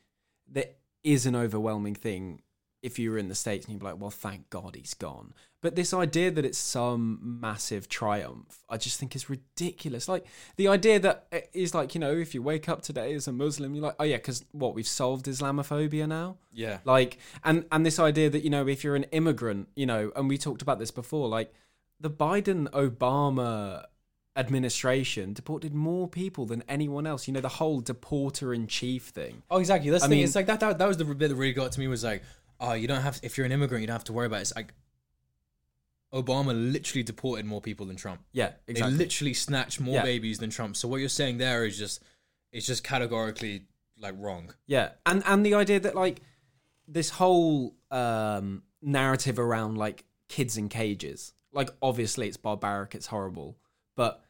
there 0.48 0.70
is 1.04 1.26
an 1.26 1.36
overwhelming 1.36 1.96
thing 1.96 2.42
if 2.84 3.00
you 3.00 3.10
were 3.12 3.18
in 3.18 3.30
the 3.30 3.36
states 3.36 3.66
and 3.66 3.74
you'd 3.74 3.80
be 3.80 3.86
like, 3.86 4.00
well, 4.00 4.12
thank 4.12 4.50
God 4.52 4.76
he's 4.76 4.94
gone. 4.94 5.34
But 5.62 5.76
this 5.78 5.94
idea 5.94 6.30
that 6.32 6.44
it's 6.44 6.58
some 6.58 7.40
massive 7.42 7.88
triumph, 7.88 8.60
I 8.70 8.76
just 8.78 9.00
think 9.00 9.16
is 9.16 9.30
ridiculous. 9.30 10.10
Like 10.10 10.26
the 10.58 10.68
idea 10.68 11.00
that 11.00 11.26
it 11.32 11.50
is 11.54 11.74
like 11.74 11.96
you 11.96 12.02
know, 12.02 12.12
if 12.14 12.36
you 12.36 12.42
wake 12.44 12.68
up 12.68 12.82
today 12.82 13.14
as 13.14 13.28
a 13.28 13.32
Muslim, 13.32 13.74
you're 13.74 13.86
like, 13.86 13.96
oh 13.98 14.04
yeah, 14.04 14.18
because 14.18 14.44
what 14.52 14.76
we've 14.76 14.86
solved 14.86 15.26
Islamophobia 15.26 16.08
now 16.08 16.36
Yeah. 16.52 16.80
like 16.84 17.18
and 17.46 17.66
and 17.72 17.86
this 17.86 17.98
idea 17.98 18.30
that 18.30 18.44
you 18.44 18.50
know 18.50 18.68
if 18.68 18.84
you're 18.84 18.98
an 18.98 19.06
immigrant 19.14 19.70
you 19.76 19.86
know 19.86 20.12
and 20.18 20.28
we 20.28 20.38
talked 20.38 20.62
about 20.62 20.80
this 20.80 20.92
before 20.92 21.30
like 21.30 21.54
the 22.02 22.10
biden 22.10 22.68
obama 22.72 23.86
administration 24.36 25.32
deported 25.34 25.74
more 25.74 26.08
people 26.08 26.46
than 26.46 26.64
anyone 26.68 27.06
else 27.08 27.28
you 27.28 27.34
know 27.34 27.40
the 27.40 27.48
whole 27.48 27.82
deporter 27.82 28.54
in 28.54 28.68
chief 28.68 29.04
thing 29.06 29.44
Oh, 29.50 29.60
exactly. 29.60 29.90
That's 29.92 30.04
I 30.04 30.08
the 30.08 30.12
thing. 30.12 30.18
mean- 30.20 30.26
It's 30.26 30.36
like 30.36 30.48
that, 30.48 30.60
that. 30.60 30.78
That 30.80 30.88
was 30.88 30.98
the 30.98 31.06
bit 31.06 31.30
that 31.30 31.36
really 31.36 31.54
got 31.54 31.72
to 31.74 31.80
me. 31.80 31.88
Was 31.88 32.04
like, 32.04 32.24
oh, 32.60 32.74
you 32.74 32.88
don't 32.88 33.02
have. 33.02 33.20
If 33.24 33.38
you're 33.38 33.46
an 33.46 33.52
immigrant, 33.52 33.82
you 33.82 33.88
don't 33.88 33.96
have 33.96 34.04
to 34.06 34.14
worry 34.14 34.26
about 34.28 34.38
it. 34.38 34.42
It's 34.44 34.56
like, 34.56 34.74
Obama 36.14 36.54
literally 36.72 37.02
deported 37.04 37.46
more 37.46 37.60
people 37.62 37.86
than 37.88 37.96
Trump. 37.96 38.22
yeah 38.34 38.52
exactly 38.68 38.92
They 38.94 39.04
literally 39.04 39.34
snatched 39.34 39.80
more 39.80 39.96
Yeah. 39.96 40.04
babies 40.04 40.38
than 40.38 40.52
Trump. 40.52 40.76
So 40.78 40.88
what 40.88 40.98
you're 41.00 41.10
saying 41.10 41.40
there 41.40 41.66
is 41.66 41.78
just, 41.78 42.04
it's 42.52 42.68
just 42.68 42.84
categorically 42.84 43.64
like 44.00 44.14
wrong. 44.18 44.54
Yeah, 44.68 44.90
and 45.06 45.24
and 45.26 45.44
the 45.46 45.56
idea 45.56 45.80
that 45.80 45.96
like 45.96 46.22
this 46.88 47.10
whole 47.12 47.76
um 47.90 48.64
narrative 48.82 49.40
around 49.40 49.78
like 49.78 50.04
kids 50.30 50.56
in 50.58 50.70
cages, 50.70 51.34
like 51.52 51.70
obviously 51.82 52.28
it's 52.28 52.38
barbaric, 52.38 52.94
it's 52.94 53.08
horrible, 53.08 53.58
but 53.96 54.24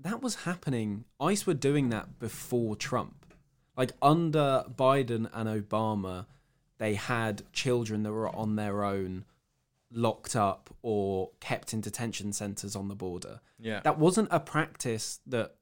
that 0.00 0.20
was 0.22 0.34
happening. 0.44 1.04
ICE 1.20 1.46
were 1.46 1.54
doing 1.54 1.88
that 1.90 2.18
before 2.18 2.76
Trump. 2.76 3.34
Like 3.76 3.92
under 4.02 4.64
Biden 4.74 5.30
and 5.32 5.48
Obama, 5.48 6.26
they 6.80 6.94
had 6.94 7.42
children 7.52 8.02
that 8.02 8.10
were 8.12 8.34
on 8.34 8.56
their 8.56 8.82
own, 8.84 9.24
locked 9.92 10.34
up 10.34 10.74
or 10.82 11.30
kept 11.40 11.72
in 11.74 11.80
detention 11.80 12.32
centers 12.32 12.74
on 12.74 12.88
the 12.88 12.94
border 12.94 13.40
Yeah. 13.58 13.80
that 13.80 13.98
wasn't 13.98 14.28
a 14.30 14.40
practice 14.40 15.20
that 15.26 15.56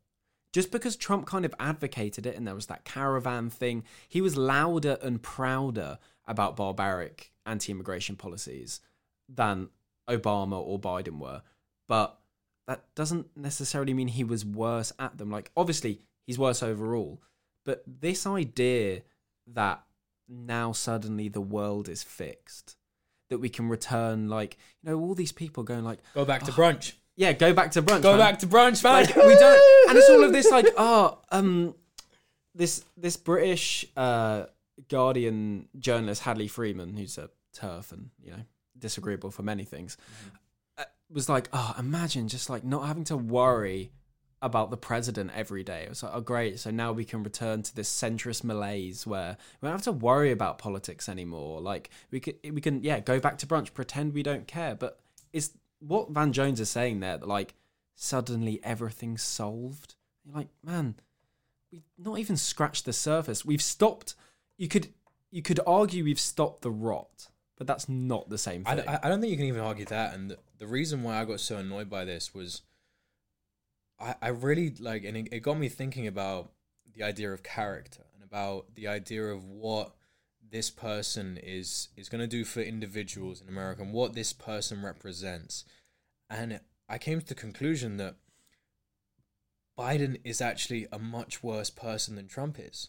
just 0.52 0.70
because 0.70 0.96
Trump 0.96 1.26
kind 1.26 1.44
of 1.44 1.54
advocated 1.58 2.24
it 2.24 2.36
and 2.36 2.46
there 2.46 2.54
was 2.54 2.66
that 2.66 2.84
caravan 2.84 3.50
thing, 3.50 3.84
he 4.08 4.20
was 4.20 4.36
louder 4.36 4.96
and 5.02 5.22
prouder 5.22 5.98
about 6.26 6.56
barbaric 6.56 7.32
anti 7.44 7.72
immigration 7.72 8.16
policies 8.16 8.80
than 9.28 9.70
Obama 10.08 10.58
or 10.58 10.78
Biden 10.78 11.18
were. 11.18 11.42
But 11.88 12.18
that 12.66 12.84
doesn't 12.94 13.34
necessarily 13.36 13.92
mean 13.94 14.08
he 14.08 14.24
was 14.24 14.44
worse 14.44 14.92
at 14.98 15.18
them. 15.18 15.30
Like, 15.30 15.50
obviously, 15.56 16.00
he's 16.26 16.38
worse 16.38 16.62
overall. 16.62 17.20
But 17.64 17.82
this 17.86 18.26
idea 18.26 19.02
that 19.48 19.82
now 20.28 20.72
suddenly 20.72 21.28
the 21.28 21.40
world 21.40 21.88
is 21.88 22.02
fixed, 22.02 22.76
that 23.30 23.38
we 23.38 23.48
can 23.48 23.68
return, 23.68 24.28
like, 24.28 24.56
you 24.82 24.90
know, 24.90 25.00
all 25.00 25.14
these 25.14 25.32
people 25.32 25.62
going, 25.62 25.84
like, 25.84 26.00
Go 26.14 26.24
back 26.24 26.42
to 26.44 26.52
brunch. 26.52 26.92
yeah, 27.16 27.32
go 27.32 27.52
back 27.52 27.72
to 27.72 27.82
brunch. 27.82 28.02
Go 28.02 28.12
man. 28.16 28.18
back 28.18 28.38
to 28.40 28.46
brunch, 28.46 28.82
man. 28.84 29.04
Like 29.04 29.16
we 29.16 29.34
don't, 29.34 29.88
and 29.90 29.98
it's 29.98 30.08
all 30.10 30.24
of 30.24 30.32
this 30.32 30.50
like, 30.50 30.66
oh, 30.76 31.18
um, 31.30 31.74
this 32.54 32.84
this 32.96 33.16
British 33.16 33.86
uh 33.96 34.44
Guardian 34.88 35.68
journalist 35.78 36.22
Hadley 36.22 36.48
Freeman, 36.48 36.96
who's 36.96 37.18
a 37.18 37.30
TERF 37.56 37.92
and 37.92 38.10
you 38.22 38.30
know 38.30 38.42
disagreeable 38.78 39.30
for 39.30 39.42
many 39.42 39.64
things, 39.64 39.96
uh, 40.76 40.84
was 41.10 41.28
like, 41.28 41.48
oh, 41.52 41.74
imagine 41.78 42.28
just 42.28 42.48
like 42.50 42.64
not 42.64 42.86
having 42.86 43.04
to 43.04 43.16
worry 43.16 43.90
about 44.40 44.70
the 44.70 44.76
president 44.76 45.30
every 45.34 45.64
day. 45.64 45.82
It 45.82 45.88
was 45.88 46.02
like, 46.02 46.12
oh, 46.14 46.20
great. 46.20 46.60
So 46.60 46.70
now 46.70 46.92
we 46.92 47.04
can 47.04 47.22
return 47.22 47.62
to 47.62 47.74
this 47.74 47.90
centrist 47.90 48.44
malaise 48.44 49.06
where 49.06 49.36
we 49.60 49.66
don't 49.66 49.74
have 49.74 49.82
to 49.82 49.92
worry 49.92 50.30
about 50.30 50.58
politics 50.58 51.08
anymore. 51.08 51.60
Like 51.60 51.90
we 52.10 52.20
can, 52.20 52.34
we 52.52 52.60
can, 52.60 52.82
yeah, 52.82 53.00
go 53.00 53.18
back 53.18 53.38
to 53.38 53.46
brunch, 53.46 53.74
pretend 53.74 54.14
we 54.14 54.22
don't 54.22 54.46
care. 54.46 54.74
But 54.74 55.00
is 55.32 55.52
what 55.80 56.10
Van 56.10 56.32
Jones 56.32 56.60
is 56.60 56.70
saying 56.70 57.00
there 57.00 57.18
that 57.18 57.26
like 57.26 57.54
suddenly 57.94 58.60
everything's 58.62 59.22
solved? 59.22 59.96
You're 60.24 60.36
like, 60.36 60.48
man, 60.62 60.94
we've 61.72 61.82
not 61.98 62.18
even 62.18 62.36
scratched 62.36 62.84
the 62.84 62.92
surface. 62.92 63.44
We've 63.44 63.62
stopped. 63.62 64.14
You 64.56 64.68
could, 64.68 64.88
you 65.30 65.42
could 65.42 65.60
argue 65.66 66.04
we've 66.04 66.20
stopped 66.20 66.62
the 66.62 66.70
rot, 66.70 67.28
but 67.56 67.66
that's 67.66 67.88
not 67.88 68.28
the 68.30 68.38
same 68.38 68.62
thing. 68.62 68.84
I, 68.86 69.00
I 69.02 69.08
don't 69.08 69.20
think 69.20 69.32
you 69.32 69.36
can 69.36 69.46
even 69.46 69.62
argue 69.62 69.84
that. 69.86 70.14
And 70.14 70.30
the, 70.30 70.38
the 70.58 70.66
reason 70.68 71.02
why 71.02 71.20
I 71.20 71.24
got 71.24 71.40
so 71.40 71.56
annoyed 71.56 71.90
by 71.90 72.04
this 72.04 72.32
was 72.32 72.62
I, 74.00 74.14
I 74.20 74.28
really 74.28 74.74
like, 74.78 75.04
and 75.04 75.16
it, 75.16 75.28
it 75.32 75.40
got 75.40 75.58
me 75.58 75.68
thinking 75.68 76.06
about 76.06 76.52
the 76.94 77.02
idea 77.02 77.32
of 77.32 77.42
character 77.42 78.02
and 78.14 78.22
about 78.22 78.74
the 78.74 78.88
idea 78.88 79.24
of 79.26 79.44
what 79.44 79.94
this 80.50 80.70
person 80.70 81.38
is 81.42 81.88
is 81.96 82.08
going 82.08 82.20
to 82.20 82.26
do 82.26 82.44
for 82.44 82.60
individuals 82.60 83.40
in 83.40 83.48
America 83.48 83.82
and 83.82 83.92
what 83.92 84.14
this 84.14 84.32
person 84.32 84.82
represents. 84.82 85.64
And 86.30 86.60
I 86.88 86.98
came 86.98 87.20
to 87.20 87.26
the 87.26 87.34
conclusion 87.34 87.96
that 87.98 88.16
Biden 89.78 90.20
is 90.24 90.40
actually 90.40 90.86
a 90.90 90.98
much 90.98 91.42
worse 91.42 91.70
person 91.70 92.16
than 92.16 92.26
Trump 92.26 92.58
is. 92.58 92.88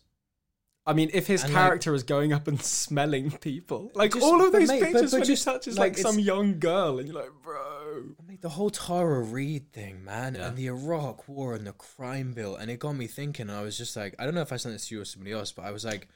I 0.90 0.94
mean, 0.94 1.10
if 1.14 1.28
his 1.28 1.44
And, 1.44 1.54
like- 1.54 1.64
character 1.64 1.94
is 1.94 2.04
going 2.04 2.34
up 2.34 2.48
and 2.48 2.60
smelling 2.62 3.32
people, 3.32 3.92
like 3.94 4.14
Just- 4.14 4.24
all 4.24 4.44
of 4.44 4.52
but 4.52 4.60
these 4.60 4.70
mate, 4.70 4.82
pictures 4.84 5.12
but 5.12 5.20
when 5.20 5.28
just, 5.28 5.46
he 5.46 5.52
touches 5.52 5.78
like, 5.78 5.94
like, 5.94 5.98
some 6.00 6.18
young 6.20 6.60
girl, 6.60 6.98
and 7.00 7.08
you're 7.08 7.16
like, 7.22 7.32
bro. 7.44 8.16
Mean, 8.28 8.40
the 8.42 8.50
whole 8.50 8.70
Tara 8.70 9.22
Reade 9.22 9.72
thing, 9.72 10.04
man, 10.04 10.36
Yeah. 10.36 10.48
and 10.48 10.58
the 10.58 10.68
Iraq 10.68 11.28
War 11.28 11.54
and 11.56 11.68
the 11.68 11.74
crime 11.74 12.34
bill, 12.34 12.56
and 12.56 12.72
it 12.72 12.80
got 12.80 12.94
me 12.94 13.08
thinking. 13.08 13.50
I 13.50 13.62
was 13.62 13.78
just 13.78 13.96
like, 13.96 14.16
I 14.20 14.26
don't 14.26 14.34
know 14.36 14.42
if 14.42 14.52
I 14.52 14.58
sent 14.58 14.74
this 14.76 14.88
to 14.88 14.96
you 14.96 15.02
or 15.02 15.06
somebody 15.06 15.32
else, 15.32 15.52
but 15.52 15.66
I 15.66 15.72
was 15.72 15.86
like, 15.86 16.08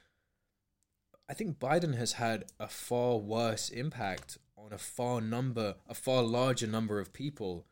I 1.29 1.33
think 1.33 1.59
Biden 1.59 1.95
has 1.97 2.13
had 2.13 2.45
a 2.59 2.67
far 2.67 3.17
worse 3.17 3.69
impact 3.69 4.37
on 4.57 4.73
a 4.73 4.77
far 4.77 5.21
number, 5.21 5.75
a 5.87 5.93
far 5.93 6.21
larger 6.23 6.67
number 6.67 6.99
of 6.99 7.13
people 7.13 7.65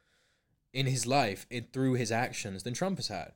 in 0.73 0.85
his 0.85 1.05
life 1.05 1.45
in, 1.49 1.65
through 1.73 1.93
his 1.93 2.11
actions 2.11 2.63
than 2.63 2.73
Trump 2.73 2.97
has 2.97 3.07
had. 3.09 3.33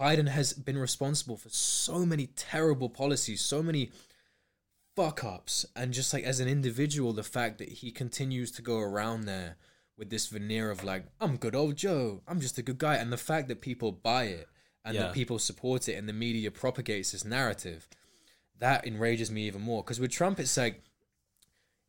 Biden 0.00 0.28
has 0.28 0.52
been 0.52 0.78
responsible 0.78 1.36
for 1.36 1.48
so 1.48 2.04
many 2.04 2.26
terrible 2.28 2.88
policies, 2.90 3.40
so 3.40 3.62
many 3.62 3.90
fuck 4.94 5.24
ups, 5.24 5.64
and 5.74 5.92
just 5.92 6.12
like 6.12 6.24
as 6.24 6.40
an 6.40 6.48
individual, 6.48 7.12
the 7.12 7.22
fact 7.22 7.58
that 7.58 7.68
he 7.68 7.90
continues 7.90 8.50
to 8.52 8.62
go 8.62 8.78
around 8.78 9.22
there 9.22 9.56
with 9.96 10.10
this 10.10 10.26
veneer 10.26 10.70
of 10.70 10.84
like, 10.84 11.04
I'm 11.20 11.36
good 11.36 11.54
old 11.54 11.76
Joe, 11.76 12.22
I'm 12.28 12.40
just 12.40 12.58
a 12.58 12.62
good 12.62 12.78
guy, 12.78 12.96
and 12.96 13.12
the 13.12 13.16
fact 13.16 13.48
that 13.48 13.60
people 13.60 13.92
buy 13.92 14.24
it 14.24 14.48
and 14.84 14.94
Yeah. 14.94 15.02
that 15.04 15.14
people 15.14 15.38
support 15.38 15.88
it 15.88 15.94
and 15.94 16.08
the 16.08 16.12
media 16.12 16.50
propagates 16.50 17.12
this 17.12 17.24
narrative, 17.24 17.88
that 18.58 18.86
enrages 18.86 19.30
me 19.30 19.46
even 19.46 19.62
more. 19.62 19.82
Because 19.82 20.00
with 20.00 20.10
Trump, 20.10 20.38
it's 20.40 20.56
like 20.56 20.82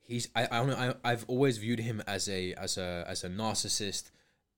he's 0.01 0.27
I 0.35 0.45
I 0.45 0.57
don't 0.59 0.67
know 0.67 0.95
I 1.03 1.11
I've 1.11 1.25
always 1.27 1.57
viewed 1.57 1.79
him 1.79 2.01
as 2.07 2.27
a 2.27 2.53
as 2.53 2.77
a 2.77 3.05
as 3.07 3.23
a 3.23 3.29
narcissist, 3.29 4.11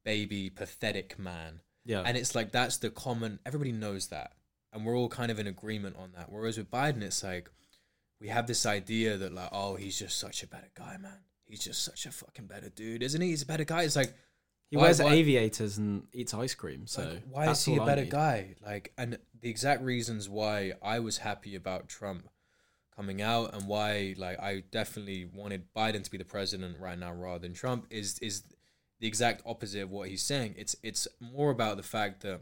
baby, 0.04 0.50
pathetic 0.50 1.20
man. 1.20 1.62
Yeah. 1.90 2.04
And 2.06 2.16
it's 2.16 2.36
like 2.36 2.52
that's 2.52 2.78
the 2.78 2.92
common 2.92 3.40
everybody 3.48 3.72
knows 3.72 4.08
that. 4.10 4.34
And 4.72 4.86
we're 4.86 4.96
all 4.96 5.10
kind 5.10 5.32
of 5.32 5.40
in 5.40 5.48
agreement 5.48 5.96
on 5.98 6.12
that. 6.16 6.32
Whereas 6.32 6.58
with 6.60 6.70
Biden 6.70 7.02
it's 7.02 7.24
like 7.24 7.50
we 8.22 8.28
have 8.28 8.46
this 8.46 8.66
idea 8.68 9.18
that 9.18 9.34
like, 9.34 9.50
oh, 9.52 9.76
he's 9.76 9.98
just 9.98 10.20
such 10.20 10.44
a 10.44 10.48
better 10.48 10.70
guy, 10.76 10.98
man. 10.98 11.18
He's 11.48 11.64
just 11.64 11.84
such 11.84 12.06
a 12.06 12.12
fucking 12.12 12.46
better 12.46 12.70
dude, 12.70 13.02
isn't 13.02 13.20
he? 13.20 13.30
He's 13.30 13.42
a 13.42 13.48
better 13.48 13.64
guy. 13.64 13.82
It's 13.84 13.96
like 13.96 14.14
he 14.70 14.78
why- 14.78 14.84
wears 14.84 15.02
why- 15.02 15.14
aviators 15.16 15.80
and 15.80 16.04
eats 16.14 16.32
ice 16.36 16.54
cream. 16.54 16.86
So 16.86 17.02
like, 17.02 17.24
why 17.28 17.50
is 17.50 17.66
he 17.66 17.76
a 17.78 17.84
better 17.84 18.06
guy? 18.06 18.56
Like, 18.64 18.94
and 18.96 19.18
the 19.42 19.50
exact 19.50 19.82
reasons 19.82 20.30
why 20.30 20.74
I 20.84 21.00
was 21.00 21.18
happy 21.18 21.56
about 21.56 21.88
Trump 21.88 22.30
coming 22.96 23.20
out 23.20 23.56
and 23.56 23.68
why, 23.68 24.14
like, 24.18 24.40
I 24.40 24.62
definitely 24.72 25.26
wanted 25.34 25.74
Biden 25.74 26.04
to 26.04 26.12
be 26.12 26.20
the 26.20 26.26
president 26.26 26.78
right 26.80 27.00
now 27.00 27.14
rather 27.14 27.40
than 27.40 27.54
Trump 27.54 27.88
is 27.90 28.20
is 28.20 28.44
the 29.00 29.08
exact 29.08 29.42
opposite 29.46 29.82
of 29.84 29.92
what 29.92 30.10
he's 30.10 30.22
saying. 30.24 30.56
It's 30.58 30.76
it's 30.84 31.08
more 31.20 31.52
about 31.52 31.78
the 31.78 31.84
fact 31.84 32.22
that 32.22 32.42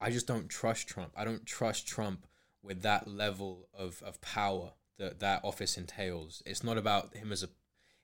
I 0.00 0.10
just 0.10 0.26
don't 0.26 0.48
trust 0.48 0.88
Trump. 0.88 1.12
I 1.16 1.24
don't 1.24 1.44
trust 1.46 1.86
Trump 1.86 2.26
with 2.62 2.82
that 2.82 3.08
level 3.08 3.68
of, 3.74 4.02
of 4.04 4.20
power 4.20 4.72
that 4.98 5.20
that 5.20 5.44
office 5.44 5.76
entails. 5.78 6.42
It's 6.46 6.62
not 6.64 6.78
about 6.78 7.14
him 7.16 7.32
as 7.32 7.42
a 7.42 7.48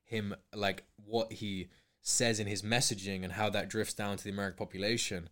him 0.04 0.34
like 0.54 0.84
what 1.04 1.32
he 1.32 1.68
says 2.02 2.38
in 2.38 2.46
his 2.46 2.62
messaging 2.62 3.24
and 3.24 3.32
how 3.32 3.50
that 3.50 3.68
drifts 3.68 3.94
down 3.94 4.16
to 4.16 4.24
the 4.24 4.30
American 4.30 4.56
population. 4.58 5.28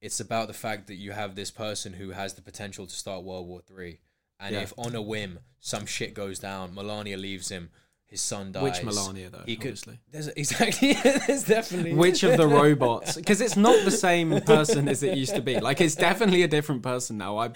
It's 0.00 0.20
about 0.20 0.46
the 0.48 0.54
fact 0.54 0.86
that 0.86 0.94
you 0.94 1.12
have 1.12 1.34
this 1.34 1.50
person 1.50 1.94
who 1.94 2.10
has 2.10 2.34
the 2.34 2.42
potential 2.42 2.86
to 2.86 2.94
start 2.94 3.24
World 3.24 3.46
War 3.48 3.60
Three. 3.60 4.00
And 4.38 4.54
Yeah. 4.54 4.62
if 4.62 4.72
on 4.76 4.94
a 4.94 5.00
whim 5.02 5.38
some 5.60 5.86
shit 5.86 6.12
goes 6.14 6.38
down, 6.38 6.74
Melania 6.74 7.16
leaves 7.16 7.48
him, 7.48 7.70
his 8.06 8.20
son 8.20 8.52
dies. 8.52 8.62
Which 8.62 8.84
Melania, 8.84 9.30
though, 9.30 9.42
He 9.44 9.56
could, 9.56 9.72
obviously. 9.72 9.98
There's 10.10 10.28
exactly. 10.36 10.92
there's 10.92 11.44
definitely 11.44 11.94
Which 11.94 12.22
of 12.22 12.36
the 12.36 12.46
robots? 12.62 13.16
Because 13.16 13.40
it's 13.40 13.56
not 13.56 13.84
the 13.84 13.90
same 13.90 14.40
person 14.42 14.88
as 14.88 15.02
it 15.02 15.16
used 15.16 15.34
to 15.34 15.42
be. 15.42 15.58
Like 15.60 15.80
it's 15.80 15.94
definitely 15.96 16.42
a 16.42 16.48
different 16.48 16.82
person 16.82 17.18
now. 17.18 17.38
I 17.38 17.50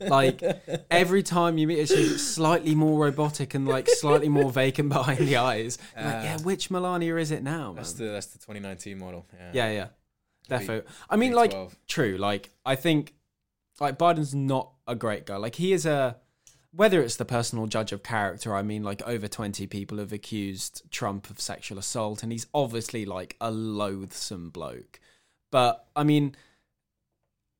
like 0.00 0.42
every 0.90 1.22
time 1.22 1.58
you 1.58 1.66
meet 1.66 1.80
her, 1.80 1.86
she's 1.86 2.26
slightly 2.34 2.74
more 2.74 3.04
robotic 3.04 3.54
and 3.54 3.66
like 3.68 3.88
slightly 3.88 4.28
more 4.28 4.50
vacant 4.50 4.88
behind 4.88 5.18
the 5.18 5.36
eyes. 5.36 5.78
You're 5.96 6.04
like, 6.04 6.14
uh, 6.14 6.22
yeah, 6.22 6.36
which 6.38 6.70
Melania 6.70 7.16
is 7.16 7.30
it 7.30 7.42
now? 7.42 7.68
Man? 7.68 7.76
That's 7.76 7.92
the 7.94 8.04
that's 8.04 8.26
the 8.26 8.38
2019 8.38 8.98
model. 8.98 9.26
Yeah. 9.34 9.50
Yeah, 9.52 9.72
yeah, 10.50 10.58
defo. 10.58 10.84
I 11.08 11.16
mean, 11.16 11.32
like, 11.32 11.50
12. 11.50 11.76
true. 11.86 12.16
Like, 12.16 12.50
I 12.64 12.76
think, 12.76 13.14
like, 13.78 13.98
Biden's 13.98 14.34
not 14.34 14.72
a 14.86 14.94
great 14.94 15.26
guy. 15.26 15.36
Like, 15.36 15.56
he 15.56 15.72
is 15.72 15.86
a. 15.86 16.16
Whether 16.72 17.02
it's 17.02 17.16
the 17.16 17.24
personal 17.24 17.66
judge 17.66 17.92
of 17.92 18.02
character, 18.02 18.54
I 18.54 18.62
mean, 18.62 18.84
like, 18.84 19.02
over 19.06 19.26
20 19.26 19.66
people 19.66 19.98
have 19.98 20.12
accused 20.12 20.82
Trump 20.90 21.28
of 21.28 21.40
sexual 21.40 21.78
assault, 21.78 22.22
and 22.22 22.30
he's 22.30 22.46
obviously, 22.54 23.04
like, 23.04 23.36
a 23.40 23.50
loathsome 23.50 24.50
bloke. 24.50 25.00
But, 25.50 25.84
I 25.96 26.04
mean, 26.04 26.36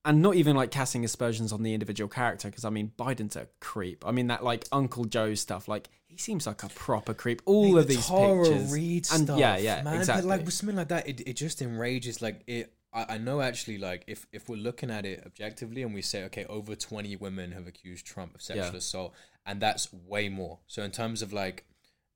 and 0.05 0.23
not 0.23 0.37
even, 0.37 0.55
like, 0.55 0.71
casting 0.71 1.05
aspersions 1.05 1.53
on 1.53 1.65
the 1.65 1.75
individual 1.75 2.09
character, 2.09 2.49
because, 2.49 2.65
I 2.65 2.71
mean, 2.71 2.93
Biden's 2.97 3.35
a 3.35 3.49
creep. 3.59 4.07
I 4.07 4.13
mean, 4.13 4.29
that, 4.29 4.45
like, 4.45 4.67
Uncle 4.71 5.05
Joe 5.07 5.35
stuff, 5.35 5.67
like, 5.67 5.89
he 6.11 6.17
seems 6.17 6.47
like 6.47 6.63
a 6.65 6.69
proper 6.69 7.15
creep. 7.15 7.41
All 7.47 7.79
of 7.79 7.87
these 7.87 8.09
pictures. 8.09 8.73
Reade 8.73 9.07
and 9.13 9.25
stuff, 9.25 9.39
yeah, 9.39 9.57
yeah, 9.57 9.83
man. 9.83 9.95
exactly. 9.95 10.23
But 10.23 10.29
like 10.29 10.45
with 10.45 10.55
something 10.55 10.77
like 10.77 10.89
that, 10.89 11.09
it, 11.09 11.21
it 11.21 11.35
just 11.35 11.63
enrages. 11.63 12.21
Like 12.21 12.43
it, 12.49 12.73
I, 12.93 13.15
I 13.15 13.19
know 13.19 13.41
actually. 13.41 13.79
Like 13.79 14.05
if 14.07 14.27
if 14.33 14.49
we're 14.49 14.57
looking 14.57 14.91
at 14.91 15.05
it 15.07 15.23
objectively 15.27 15.83
and 15.83 15.95
we 15.95 16.03
say, 16.03 16.25
okay, 16.25 16.45
over 16.47 16.75
twenty 16.75 17.17
women 17.17 17.53
have 17.53 17.67
accused 17.67 18.07
Trump 18.07 18.35
of 18.35 18.43
sexual 18.43 18.67
Yeah. 18.67 18.77
assault, 18.77 19.15
and 19.47 19.61
that's 19.61 19.93
way 19.93 20.29
more. 20.29 20.59
So 20.67 20.83
in 20.83 20.91
terms 20.91 21.23
of 21.23 21.33
like 21.33 21.65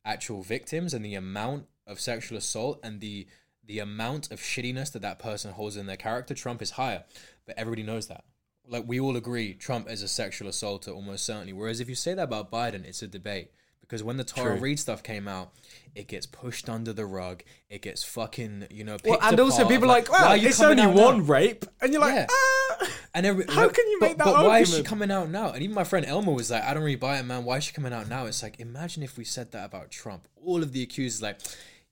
actual 0.05 0.43
victims 0.43 0.93
and 0.93 1.05
the 1.05 1.15
amount 1.15 1.67
of 1.87 2.01
sexual 2.01 2.37
assault 2.39 2.81
and 2.83 3.01
the 3.01 3.27
the 3.67 3.79
amount 3.79 4.31
of 4.31 4.41
shittiness 4.41 4.93
that 4.93 5.03
that 5.03 5.19
person 5.19 5.53
holds 5.53 5.77
in 5.77 5.87
their 5.87 5.97
character, 5.97 6.35
Trump 6.35 6.61
is 6.61 6.73
higher. 6.73 7.05
But 7.47 7.57
everybody 7.59 7.83
knows 7.83 8.09
that. 8.09 8.25
Like 8.67 8.85
we 8.87 8.99
all 9.01 9.17
agree, 9.17 9.55
Trump 9.55 9.89
is 9.91 10.03
a 10.03 10.09
sexual 10.09 10.49
assaulter 10.49 10.91
almost 10.91 11.25
certainly. 11.25 11.53
Whereas 11.53 11.81
if 11.81 11.89
you 11.89 11.95
say 11.95 12.15
that 12.15 12.23
about 12.25 12.51
Biden, 12.51 12.85
it's 12.85 13.03
a 13.03 13.07
debate. 13.07 13.51
Because 13.87 14.03
when 14.03 14.17
the 14.17 14.25
Tara 14.25 14.53
True. 14.53 14.61
Reade 14.61 14.79
stuff 14.81 15.03
came 15.03 15.29
out, 15.29 15.53
it 15.95 16.09
gets 16.09 16.25
pushed 16.27 16.69
under 16.69 16.93
the 16.93 17.05
rug. 17.05 17.43
It 17.69 17.83
gets 17.83 18.03
fucking, 18.03 18.67
you 18.71 18.83
know, 18.83 18.97
Well, 19.05 19.19
and 19.23 19.39
also 19.39 19.69
people 19.69 19.87
like, 19.89 20.11
why 20.11 20.37
well, 20.37 20.47
it's 20.47 20.61
only 20.61 20.87
one 20.87 21.19
now?" 21.19 21.25
rape, 21.25 21.65
and 21.83 21.93
you're 21.93 22.01
like, 22.01 22.15
Yeah. 22.15 22.27
ah. 22.31 22.89
And 23.15 23.27
every, 23.27 23.45
How 23.49 23.69
can 23.69 23.87
you 23.91 23.99
but- 24.01 24.09
make 24.09 24.19
that 24.19 24.25
But 24.25 24.45
why 24.47 24.61
is 24.61 24.75
she 24.75 24.83
coming 24.83 25.11
out 25.11 25.29
now? 25.29 25.51
And 25.51 25.63
even 25.63 25.75
my 25.75 25.85
friend 25.85 26.05
Elmer 26.07 26.33
was 26.33 26.51
like, 26.51 26.65
I 26.65 26.73
don't 26.75 26.83
really 26.83 26.97
buy 26.97 27.19
it, 27.19 27.25
man. 27.25 27.45
Why 27.45 27.59
is 27.59 27.65
she 27.65 27.73
coming 27.75 27.93
out 27.93 28.09
now? 28.09 28.27
It's 28.27 28.43
like, 28.43 28.59
imagine 28.59 29.03
if 29.03 29.17
we 29.19 29.25
said 29.25 29.53
that 29.53 29.67
about 29.67 29.91
Trump. 29.91 30.27
All 30.45 30.63
of 30.63 30.73
the 30.73 30.83
accusers 30.83 31.21
like, 31.23 31.39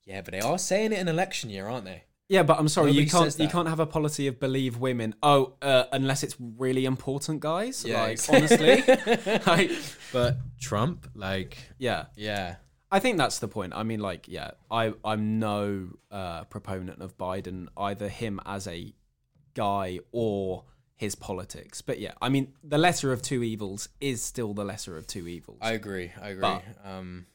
yeah, 0.03 0.21
but 0.21 0.31
they 0.33 0.41
are 0.41 0.57
saying 0.57 0.91
it 0.93 0.99
in 0.99 1.07
election 1.07 1.49
year, 1.49 1.67
aren't 1.67 1.85
they? 1.85 2.03
Yeah, 2.29 2.43
but 2.43 2.57
I'm 2.57 2.67
sorry, 2.67 2.87
Nobody 2.87 3.03
you 3.05 3.09
can't 3.11 3.23
says 3.25 3.39
you 3.39 3.47
that. 3.47 3.51
can't 3.51 3.67
have 3.67 3.79
a 3.79 3.85
policy 3.85 4.27
of 4.27 4.39
believe 4.39 4.77
women. 4.77 5.13
Oh, 5.21 5.53
uh, 5.61 5.85
unless 5.91 6.23
it's 6.23 6.35
really 6.39 6.85
important, 6.85 7.41
guys. 7.41 7.83
Yeah, 7.85 8.01
like 8.01 8.19
honestly, 8.29 8.81
like 9.45 9.71
But 10.11 10.37
Trump, 10.59 11.09
like, 11.15 11.57
yeah, 11.77 12.05
yeah, 12.15 12.55
I 12.91 12.99
think 12.99 13.17
that's 13.17 13.39
the 13.39 13.47
point. 13.47 13.73
I 13.75 13.83
mean, 13.83 13.99
like 13.99 14.27
yeah, 14.27 14.51
I 14.71 14.93
I'm 15.03 15.39
no 15.39 15.89
uh, 16.11 16.45
proponent 16.45 17.01
of 17.01 17.17
Biden, 17.17 17.67
either 17.77 18.07
him 18.07 18.39
as 18.45 18.67
a 18.67 18.93
guy 19.53 19.99
or 20.11 20.63
his 20.95 21.15
politics. 21.15 21.81
But 21.81 21.99
yeah, 21.99 22.13
I 22.21 22.29
mean, 22.29 22.53
the 22.63 22.77
lesser 22.77 23.11
of 23.11 23.21
two 23.21 23.43
evils 23.43 23.89
is 23.99 24.21
still 24.23 24.53
the 24.53 24.63
lesser 24.63 24.97
of 24.97 25.07
two 25.07 25.27
evils. 25.27 25.59
I 25.61 25.73
agree. 25.73 26.11
I 26.21 26.29
agree. 26.29 26.41
But- 26.41 26.63
um, 26.85 27.25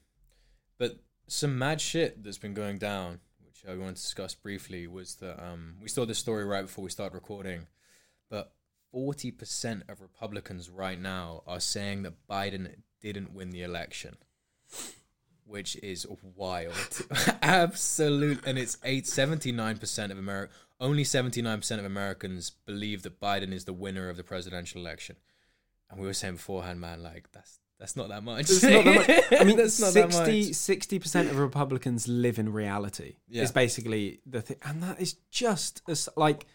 but 0.78 0.96
some 1.26 1.58
mad 1.58 1.80
shit 1.80 2.22
that's 2.24 2.38
been 2.38 2.54
going 2.54 2.78
down, 2.78 3.20
which 3.62 3.70
I 3.70 3.76
want 3.76 3.96
to 3.96 4.02
discuss 4.02 4.34
briefly, 4.34 4.86
was 4.86 5.16
that 5.16 5.42
um, 5.42 5.76
we 5.82 5.88
saw 5.88 6.04
this 6.04 6.18
story 6.18 6.44
right 6.44 6.62
before 6.62 6.84
we 6.84 6.90
started 6.90 7.14
recording, 7.14 7.66
but 8.30 8.52
forty 8.92 9.30
percent 9.30 9.84
of 9.88 10.00
Republicans 10.00 10.70
right 10.70 11.00
now 11.00 11.42
are 11.46 11.60
saying 11.60 12.02
that 12.02 12.26
Biden 12.28 12.74
didn't 13.00 13.34
win 13.34 13.50
the 13.50 13.62
election, 13.62 14.16
which 15.44 15.76
is 15.76 16.06
wild, 16.36 17.06
absolute, 17.42 18.44
and 18.46 18.58
it's 18.58 18.78
eight 18.84 19.06
seventy 19.06 19.52
nine 19.52 19.78
percent 19.78 20.12
of 20.12 20.18
America. 20.18 20.52
Only 20.80 21.04
seventy 21.04 21.42
nine 21.42 21.58
percent 21.58 21.80
of 21.80 21.86
Americans 21.86 22.50
believe 22.50 23.02
that 23.02 23.20
Biden 23.20 23.52
is 23.52 23.64
the 23.64 23.72
winner 23.72 24.08
of 24.08 24.16
the 24.16 24.24
presidential 24.24 24.80
election. 24.80 25.16
And 25.90 25.98
we 25.98 26.06
were 26.06 26.12
saying 26.14 26.34
beforehand, 26.34 26.80
man, 26.80 27.02
like 27.02 27.32
that's 27.32 27.58
that's 27.78 27.94
not 27.94 28.08
that 28.08 28.24
much. 28.24 28.50
Not 28.50 28.84
that 28.84 29.30
much. 29.30 29.40
I 29.40 29.44
mean, 29.44 29.56
that's 29.56 29.80
not 29.80 29.94
that 29.94 30.12
60 30.52 30.96
much. 30.96 31.02
percent 31.02 31.30
of 31.30 31.38
Republicans 31.38 32.08
live 32.08 32.38
in 32.38 32.52
reality. 32.52 33.14
Yeah. 33.28 33.44
Is 33.44 33.52
basically 33.52 34.20
the 34.26 34.42
thing, 34.42 34.56
and 34.64 34.82
that 34.82 35.00
is 35.00 35.14
just 35.30 35.82
as 35.88 36.08
like, 36.16 36.46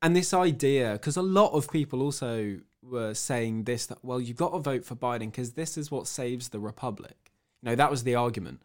and 0.00 0.14
this 0.14 0.32
idea 0.32 0.92
because 0.92 1.16
a 1.16 1.22
lot 1.22 1.52
of 1.52 1.70
people 1.70 2.02
also 2.02 2.60
were 2.82 3.14
saying 3.14 3.64
this 3.64 3.86
that 3.86 3.98
well 4.02 4.20
you've 4.20 4.36
got 4.36 4.52
to 4.52 4.58
vote 4.58 4.84
for 4.84 4.94
Biden 4.94 5.30
because 5.30 5.52
this 5.52 5.76
is 5.76 5.90
what 5.90 6.06
saves 6.06 6.50
the 6.50 6.60
republic. 6.60 7.32
You 7.62 7.70
know 7.70 7.74
that 7.74 7.90
was 7.90 8.04
the 8.04 8.14
argument, 8.14 8.62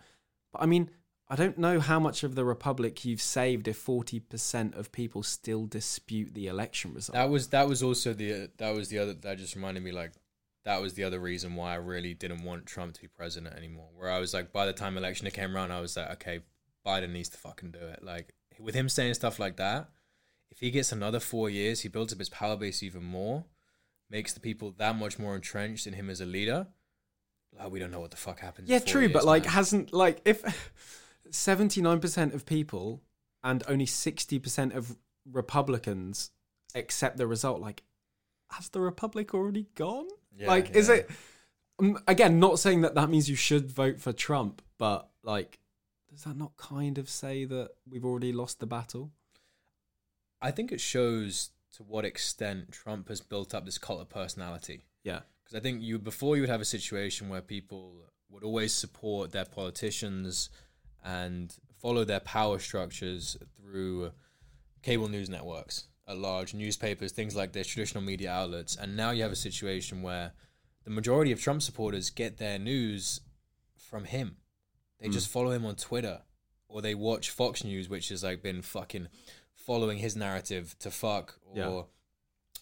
but 0.53 0.61
I 0.61 0.65
mean. 0.65 0.89
I 1.27 1.35
don't 1.35 1.57
know 1.57 1.79
how 1.79 1.99
much 1.99 2.21
of 2.21 2.35
the 2.35 2.45
republic 2.45 3.03
you've 3.03 3.19
saved 3.19 3.67
if 3.67 3.77
forty 3.77 4.19
percent 4.19 4.75
of 4.75 4.91
people 4.91 5.23
still 5.23 5.65
dispute 5.65 6.35
the 6.35 6.45
election 6.45 6.93
result. 6.93 7.15
That 7.15 7.31
was 7.31 7.47
that 7.47 7.67
was 7.67 7.81
also 7.81 8.13
the 8.13 8.51
that 8.57 8.75
was 8.75 8.89
the 8.89 8.99
other 8.99 9.15
that 9.15 9.39
just 9.39 9.55
reminded 9.55 9.81
me 9.81 9.91
like 9.91 10.11
that 10.65 10.81
was 10.81 10.95
the 10.95 11.03
other 11.03 11.19
reason 11.19 11.55
why 11.55 11.73
I 11.73 11.77
really 11.77 12.13
didn't 12.13 12.43
want 12.43 12.65
Trump 12.65 12.93
to 12.95 13.01
be 13.01 13.07
president 13.07 13.55
anymore. 13.55 13.89
Where 13.95 14.11
I 14.11 14.19
was 14.19 14.33
like, 14.33 14.51
by 14.51 14.65
the 14.65 14.73
time 14.73 14.97
election 14.97 15.29
came 15.29 15.55
around, 15.55 15.71
I 15.71 15.79
was 15.79 15.95
like, 15.95 16.11
okay, 16.13 16.39
Biden 16.85 17.11
needs 17.11 17.29
to 17.29 17.37
fucking 17.37 17.71
do 17.71 17.79
it. 17.79 18.03
Like 18.03 18.33
with 18.59 18.75
him 18.75 18.89
saying 18.89 19.13
stuff 19.13 19.39
like 19.39 19.57
that, 19.57 19.89
if 20.49 20.59
he 20.59 20.71
gets 20.71 20.91
another 20.91 21.19
four 21.19 21.49
years, 21.49 21.81
he 21.81 21.89
builds 21.89 22.13
up 22.13 22.19
his 22.19 22.29
power 22.29 22.57
base 22.57 22.81
even 22.81 23.03
more, 23.03 23.45
makes 24.09 24.33
the 24.33 24.39
people 24.39 24.73
that 24.77 24.95
much 24.95 25.19
more 25.19 25.35
entrenched 25.35 25.85
in 25.85 25.93
him 25.93 26.09
as 26.09 26.19
a 26.19 26.25
leader. 26.25 26.67
Like 27.57 27.71
we 27.71 27.79
don't 27.79 27.91
know 27.91 27.99
what 27.99 28.11
the 28.11 28.17
fuck 28.17 28.39
happens. 28.39 28.67
Yeah, 28.67 28.79
true, 28.79 29.01
years, 29.01 29.13
but 29.13 29.23
like, 29.23 29.43
man. 29.43 29.53
hasn't 29.53 29.93
like 29.93 30.21
if 30.25 30.71
seventy 31.31 31.81
nine 31.81 31.99
percent 31.99 32.33
of 32.33 32.45
people 32.45 33.03
and 33.43 33.63
only 33.67 33.85
sixty 33.85 34.39
percent 34.39 34.73
of 34.73 34.97
Republicans 35.31 36.31
accept 36.73 37.17
the 37.17 37.27
result, 37.27 37.61
like, 37.61 37.83
has 38.51 38.69
the 38.69 38.81
Republic 38.81 39.33
already 39.33 39.67
gone? 39.75 40.07
Yeah, 40.37 40.47
like, 40.47 40.75
is 40.75 40.89
it 40.89 41.09
again? 42.07 42.39
Not 42.39 42.59
saying 42.59 42.81
that 42.81 42.95
that 42.95 43.09
means 43.09 43.29
you 43.29 43.35
should 43.35 43.71
vote 43.71 43.99
for 43.99 44.13
Trump, 44.13 44.61
but 44.77 45.09
like, 45.23 45.59
does 46.09 46.23
that 46.23 46.37
not 46.37 46.55
kind 46.57 46.97
of 46.97 47.09
say 47.09 47.45
that 47.45 47.71
we've 47.89 48.05
already 48.05 48.31
lost 48.33 48.59
the 48.59 48.65
battle? 48.65 49.11
I 50.41 50.51
think 50.51 50.71
it 50.71 50.81
shows 50.81 51.51
to 51.75 51.83
what 51.83 52.05
extent 52.05 52.71
Trump 52.71 53.09
has 53.09 53.21
built 53.21 53.53
up 53.53 53.65
this 53.65 53.77
cult 53.77 54.01
of 54.01 54.09
personality. 54.09 54.85
Yeah, 55.03 55.21
Because 55.43 55.57
I 55.57 55.59
think 55.61 55.81
you 55.81 55.99
before 55.99 56.35
you 56.35 56.41
would 56.41 56.49
have 56.49 56.61
a 56.61 56.65
situation 56.65 57.29
where 57.29 57.41
people 57.41 58.05
would 58.29 58.43
always 58.43 58.73
support 58.73 59.31
their 59.31 59.45
politicians 59.45 60.49
and 61.03 61.53
follow 61.77 62.03
their 62.03 62.19
power 62.19 62.59
structures 62.59 63.37
through 63.59 64.11
cable 64.81 65.07
news 65.07 65.29
networks, 65.29 65.87
at 66.07 66.17
large 66.17 66.53
newspapers, 66.53 67.11
things 67.11 67.35
like 67.35 67.51
this, 67.53 67.67
traditional 67.67 68.03
media 68.03 68.31
outlets. 68.31 68.75
And 68.75 68.95
now 68.95 69.11
you 69.11 69.23
have 69.23 69.31
a 69.31 69.35
situation 69.35 70.01
where 70.01 70.33
the 70.83 70.91
majority 70.91 71.31
of 71.31 71.41
Trump 71.41 71.61
supporters 71.61 72.09
get 72.09 72.37
their 72.37 72.59
news 72.59 73.21
from 73.77 74.03
him. 74.05 74.37
They 74.99 75.09
just 75.09 75.29
follow 75.29 75.51
him 75.51 75.65
on 75.65 75.75
Twitter 75.75 76.21
or 76.67 76.81
they 76.81 76.95
watch 76.95 77.29
Fox 77.29 77.63
News, 77.63 77.89
which 77.89 78.09
has 78.09 78.23
like 78.23 78.41
been 78.41 78.61
fucking 78.61 79.07
following 79.53 79.97
his 79.97 80.15
narrative 80.15 80.75
to 80.79 80.91
fuck 80.91 81.39
or 81.45 81.57
Yeah. 81.57 81.81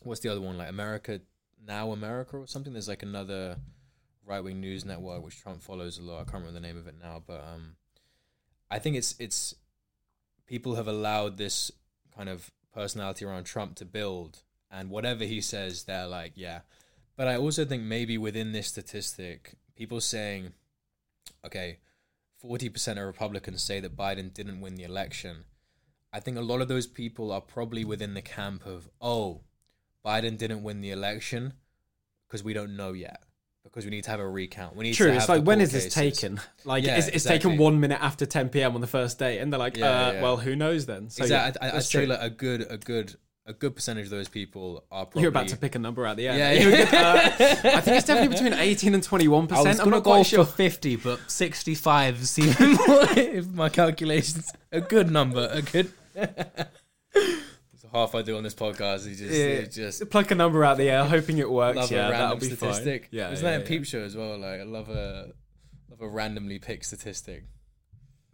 what's 0.04 0.22
the 0.22 0.30
other 0.30 0.42
one 0.42 0.58
like 0.58 0.70
America 0.70 1.22
Now 1.66 1.92
America 1.92 2.38
or 2.38 2.48
something. 2.48 2.74
There's 2.74 2.88
like 2.88 3.04
another 3.04 3.58
right 4.26 4.42
wing 4.44 4.62
news 4.62 4.86
network 4.86 5.24
which 5.24 5.38
Trump 5.40 5.62
follows 5.62 5.98
a 5.98 6.02
lot. 6.02 6.16
I 6.22 6.24
can't 6.24 6.44
remember 6.46 6.54
the 6.54 6.66
name 6.66 6.78
of 6.78 6.88
it 6.88 6.96
now, 7.02 7.22
but 7.26 7.42
um, 7.46 7.76
I 8.72 8.80
think 8.80 8.96
it's 8.96 9.16
it's 9.20 9.54
people 10.48 10.76
have 10.76 10.88
allowed 10.88 11.38
this 11.38 11.72
kind 12.16 12.30
of 12.30 12.52
personality 12.74 13.26
around 13.26 13.44
Trump 13.46 13.76
to 13.76 13.86
build, 13.86 14.44
and 14.72 14.90
whatever 14.90 15.24
he 15.24 15.42
says, 15.42 15.84
they're 15.84 16.08
like, 16.08 16.34
yeah. 16.36 16.62
But 17.16 17.28
I 17.28 17.38
also 17.38 17.64
think 17.64 17.84
maybe 17.84 18.18
within 18.18 18.52
this 18.52 18.68
statistic, 18.68 19.56
people 19.76 20.02
saying, 20.02 20.54
okay, 21.46 21.78
forty 22.38 22.70
percent 22.70 23.00
of 23.00 23.06
Republicans 23.06 23.62
say 23.64 23.80
that 23.80 23.96
Biden 23.96 24.34
didn't 24.34 24.62
win 24.62 24.76
the 24.76 24.84
election. 24.84 25.46
I 26.12 26.20
think 26.20 26.38
a 26.38 26.42
lot 26.42 26.62
of 26.62 26.68
those 26.68 26.88
people 26.88 27.32
are 27.32 27.42
probably 27.42 27.84
within 27.84 28.14
the 28.14 28.22
camp 28.22 28.66
of, 28.66 28.90
oh, 29.02 29.42
Biden 30.06 30.38
didn't 30.38 30.64
win 30.64 30.82
the 30.82 30.92
election 30.92 31.54
because 32.28 32.44
we 32.44 32.54
don't 32.54 32.76
know 32.76 32.94
yet. 32.94 33.24
Because 33.64 33.86
we 33.86 33.92
need 33.92 34.04
to 34.04 34.12
have 34.12 34.20
a 34.20 34.28
recount. 34.28 34.76
We 34.76 34.84
need 34.84 34.94
True. 34.94 35.08
To 35.08 35.14
It's 35.14 35.22
have 35.24 35.30
like 35.30 35.40
the 35.44 35.48
when 35.48 35.58
court 35.58 35.64
is 35.64 35.72
this 35.72 35.94
cases. 35.96 36.20
taken? 36.20 36.40
Like 36.66 36.84
Yeah, 36.84 36.98
it's, 36.98 37.08
it's 37.08 37.16
exactly. 37.18 37.52
taken 37.52 37.58
one 37.64 37.80
minute 37.80 38.00
after 38.02 38.26
10 38.26 38.50
p.m. 38.50 38.76
on 38.76 38.82
the 38.82 38.88
first 38.88 39.18
day, 39.20 39.40
and 39.40 39.52
they're 39.52 39.60
like, 39.60 39.78
Yeah, 39.78 39.86
uh, 40.08 40.12
yeah. 40.12 40.22
well, 40.22 40.38
who 40.38 40.56
knows 40.56 40.86
then? 40.86 41.10
So 41.10 41.24
exactly. 41.24 41.60
yeah, 41.62 41.70
I, 41.72 41.74
I, 41.74 41.78
I'd 41.78 41.84
say 41.84 42.06
like 42.06 42.20
a 42.22 42.30
good, 42.30 42.68
a 42.70 42.78
good, 42.78 43.16
a 43.46 43.54
good 43.54 43.76
percentage 43.76 44.06
of 44.06 44.12
those 44.12 44.28
people 44.30 44.84
are 44.92 45.06
probably. 45.06 45.24
You're 45.24 45.30
about 45.30 45.48
to 45.50 45.58
pick 45.58 45.76
a 45.76 45.80
number 45.80 46.06
out 46.06 46.18
the 46.18 46.28
air. 46.28 46.38
Yeah, 46.38 46.52
yeah. 46.70 46.84
uh, 46.94 47.78
I 47.78 47.82
think 47.82 47.98
it's 47.98 48.06
definitely 48.08 48.28
between 48.36 48.54
18 48.54 48.94
and 48.94 49.04
21 49.04 49.44
I 49.44 49.48
percent. 49.48 49.68
was 49.68 49.80
I'm 49.80 49.90
not 49.90 50.04
go 50.04 50.12
quite 50.12 50.26
sure. 50.28 50.46
for 50.46 50.52
fifty, 50.52 50.96
but 50.98 51.20
sixty-five 51.32 52.26
seems 52.28 52.60
more. 52.88 53.06
If 53.18 53.48
my 53.50 53.70
calculations, 53.70 54.52
a 54.72 54.82
good 54.82 55.10
number, 55.12 55.50
a 55.52 55.62
good. 55.62 55.92
Half 57.94 58.16
I 58.16 58.22
do 58.22 58.36
on 58.38 58.44
this 58.44 58.54
podcast. 58.56 59.08
Is 59.08 59.20
just, 59.20 59.34
Yeah, 59.34 59.62
just 59.62 60.10
pluck 60.10 60.32
a 60.32 60.36
number 60.36 60.64
out 60.66 60.78
the 60.78 60.90
air, 60.90 61.06
hoping 61.06 61.38
it 61.38 61.50
works. 61.50 61.78
love 61.78 61.92
yeah, 61.92 62.08
a 62.08 62.12
that'll 62.12 62.28
random 62.30 62.40
be 62.40 62.56
statistic. 62.56 63.02
fine. 63.04 63.10
Yeah, 63.12 63.32
isn't 63.32 63.46
yeah, 63.46 63.52
that 63.52 63.58
yeah. 63.60 63.66
a 63.66 63.68
peep 63.68 63.86
show 63.86 64.00
as 64.02 64.16
well? 64.18 64.38
Like 64.38 64.60
I 64.60 64.64
love 64.64 64.90
a, 64.90 65.32
love 65.90 66.02
a 66.02 66.08
randomly 66.08 66.60
picked 66.60 66.86
statistic. 66.86 67.46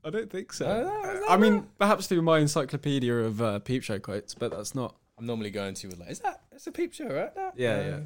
I 0.04 0.10
don't 0.10 0.32
think 0.32 0.54
so. 0.54 0.66
Uh, 0.66 1.20
I 1.30 1.36
mean, 1.38 1.68
perhaps 1.78 2.08
through 2.08 2.22
my 2.22 2.40
encyclopedia 2.40 3.14
of 3.14 3.42
uh, 3.42 3.60
peep 3.60 3.84
show 3.84 4.00
quotes, 4.00 4.34
but 4.34 4.52
that's 4.52 4.74
not. 4.74 4.96
I'm 5.18 5.26
normally 5.26 5.52
going 5.52 5.74
to 5.74 5.88
with 5.88 6.00
like, 6.00 6.10
is 6.12 6.20
that 6.20 6.42
it's 6.54 6.66
a 6.68 6.72
peep 6.72 6.94
show, 6.94 7.08
right? 7.08 7.36
Nah, 7.36 7.52
Yeah, 7.56 7.74
uh, 7.74 7.82
yeah. 7.82 8.00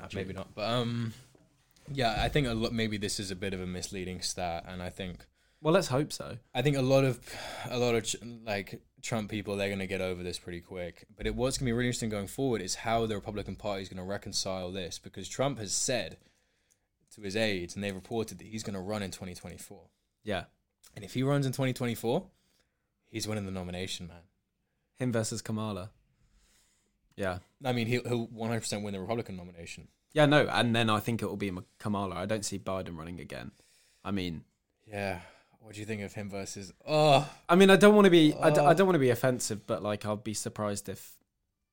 Nah, 0.00 0.08
maybe 0.14 0.32
not. 0.32 0.54
But 0.54 0.70
um, 0.70 1.12
yeah, 1.92 2.22
I 2.22 2.28
think 2.30 2.46
a 2.46 2.54
lot. 2.54 2.72
Maybe 2.72 2.96
this 2.96 3.20
is 3.20 3.30
a 3.30 3.36
bit 3.36 3.52
of 3.52 3.60
a 3.60 3.66
misleading 3.66 4.22
stat, 4.22 4.64
and 4.66 4.82
I 4.82 4.88
think 4.88 5.26
Well, 5.60 5.74
let's 5.74 5.88
hope 5.88 6.12
so. 6.12 6.38
I 6.54 6.62
think 6.62 6.76
a 6.76 6.82
lot 6.82 7.04
of 7.04 7.18
a 7.68 7.78
lot 7.78 7.94
of 7.94 8.14
like 8.44 8.80
Trump 9.02 9.30
people 9.30 9.56
they're 9.56 9.68
going 9.68 9.78
to 9.80 9.86
get 9.86 10.00
over 10.00 10.22
this 10.22 10.38
pretty 10.38 10.60
quick. 10.60 11.06
But 11.16 11.26
it, 11.26 11.34
what's 11.34 11.58
going 11.58 11.66
to 11.66 11.70
be 11.70 11.72
really 11.72 11.88
interesting 11.88 12.10
going 12.10 12.28
forward 12.28 12.62
is 12.62 12.76
how 12.76 13.06
the 13.06 13.16
Republican 13.16 13.56
Party 13.56 13.82
is 13.82 13.88
going 13.88 13.98
to 13.98 14.04
reconcile 14.04 14.70
this 14.70 14.98
because 14.98 15.28
Trump 15.28 15.58
has 15.58 15.72
said 15.72 16.18
to 17.14 17.22
his 17.22 17.34
aides 17.36 17.74
and 17.74 17.82
they've 17.82 17.94
reported 17.94 18.38
that 18.38 18.46
he's 18.46 18.62
going 18.62 18.74
to 18.74 18.80
run 18.80 19.02
in 19.02 19.10
2024. 19.10 19.80
Yeah, 20.24 20.44
And 20.94 21.04
if 21.04 21.14
he 21.14 21.22
runs 21.22 21.46
in 21.46 21.52
2024, 21.52 22.26
he's 23.08 23.26
winning 23.26 23.46
the 23.46 23.50
nomination, 23.50 24.08
man. 24.08 24.22
him 24.96 25.10
versus 25.12 25.40
Kamala. 25.40 25.90
Yeah, 27.16 27.38
I 27.64 27.72
mean, 27.72 27.86
he'll, 27.86 28.06
he'll 28.06 28.28
100% 28.28 28.82
win 28.82 28.92
the 28.92 29.00
Republican 29.00 29.36
nomination. 29.36 29.88
yeah, 30.12 30.26
no, 30.26 30.46
and 30.48 30.76
then 30.76 30.88
I 30.90 31.00
think 31.00 31.22
it 31.22 31.26
will 31.26 31.36
be 31.36 31.50
Kamala. 31.78 32.14
I 32.14 32.26
don't 32.26 32.44
see 32.44 32.58
Biden 32.58 32.96
running 32.96 33.18
again. 33.20 33.50
I 34.04 34.10
mean, 34.12 34.44
Yeah. 34.86 35.20
What 35.60 35.74
do 35.74 35.80
you 35.80 35.86
think 35.86 36.02
of 36.02 36.14
him 36.14 36.30
versus? 36.30 36.72
Oh, 36.86 37.28
I 37.48 37.54
mean, 37.54 37.68
I 37.70 37.76
don't 37.76 37.94
want 37.94 38.06
to 38.06 38.10
be, 38.10 38.34
I, 38.34 38.50
d- 38.50 38.60
I 38.60 38.70
Oh. 38.70 38.74
don't 38.74 38.86
want 38.86 38.94
to 38.94 39.00
be 39.00 39.10
offensive, 39.10 39.66
but 39.66 39.82
like, 39.82 40.06
I'll 40.06 40.16
be 40.16 40.34
surprised 40.34 40.88
if 40.88 41.16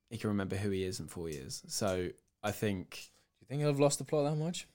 he 0.09 0.17
can 0.17 0.29
remember 0.29 0.55
who 0.57 0.69
he 0.69 0.83
is 0.83 0.99
in 0.99 1.07
four 1.07 1.29
years. 1.29 1.63
So 1.67 2.09
I 2.43 2.51
think, 2.51 2.89
do 2.91 3.41
you 3.41 3.47
think 3.47 3.59
he'll 3.61 3.69
have 3.69 3.79
lost 3.79 3.99
the 3.99 4.03
plot 4.05 4.29
that 4.29 4.35
much? 4.37 4.67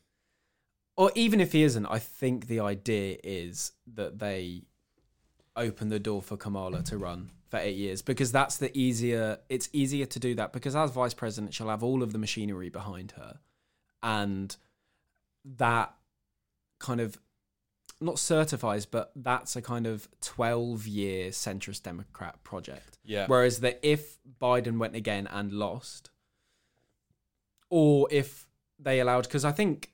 or 0.97 1.11
even 1.15 1.41
if 1.41 1.53
he 1.53 1.63
isn't, 1.63 1.87
I 1.87 1.99
think 1.99 2.47
the 2.47 2.61
idea 2.61 3.17
is 3.25 3.73
that 3.95 4.19
they 4.19 4.65
open 5.57 5.89
the 5.89 5.99
door 6.01 6.21
for 6.21 6.37
Kamala 6.37 6.83
to 6.83 6.99
run 6.99 7.31
for 7.49 7.57
eight 7.59 7.77
years 7.77 8.03
because 8.03 8.31
that's 8.33 8.59
the 8.59 8.77
easier. 8.79 9.39
It's 9.49 9.71
easier 9.73 10.05
to 10.07 10.19
do 10.19 10.35
that 10.35 10.53
because 10.53 10.77
as 10.77 10.91
vice 10.91 11.15
president, 11.15 11.55
she'll 11.55 11.69
have 11.71 11.83
all 11.83 12.03
of 12.03 12.13
the 12.13 12.19
machinery 12.19 12.69
behind 12.69 13.13
her, 13.13 13.39
and 14.03 14.55
that 15.57 15.95
kind 16.81 17.01
of 17.01 17.19
not 18.01 18.19
certifies, 18.19 18.87
but 18.87 19.13
that's 19.15 19.57
a 19.57 19.63
kind 19.63 19.87
of 19.87 20.09
twelve-year 20.21 21.31
centrist 21.31 21.83
Democrat 21.83 22.43
project. 22.45 22.99
Yeah. 23.05 23.27
Whereas 23.27 23.61
that 23.61 23.79
if 23.83 24.19
Biden 24.41 24.79
went 24.79 24.95
again 24.97 25.27
and 25.27 25.53
lost, 25.53 26.11
or 27.69 28.09
if 28.11 28.47
they 28.79 29.01
allowed, 29.01 29.25
because 29.25 29.45
I 29.45 29.53
think 29.53 29.93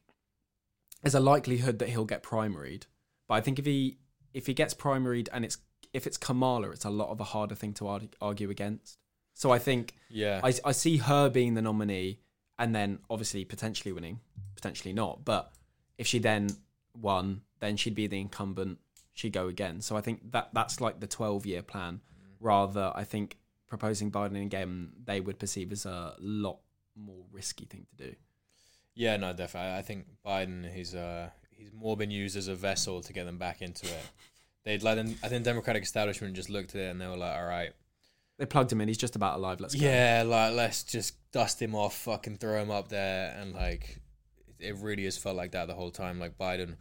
there's 1.03 1.15
a 1.15 1.21
likelihood 1.21 1.79
that 1.81 1.89
he'll 1.89 2.05
get 2.05 2.23
primaried. 2.23 2.85
But 3.29 3.35
I 3.35 3.41
think 3.41 3.59
if 3.59 3.67
he 3.67 3.99
if 4.33 4.47
he 4.47 4.55
gets 4.55 4.75
primaried 4.75 5.29
and 5.33 5.45
it's 5.45 5.59
if 5.93 6.07
it's 6.07 6.17
Kamala, 6.17 6.71
it's 6.71 6.85
a 6.85 6.91
lot 6.91 7.11
of 7.11 7.21
a 7.21 7.25
harder 7.25 7.55
thing 7.55 7.73
to 7.75 7.89
argue, 7.89 8.09
argue 8.21 8.51
against. 8.51 8.99
So 9.35 9.51
I 9.51 9.59
think 9.59 9.95
Yeah. 10.09 10.41
I 10.45 10.53
I 10.65 10.73
see 10.73 10.99
her 10.99 11.29
being 11.29 11.55
the 11.55 11.63
nominee, 11.63 12.21
and 12.59 12.75
then 12.75 13.01
obviously 13.11 13.45
potentially 13.45 13.93
winning, 13.93 14.21
potentially 14.55 14.93
not. 14.93 15.25
But 15.25 15.53
if 15.99 16.07
she 16.07 16.19
then 16.19 16.49
won, 16.95 17.43
then 17.61 17.77
she'd 17.77 17.95
be 17.95 18.07
the 18.07 18.21
incumbent. 18.21 18.79
She'd 19.15 19.33
go 19.33 19.49
again. 19.49 19.81
So 19.81 19.97
I 19.97 20.01
think 20.01 20.33
that 20.33 20.51
that's 20.53 20.81
like 20.81 21.01
the 21.01 21.07
twelve 21.07 21.47
year 21.47 21.63
plan. 21.63 22.01
Rather, 22.41 22.93
I 22.95 23.05
think 23.05 23.39
proposing 23.67 24.11
Biden 24.11 24.41
again, 24.43 24.93
they 25.05 25.21
would 25.21 25.39
perceive 25.39 25.73
as 25.73 25.87
a 25.87 26.15
lot 26.21 26.59
more 26.95 27.25
risky 27.33 27.65
thing 27.65 27.87
to 27.97 28.09
do. 28.11 28.15
Yeah, 28.95 29.17
no, 29.17 29.33
definitely. 29.33 29.77
I 29.77 29.83
think 29.83 30.07
Biden, 30.25 30.73
he's 30.73 30.95
uh, 30.95 31.31
he's 31.51 31.73
more 31.73 31.97
been 31.97 32.11
used 32.11 32.37
as 32.37 32.49
a 32.49 32.55
vessel 32.55 33.01
to 33.03 33.13
get 33.13 33.25
them 33.27 33.39
back 33.39 33.63
into 33.63 33.87
it. 33.87 34.11
They'd 34.65 34.83
let 34.83 34.99
him. 34.99 35.17
I 35.23 35.29
think 35.29 35.45
Democratic 35.45 35.83
establishment 35.83 36.35
just 36.35 36.51
looked 36.51 36.75
at 36.75 36.81
it 36.81 36.91
and 36.91 37.01
they 37.01 37.07
were 37.07 37.17
like, 37.17 37.37
"All 37.39 37.47
right, 37.47 37.73
They 38.39 38.47
plugged 38.47 38.73
him 38.73 38.81
in. 38.81 38.89
He's 38.89 38.99
just 38.99 39.17
about 39.17 39.37
alive. 39.39 39.61
Let's 39.61 39.75
go. 39.75 39.81
yeah, 39.87 40.25
like 40.27 40.55
let's 40.55 40.83
just 40.83 41.15
dust 41.33 41.61
him 41.61 41.75
off, 41.75 41.95
fucking 41.97 42.37
throw 42.39 42.61
him 42.61 42.71
up 42.71 42.89
there." 42.89 43.35
And 43.39 43.55
like, 43.55 44.01
it 44.59 44.77
really 44.77 45.05
has 45.05 45.17
felt 45.19 45.37
like 45.37 45.53
that 45.53 45.69
the 45.69 45.75
whole 45.75 45.91
time. 45.91 46.19
Like 46.19 46.37
Biden 46.39 46.77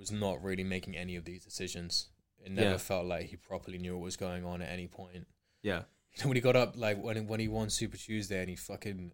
was 0.00 0.10
not 0.10 0.42
really 0.42 0.64
making 0.64 0.96
any 0.96 1.14
of 1.16 1.24
these 1.24 1.44
decisions. 1.44 2.08
It 2.44 2.50
never 2.52 2.70
Yeah. 2.70 2.76
felt 2.78 3.06
like 3.06 3.26
he 3.26 3.36
properly 3.36 3.78
knew 3.78 3.94
what 3.96 4.02
was 4.04 4.16
going 4.16 4.44
on 4.44 4.62
at 4.62 4.70
any 4.70 4.86
point. 4.88 5.26
yeah. 5.62 5.82
You 6.16 6.22
know, 6.24 6.28
when 6.30 6.36
he 6.36 6.40
got 6.40 6.56
up, 6.56 6.74
like 6.76 7.00
when 7.00 7.26
when 7.28 7.38
he 7.38 7.46
won 7.48 7.70
Super 7.70 7.96
Tuesday, 7.96 8.40
and 8.40 8.48
he 8.50 8.56
fucking 8.56 9.12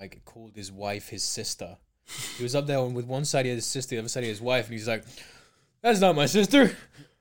like 0.00 0.20
called 0.24 0.56
his 0.56 0.72
wife 0.72 1.10
his 1.10 1.22
sister. 1.22 1.76
He 2.36 2.42
was 2.42 2.54
up 2.56 2.66
there 2.66 2.78
and 2.78 2.94
with 2.96 3.04
one 3.06 3.24
side 3.24 3.44
he 3.44 3.50
had 3.50 3.56
his 3.56 3.66
sister, 3.66 3.94
the 3.94 4.00
other 4.00 4.08
side 4.08 4.22
he 4.24 4.28
had 4.28 4.34
his 4.34 4.40
wife, 4.40 4.64
and 4.66 4.72
he's 4.72 4.88
like, 4.88 5.04
"That's 5.82 6.00
not 6.00 6.16
my 6.16 6.26
sister, 6.26 6.74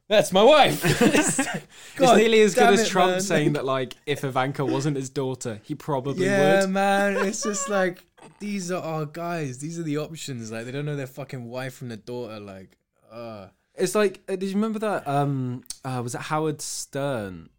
that's 0.08 0.32
my 0.32 0.42
wife." 0.44 0.82
It's 1.02 1.38
like, 1.40 1.64
It's 2.00 2.16
nearly 2.18 2.42
as 2.42 2.56
good 2.56 2.74
as 2.74 2.82
it, 2.82 2.88
Trump 2.88 3.12
man. 3.12 3.22
saying 3.22 3.54
that, 3.54 3.66
like, 3.66 3.94
if 4.06 4.24
Ivanka 4.24 4.64
wasn't 4.66 4.96
his 4.96 5.10
daughter, 5.10 5.60
he 5.64 5.76
probably 5.76 6.26
"Yeah, 6.26 6.40
would. 6.56 6.62
Yeah, 6.62 6.66
man." 6.68 7.18
It's 7.28 7.44
just 7.44 7.70
like 7.70 8.04
these 8.40 8.72
are 8.72 8.82
our 8.82 9.06
guys. 9.06 9.58
These 9.60 9.78
are 9.78 9.84
the 9.84 9.98
options. 9.98 10.52
Like 10.52 10.66
they 10.66 10.72
don't 10.72 10.86
know 10.86 10.96
their 10.96 11.06
fucking 11.08 11.46
wife 11.46 11.74
from 11.76 11.90
the 11.90 11.98
daughter. 11.98 12.40
Like, 12.40 12.77
uh 13.12 13.48
It's 13.76 13.96
like, 13.96 14.22
uh, 14.28 14.36
did 14.36 14.50
you 14.50 14.56
remember 14.56 14.80
that? 14.80 15.08
Um, 15.08 15.64
uh, 15.86 16.02
was 16.04 16.16
it 16.16 16.22
Howard 16.22 16.62
Stern? 16.62 17.50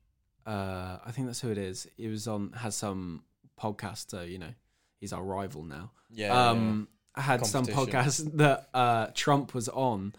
Uh, 0.47 0.99
I 1.05 1.11
think 1.13 1.27
that's 1.27 1.41
who 1.41 1.51
it 1.51 1.59
is. 1.59 1.87
He 1.97 2.09
was 2.09 2.27
on 2.27 2.53
has 2.53 2.75
some 2.75 3.23
podcaster. 3.61 4.29
You 4.29 4.39
know, 4.39 4.55
he's 5.01 5.13
our 5.13 5.23
rival 5.23 5.63
now. 5.63 5.91
yeah. 6.11 6.51
um, 6.51 6.89
had 7.15 7.45
some 7.45 7.67
podcast 7.67 8.31
that 8.37 8.69
uh, 8.73 9.09
Trump 9.15 9.53
was 9.55 9.69
on, 9.69 10.15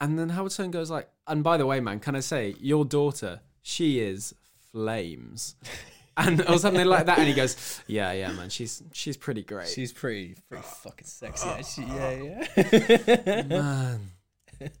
and 0.00 0.18
then 0.18 0.30
Howard 0.30 0.52
Stern 0.52 0.70
goes 0.70 0.90
like, 0.90 1.08
"And 1.26 1.42
by 1.44 1.56
the 1.56 1.66
way, 1.66 1.80
man, 1.80 2.00
can 2.00 2.14
I 2.16 2.20
say 2.20 2.54
your 2.60 2.84
daughter? 2.84 3.40
She 3.62 4.00
is 4.00 4.34
flames." 4.72 5.56
And 6.16 6.42
or 6.50 6.58
something 6.58 6.84
like 6.86 7.06
that, 7.06 7.18
and 7.18 7.28
he 7.28 7.32
goes, 7.34 7.80
"Yeah, 7.86 8.12
yeah, 8.12 8.32
man, 8.32 8.50
she's 8.50 8.82
she's 8.92 9.16
pretty 9.16 9.42
great, 9.42 9.68
She's 9.68 9.90
pretty, 9.92 10.34
pretty 10.50 10.64
fucking 10.82 11.06
sexy. 11.06 11.48
Actually, 11.48 11.86
yeah, 11.86 12.46
yeah. 13.26 13.42
man." 13.44 14.00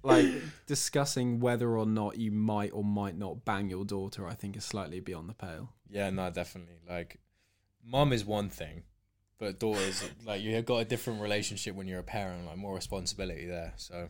Like 0.02 0.26
discussing 0.66 1.40
whether 1.40 1.76
or 1.76 1.86
not 1.86 2.16
you 2.18 2.30
might 2.30 2.70
or 2.72 2.84
might 2.84 3.16
not 3.16 3.44
bang 3.44 3.68
your 3.70 3.84
daughter, 3.84 4.26
I 4.26 4.34
think 4.34 4.56
is 4.56 4.64
slightly 4.64 5.00
beyond 5.00 5.28
the 5.28 5.34
pale. 5.34 5.72
Yeah, 5.88 6.10
no, 6.10 6.30
definitely. 6.30 6.76
Like, 6.88 7.18
mom 7.84 8.12
is 8.12 8.24
one 8.24 8.48
thing, 8.48 8.82
but 9.38 9.58
daughters, 9.58 10.08
like, 10.26 10.42
you've 10.42 10.64
got 10.64 10.78
a 10.78 10.84
different 10.84 11.20
relationship 11.20 11.74
when 11.74 11.86
you're 11.88 11.98
a 11.98 12.04
parent, 12.04 12.46
like, 12.46 12.56
more 12.56 12.74
responsibility 12.74 13.46
there. 13.46 13.72
So, 13.76 14.08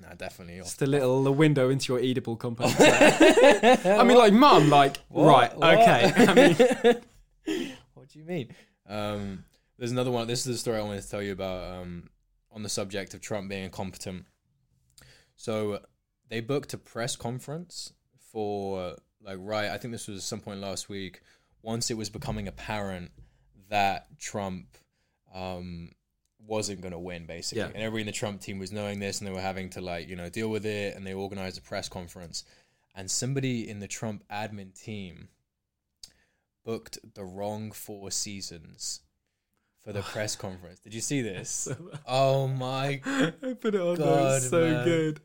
no, 0.00 0.08
definitely. 0.16 0.58
Just 0.58 0.82
a 0.82 0.86
little 0.86 1.22
the 1.22 1.32
window 1.32 1.68
into 1.70 1.92
your 1.92 2.02
edible 2.02 2.36
company. 2.36 2.72
I 2.78 4.02
mean, 4.04 4.16
like, 4.18 4.32
mum, 4.32 4.70
like, 4.70 4.98
right, 5.10 5.56
What? 5.56 5.74
okay. 5.78 6.12
I 6.16 6.34
mean, 6.34 7.72
what 7.94 8.08
do 8.08 8.18
you 8.18 8.24
mean? 8.24 8.54
Um, 8.88 9.44
there's 9.78 9.92
another 9.92 10.10
one. 10.10 10.26
This 10.26 10.40
is 10.46 10.54
the 10.54 10.58
story 10.58 10.78
I 10.78 10.82
wanted 10.82 11.02
to 11.02 11.10
tell 11.10 11.22
you 11.22 11.32
about 11.32 11.80
um, 11.80 12.08
on 12.52 12.62
the 12.62 12.68
subject 12.68 13.14
of 13.14 13.20
Trump 13.20 13.48
being 13.48 13.64
incompetent. 13.64 14.26
So 15.36 15.80
they 16.28 16.40
booked 16.40 16.72
a 16.74 16.78
press 16.78 17.16
conference 17.16 17.92
for 18.32 18.96
like 19.22 19.38
right. 19.40 19.70
I 19.70 19.78
think 19.78 19.92
this 19.92 20.08
was 20.08 20.24
some 20.24 20.40
point 20.40 20.60
last 20.60 20.88
week. 20.88 21.20
Once 21.62 21.90
it 21.90 21.96
was 21.96 22.10
becoming 22.10 22.48
apparent 22.48 23.10
that 23.68 24.06
Trump 24.18 24.76
um, 25.34 25.90
wasn't 26.38 26.80
going 26.80 26.92
to 26.92 26.98
win, 26.98 27.26
basically, 27.26 27.60
Yeah. 27.60 27.66
and 27.68 27.76
everybody 27.76 28.02
in 28.02 28.06
the 28.06 28.12
Trump 28.12 28.40
team 28.40 28.58
was 28.58 28.72
knowing 28.72 28.98
this, 28.98 29.20
and 29.20 29.28
they 29.28 29.32
were 29.32 29.40
having 29.40 29.70
to 29.70 29.80
like 29.80 30.08
you 30.08 30.16
know 30.16 30.28
deal 30.28 30.48
with 30.48 30.66
it, 30.66 30.96
and 30.96 31.06
they 31.06 31.14
organized 31.14 31.58
a 31.58 31.62
press 31.62 31.88
conference. 31.88 32.44
And 32.94 33.10
somebody 33.10 33.68
in 33.68 33.78
the 33.80 33.88
Trump 33.88 34.22
admin 34.30 34.78
team 34.78 35.28
booked 36.64 36.98
the 37.14 37.24
wrong 37.24 37.72
four 37.72 38.10
seasons 38.10 39.00
for 39.84 39.92
the 39.92 40.02
press 40.02 40.36
conference. 40.36 40.80
Did 40.80 40.94
you 40.94 41.00
see 41.00 41.22
this? 41.22 41.68
Oh 42.06 42.46
my 42.48 43.00
I 43.04 43.54
put 43.60 43.74
it 43.74 43.80
on. 43.80 43.96
God, 43.96 44.42
so 44.42 44.60
man. 44.64 44.84
good. 44.84 45.20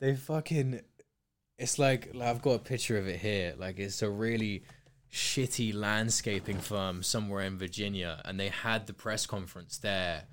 they 0.00 0.14
fucking 0.16 0.80
it's 1.58 1.78
like, 1.78 2.10
like 2.14 2.28
I've 2.28 2.42
got 2.42 2.52
a 2.52 2.58
picture 2.58 2.98
of 2.98 3.06
it 3.06 3.20
here. 3.20 3.54
Like 3.56 3.78
it's 3.78 4.02
a 4.02 4.10
really 4.10 4.64
shitty 5.12 5.74
landscaping 5.74 6.58
firm 6.58 7.02
somewhere 7.02 7.42
in 7.44 7.58
Virginia, 7.58 8.20
and 8.24 8.38
they 8.40 8.48
had 8.48 8.86
the 8.86 8.92
press 8.92 9.26
conference 9.26 9.78
there, 9.78 10.24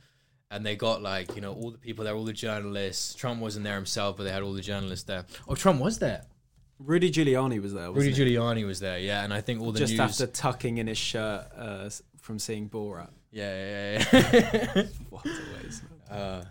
and 0.50 0.66
they 0.66 0.76
got 0.76 1.02
like 1.02 1.36
you 1.36 1.42
know 1.42 1.54
all 1.54 1.72
the 1.72 1.78
people 1.78 2.06
there, 2.06 2.16
all 2.16 2.26
the 2.26 2.34
journalists. 2.34 3.14
Trump 3.14 3.42
wasn't 3.42 3.64
there 3.66 3.76
himself, 3.76 4.18
but 4.18 4.24
they 4.24 4.32
had 4.32 4.42
all 4.44 4.54
the 4.54 4.62
journalists 4.62 5.06
there. 5.06 5.26
Oh, 5.48 5.56
Trump 5.56 5.80
was 5.82 6.00
there. 6.00 6.24
Rudy 6.80 7.12
Giuliani 7.12 7.62
was 7.62 7.74
there. 7.74 7.92
Wasn't 7.92 8.18
Rudy? 8.18 8.36
Giuliani 8.36 8.66
was 8.66 8.80
there, 8.80 9.00
yeah, 9.00 9.24
and 9.24 9.34
I 9.34 9.42
think 9.42 9.62
all 9.62 9.72
the 9.72 9.80
Just 9.80 9.92
news. 9.92 10.00
after 10.00 10.28
tucking 10.28 10.78
in 10.78 10.88
his 10.88 10.98
shirt 10.98 11.46
uh, 11.56 11.90
from 12.22 12.40
seeing 12.40 12.70
Borat. 12.70 13.10
Yeah, 13.32 13.98
yeah, 14.02 14.06
yeah. 14.14 14.84
What 15.10 15.26
a 15.26 15.64
waste. 15.64 15.84
Uh, 16.10 16.44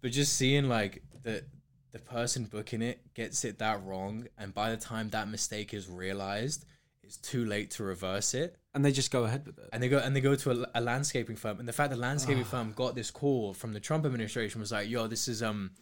but 0.00 0.12
just 0.12 0.36
seeing 0.36 0.68
like 0.68 1.02
the 1.22 1.44
the 1.92 1.98
person 1.98 2.44
booking 2.44 2.82
it 2.82 3.00
gets 3.14 3.44
it 3.44 3.58
that 3.58 3.82
wrong, 3.84 4.28
and 4.38 4.54
by 4.54 4.70
the 4.70 4.76
time 4.76 5.10
that 5.10 5.28
mistake 5.28 5.74
is 5.74 5.88
realized, 5.88 6.64
it's 7.02 7.16
too 7.16 7.44
late 7.44 7.72
to 7.72 7.82
reverse 7.82 8.34
it. 8.34 8.56
And 8.72 8.84
they 8.84 8.92
just 8.92 9.10
go 9.10 9.24
ahead 9.24 9.44
with 9.44 9.58
it. 9.58 9.68
And 9.72 9.82
they 9.82 9.88
go 9.88 9.98
and 9.98 10.14
they 10.14 10.20
go 10.20 10.36
to 10.36 10.50
a, 10.52 10.66
a 10.76 10.80
landscaping 10.80 11.36
firm, 11.36 11.58
and 11.58 11.66
the 11.66 11.72
fact 11.72 11.90
that 11.90 11.96
the 11.96 12.02
landscaping 12.02 12.44
firm 12.44 12.72
got 12.72 12.94
this 12.94 13.10
call 13.10 13.52
from 13.52 13.72
the 13.72 13.80
Trump 13.80 14.06
administration 14.06 14.60
was 14.60 14.70
like, 14.70 14.88
"Yo, 14.88 15.08
this 15.08 15.26
is 15.26 15.42
um, 15.42 15.72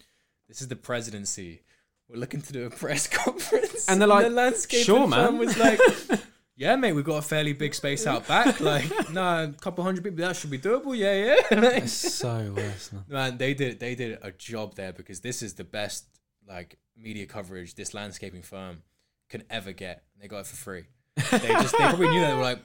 this 0.49 0.63
is 0.63 0.69
the 0.69 0.77
presidency. 0.77 1.61
We're 2.09 2.17
looking 2.19 2.41
to 2.41 2.53
do 2.53 2.65
a 2.65 2.71
press 2.71 3.07
conference." 3.25 3.87
And 3.89 4.01
they're 4.01 4.09
like, 4.09 4.25
the 4.25 4.31
landscaping 4.31 4.85
"Sure, 4.87 5.01
firm 5.01 5.11
man." 5.11 5.39
was 5.39 5.59
like. 5.59 5.79
Yeah, 6.59 6.75
mate, 6.77 6.93
we've 6.93 7.05
got 7.05 7.19
a 7.19 7.23
fairly 7.23 7.53
big 7.53 7.73
space 7.73 8.05
out 8.07 8.27
back. 8.27 8.59
Like, 8.73 8.85
nah, 9.13 9.45
a 9.45 9.49
couple 9.53 9.85
hundred 9.85 10.03
people, 10.03 10.19
that 10.27 10.35
should 10.37 10.51
be 10.51 10.59
doable. 10.59 10.97
Yeah, 10.97 11.15
yeah. 11.51 11.61
Like- 11.61 11.85
It's 11.85 11.93
so 11.93 12.53
worse. 12.57 12.93
Man. 12.93 13.05
Man, 13.09 13.39
they 13.39 13.55
did 13.55 13.79
they 13.79 13.95
did 13.95 14.19
a 14.23 14.33
job 14.33 14.75
there 14.75 14.93
because 14.93 15.21
this 15.21 15.41
is 15.43 15.55
the 15.55 15.65
best 15.65 16.05
like 16.49 16.77
media 16.97 17.27
coverage 17.27 17.75
this 17.77 17.95
landscaping 17.95 18.43
firm 18.43 18.83
can 19.31 19.45
ever 19.51 19.71
get. 19.73 20.03
They 20.21 20.27
got 20.27 20.41
it 20.41 20.47
for 20.47 20.57
free. 20.57 20.85
They 21.17 21.49
just 21.49 21.73
they 21.79 21.85
probably 21.85 22.09
knew 22.09 22.21
that 22.23 22.29
they 22.29 22.35
were 22.35 22.43
like, 22.43 22.59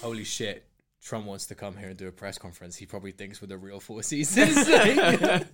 holy 0.00 0.24
shit, 0.24 0.66
Trump 1.02 1.26
wants 1.26 1.44
to 1.46 1.54
come 1.54 1.76
here 1.76 1.88
and 1.88 1.98
do 1.98 2.08
a 2.08 2.12
press 2.12 2.38
conference. 2.38 2.76
He 2.76 2.86
probably 2.86 3.12
thinks 3.12 3.42
we're 3.42 3.48
the 3.48 3.58
real 3.58 3.78
Four 3.80 4.02
Seasons. 4.02 4.56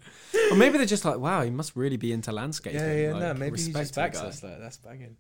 Or 0.53 0.57
maybe 0.57 0.79
they're 0.79 0.87
just 0.87 1.05
like, 1.05 1.19
wow, 1.19 1.43
he 1.43 1.51
must 1.51 1.75
really 1.77 1.97
be 1.97 2.13
into 2.13 2.31
landscaping. 2.33 2.81
yeah, 2.81 2.93
yeah, 2.95 3.13
like, 3.13 3.21
no, 3.23 3.35
maybe 3.35 3.61
he 3.61 3.73
respect 3.73 3.75
just 3.75 3.95
to 3.95 3.95
the 3.95 4.01
backs 4.01 4.21
guy. 4.21 4.27
us. 4.27 4.43
Like, 4.43 4.59
that's 4.61 4.77
banging. 4.79 5.17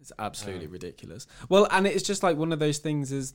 It's 0.00 0.12
absolutely 0.18 0.66
Um, 0.66 0.72
ridiculous. 0.72 1.26
Well, 1.48 1.66
and 1.70 1.86
it's 1.86 2.02
just 2.04 2.22
like 2.22 2.36
one 2.36 2.52
of 2.52 2.58
those 2.58 2.78
things 2.78 3.10
is 3.12 3.34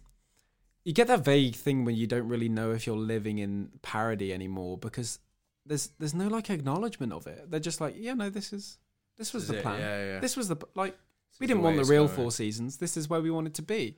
you 0.85 0.93
get 0.93 1.07
that 1.07 1.23
vague 1.23 1.55
thing 1.55 1.85
when 1.85 1.95
you 1.95 2.07
don't 2.07 2.27
really 2.27 2.49
know 2.49 2.71
if 2.71 2.85
you're 2.87 2.97
living 2.97 3.37
in 3.39 3.69
parody 3.81 4.33
anymore 4.33 4.77
because 4.77 5.19
there's 5.65 5.89
there's 5.99 6.13
no 6.13 6.27
like 6.27 6.49
acknowledgement 6.49 7.13
of 7.13 7.27
it. 7.27 7.49
They're 7.49 7.59
just 7.59 7.79
like, 7.81 7.95
yeah, 7.97 8.13
no, 8.13 8.29
this 8.29 8.51
is 8.53 8.77
this 9.17 9.33
was 9.33 9.47
the 9.47 9.55
plan. 9.61 9.79
yeah, 9.79 10.05
yeah. 10.13 10.19
This 10.19 10.35
was 10.35 10.47
the 10.47 10.57
like 10.75 10.97
we 11.39 11.47
didn't 11.47 11.61
the 11.61 11.65
want 11.65 11.77
the 11.77 11.85
real 11.85 12.05
going. 12.07 12.15
four 12.15 12.31
seasons. 12.31 12.77
This 12.77 12.97
is 12.97 13.09
where 13.09 13.21
we 13.21 13.31
wanted 13.31 13.53
to 13.55 13.61
be. 13.61 13.97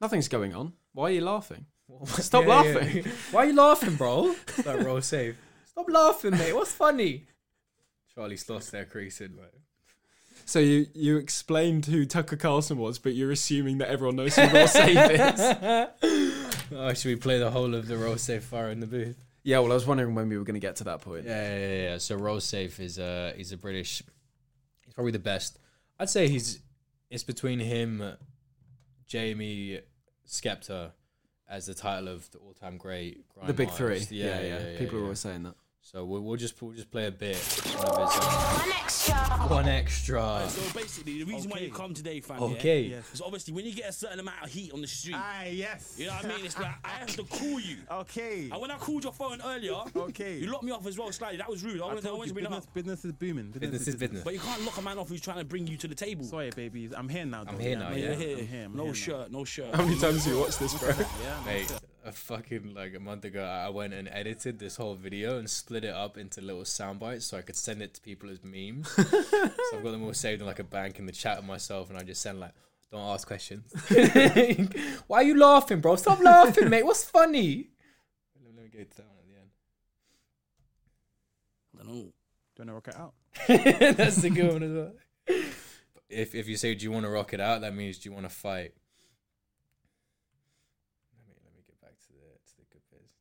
Nothing's 0.00 0.28
going 0.28 0.54
on. 0.54 0.72
Why 0.92 1.04
are 1.04 1.12
you 1.12 1.20
laughing? 1.22 1.66
Stop 2.04 2.18
Stop 2.22 2.46
laughing. 2.46 3.04
Why 3.30 3.44
are 3.44 3.46
you 3.46 3.54
laughing, 3.56 3.94
bro? 3.96 4.34
That 4.64 4.82
Roll 4.84 5.00
Safe. 5.02 5.36
Stop 5.66 5.90
laughing, 5.90 6.32
mate. 6.32 6.52
What's 6.54 6.72
funny? 6.72 7.26
Charlie 8.14 8.36
Sloth 8.36 8.70
there 8.70 8.84
creasing, 8.84 9.34
mate. 9.36 9.46
So 10.46 10.58
you 10.58 10.86
you 10.94 11.16
explained 11.16 11.86
who 11.86 12.04
Tucker 12.06 12.36
Carlson 12.36 12.76
was, 12.78 12.98
but 12.98 13.14
you're 13.14 13.30
assuming 13.32 13.78
that 13.78 13.88
everyone 13.88 14.16
knows 14.16 14.36
who 14.36 14.46
Roll 14.48 14.66
Safe 14.66 15.10
is. 15.10 16.40
Oh, 16.76 16.92
should 16.94 17.08
we 17.10 17.16
play 17.16 17.38
the 17.38 17.50
whole 17.50 17.74
of 17.74 17.86
the 17.86 17.96
roll 17.96 18.16
safe 18.16 18.42
fire 18.44 18.70
in 18.70 18.80
the 18.80 18.86
booth? 18.86 19.16
Yeah, 19.42 19.58
well, 19.58 19.70
I 19.70 19.74
was 19.74 19.86
wondering 19.86 20.14
when 20.14 20.28
we 20.30 20.38
were 20.38 20.44
going 20.44 20.54
to 20.54 20.60
get 20.60 20.76
to 20.76 20.84
that 20.84 21.02
point. 21.02 21.24
Yeah, 21.26 21.42
yeah, 21.58 21.58
yeah. 21.58 21.82
yeah. 21.90 21.98
So 21.98 22.16
roll 22.16 22.40
safe 22.40 22.80
is 22.80 22.98
uh 22.98 23.32
he's 23.36 23.52
a 23.52 23.56
British. 23.58 24.02
He's 24.84 24.94
probably 24.94 25.12
the 25.12 25.18
best. 25.18 25.58
I'd 26.00 26.08
say 26.10 26.26
he's 26.26 26.60
it's 27.10 27.22
between 27.22 27.60
him, 27.60 28.02
JME, 29.08 29.82
Skepta, 30.26 30.92
as 31.48 31.66
the 31.66 31.74
title 31.74 32.08
of 32.08 32.28
the 32.30 32.38
all-time 32.38 32.76
great. 32.78 33.28
grime 33.28 33.46
The 33.46 33.52
big 33.52 33.70
three. 33.70 33.88
artist. 33.88 34.10
Yeah, 34.10 34.40
yeah. 34.40 34.78
People 34.78 34.98
are 35.00 35.02
always 35.02 35.20
saying 35.20 35.44
that. 35.44 35.54
So 35.86 36.02
we'll, 36.02 36.22
we'll 36.22 36.36
just 36.36 36.60
we'll 36.62 36.72
just 36.72 36.90
play 36.90 37.06
a 37.08 37.10
bit. 37.10 37.36
Of 37.36 37.42
his, 37.42 37.76
One 37.76 38.72
extra. 38.72 39.14
one 39.48 39.68
extra. 39.68 40.42
So 40.48 40.78
basically, 40.80 41.18
the 41.22 41.24
reason 41.24 41.50
why 41.50 41.58
you 41.58 41.70
come 41.70 41.92
today, 41.92 42.20
fam, 42.20 42.42
Okay. 42.42 42.80
yeah, 42.84 42.96
is 43.12 43.20
obviously 43.20 43.52
when 43.52 43.66
you 43.66 43.74
get 43.74 43.90
a 43.90 43.92
certain 43.92 44.18
amount 44.18 44.42
of 44.42 44.50
heat 44.50 44.72
on 44.72 44.80
the 44.80 44.86
street, 44.86 45.14
Aye, 45.16 45.52
yes. 45.54 45.94
you 45.98 46.06
know 46.06 46.14
what 46.14 46.24
I 46.24 46.28
mean? 46.28 46.46
It's 46.46 46.58
like 46.58 46.72
I 46.82 46.88
have 46.88 47.14
to 47.16 47.22
call 47.24 47.60
you. 47.60 47.76
Okay. 47.90 48.48
And 48.50 48.58
when 48.62 48.70
I 48.70 48.76
called 48.78 49.04
your 49.04 49.12
phone 49.12 49.42
earlier, 49.44 49.74
Okay. 49.94 50.38
you 50.38 50.50
locked 50.50 50.64
me 50.64 50.72
off 50.72 50.86
as 50.86 50.96
well 50.98 51.12
slightly. 51.12 51.36
That 51.36 51.50
was 51.50 51.62
rude. 51.62 51.82
I 51.82 51.84
I 51.84 51.86
wanted 51.88 52.02
to, 52.04 52.08
I 52.08 52.12
wanted 52.12 52.22
you, 52.22 52.28
to 52.28 52.34
bring 52.34 52.44
business, 52.46 52.64
up. 52.64 52.74
business 52.74 53.04
is 53.04 53.12
booming. 53.12 53.50
Business 53.50 53.86
is 53.88 53.96
business. 53.96 54.24
But 54.24 54.32
you 54.32 54.40
can't 54.40 54.64
lock 54.64 54.78
a 54.78 54.82
man 54.82 54.96
off 54.98 55.10
who's 55.10 55.20
trying 55.20 55.38
to 55.38 55.44
bring 55.44 55.66
you 55.66 55.76
to 55.76 55.86
the 55.86 55.94
table. 55.94 56.24
Sorry, 56.24 56.48
baby. 56.56 56.88
I'm 56.96 57.10
here 57.10 57.26
now. 57.26 57.44
I'm 57.46 57.56
though. 57.58 57.62
here 57.62 57.78
now, 57.78 57.88
I'm 57.88 57.98
yeah. 57.98 58.04
You're 58.06 58.14
here. 58.14 58.38
I'm 58.38 58.46
here. 58.46 58.64
I'm 58.64 58.76
no 58.76 58.82
here 58.84 58.92
now. 58.92 58.98
shirt, 58.98 59.32
no 59.32 59.44
shirt. 59.44 59.74
How 59.74 59.84
many 59.84 59.98
times 60.00 60.24
have 60.24 60.32
you 60.34 60.40
watched 60.40 60.60
this, 60.60 60.72
bro? 60.80 60.88
Yeah. 60.88 61.42
Mate, 61.44 61.68
here. 61.68 61.78
A 62.04 62.12
fucking 62.12 62.74
like 62.74 62.94
a 62.94 63.00
month 63.00 63.24
ago, 63.24 63.44
I 63.44 63.68
went 63.70 63.94
and 63.94 64.08
edited 64.08 64.58
this 64.58 64.76
whole 64.76 64.94
video 64.94 65.38
and 65.38 65.48
split 65.48 65.84
it 65.84 65.94
up 65.94 66.18
into 66.18 66.40
little 66.40 66.64
sound 66.64 67.00
bites 67.00 67.26
so 67.26 67.38
I 67.38 67.42
could 67.42 67.56
send 67.56 67.82
it 67.82 67.94
to 67.94 68.00
people 68.00 68.30
as 68.30 68.44
memes. 68.44 68.88
so 68.90 69.50
I've 69.74 69.82
got 69.82 69.90
them 69.90 70.04
all 70.04 70.12
saved 70.14 70.40
in 70.40 70.46
like 70.46 70.58
a 70.58 70.64
bank 70.64 70.98
in 70.98 71.06
the 71.06 71.12
chat 71.12 71.38
of 71.38 71.44
myself, 71.44 71.90
and 71.90 71.98
I 71.98 72.02
just 72.02 72.20
send 72.20 72.40
like, 72.40 72.52
"Don't 72.90 73.00
ask 73.00 73.26
questions." 73.26 73.72
Why 75.06 75.18
are 75.18 75.22
you 75.22 75.38
laughing, 75.38 75.80
bro? 75.80 75.96
Stop 75.96 76.20
laughing, 76.20 76.68
mate. 76.68 76.84
What's 76.84 77.04
funny? 77.04 77.70
Let 78.34 78.44
me, 78.44 78.50
let 78.56 78.64
me 78.64 78.70
get 78.70 78.96
down 78.96 79.06
at 79.18 79.26
the 79.26 79.34
end. 79.40 79.50
I 81.74 81.78
don't 81.78 81.86
know. 81.88 82.12
Do 82.56 82.62
you 82.62 82.66
want 82.66 82.68
to 82.68 82.74
rock 82.74 82.88
it 82.88 82.96
out? 82.96 83.96
That's 83.96 84.16
the 84.16 84.30
good 84.30 84.52
one 84.52 84.62
as 84.62 84.72
well. 84.72 84.92
If 86.08 86.34
if 86.34 86.48
you 86.48 86.56
say, 86.56 86.74
"Do 86.74 86.84
you 86.84 86.92
want 86.92 87.04
to 87.04 87.10
rock 87.10 87.32
it 87.34 87.40
out?" 87.40 87.62
That 87.62 87.74
means, 87.74 87.98
"Do 87.98 88.08
you 88.08 88.14
want 88.14 88.26
to 88.26 88.34
fight?" 88.34 88.74
Let 91.18 91.26
me 91.26 91.34
let 91.42 91.54
me 91.56 91.62
get 91.66 91.80
back 91.80 91.98
to 91.98 92.12
the 92.12 92.38
to 92.38 92.56
the 92.58 92.64
good 92.70 92.82
bits. 92.92 93.18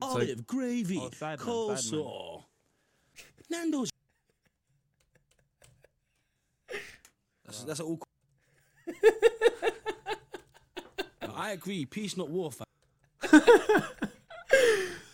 Olive, 0.00 0.46
gravy, 0.46 0.98
Oh, 1.02 1.10
sideman, 1.10 1.38
coleslaw, 1.38 2.44
Nando's. 3.50 3.90
That's, 7.44 7.62
that's 7.64 7.80
all. 7.80 7.98
I 11.34 11.52
agree. 11.52 11.84
Peace, 11.86 12.16
not 12.16 12.28
war, 12.30 12.50
fam. 12.52 12.66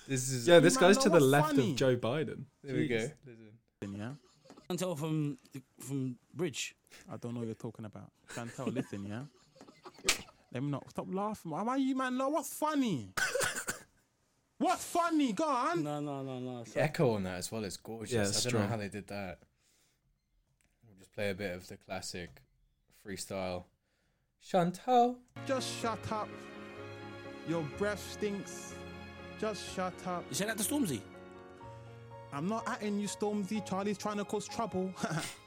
This 0.06 0.30
is 0.30 0.46
Yeah, 0.46 0.58
this 0.58 0.74
Man, 0.74 0.80
goes 0.82 0.98
to 0.98 1.08
the 1.08 1.18
left 1.18 1.48
funny? 1.52 1.70
of 1.70 1.76
Joe 1.76 1.96
Biden. 1.96 2.44
There 2.62 2.76
we 2.76 2.88
go. 2.88 2.96
Listen. 3.24 3.96
Yeah. 3.96 4.10
I 4.50 4.66
can 4.68 4.76
tell 4.76 4.94
from 4.96 5.38
from 5.80 6.16
Bridge. 6.34 6.74
I 7.10 7.16
don't 7.16 7.32
know 7.32 7.40
what 7.40 7.46
you're 7.46 7.54
talking 7.54 7.86
about. 7.86 8.10
Chantel, 8.34 8.74
listen, 8.74 9.06
yeah. 9.06 9.22
Let 10.52 10.62
me 10.62 10.68
not 10.70 10.88
stop 10.90 11.06
laughing. 11.10 11.52
Why 11.52 11.64
are 11.66 11.78
you, 11.78 11.96
man? 11.96 12.18
No, 12.18 12.28
what's 12.28 12.52
funny? 12.52 13.14
What's 14.64 14.84
funny? 14.84 15.32
Go 15.32 15.44
on. 15.44 15.84
No, 15.84 16.00
no, 16.00 16.22
no, 16.22 16.38
no. 16.38 16.64
The 16.64 16.82
echo 16.82 17.12
on 17.12 17.24
that 17.24 17.36
as 17.38 17.52
well 17.52 17.64
is 17.64 17.76
gorgeous. 17.76 18.12
Yeah, 18.44 18.48
I 18.48 18.52
don't 18.52 18.62
know 18.62 18.68
how 18.68 18.76
they 18.76 18.88
did 18.88 19.06
that. 19.08 19.38
We'll 20.86 20.96
just 20.98 21.12
play 21.12 21.30
a 21.30 21.34
bit 21.34 21.54
of 21.54 21.68
the 21.68 21.76
classic 21.76 22.42
freestyle. 23.06 23.64
Chantal. 24.40 25.18
Just 25.46 25.68
shut 25.80 25.98
up. 26.10 26.28
Your 27.48 27.62
breath 27.78 28.02
stinks. 28.12 28.74
Just 29.40 29.74
shut 29.74 29.94
up. 30.06 30.24
You 30.30 30.34
say 30.34 30.46
that 30.46 30.56
to 30.56 30.64
Stormzy? 30.64 31.00
I'm 32.32 32.48
not 32.48 32.64
atting 32.66 33.00
you, 33.00 33.06
Stormzy. 33.06 33.64
Charlie's 33.64 33.98
trying 33.98 34.16
to 34.16 34.24
cause 34.24 34.48
trouble. 34.48 34.92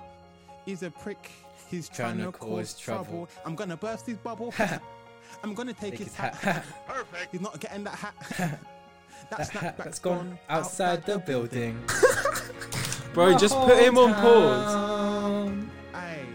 He's 0.66 0.84
a 0.84 0.92
prick. 0.92 1.32
He's 1.70 1.90
trying, 1.90 2.20
to 2.20 2.32
cause, 2.32 2.78
trouble. 2.78 3.28
I'm 3.46 3.56
gonna 3.56 3.76
burst 3.76 4.06
his 4.06 4.18
bubble. 4.18 4.54
I'm 5.44 5.54
gonna 5.54 5.74
take, 5.74 5.92
Take 5.92 6.00
his 6.00 6.08
his 6.10 6.16
hat. 6.16 6.36
hat. 6.36 6.66
He's 7.32 7.42
not 7.42 7.60
getting 7.60 7.84
that 7.84 7.96
hat. 7.96 8.60
That 9.30 9.38
That 9.38 9.50
hat 9.50 9.78
snapback's 9.78 9.84
that's 9.84 10.00
gone 10.00 10.40
outside 10.50 11.06
the 11.06 11.20
building. 11.20 11.84
Bro, 13.14 13.38
just 13.38 13.56
put 13.56 13.78
him 13.80 13.98
on 13.98 14.14
pause. 14.14 15.66
Aye. 15.94 16.26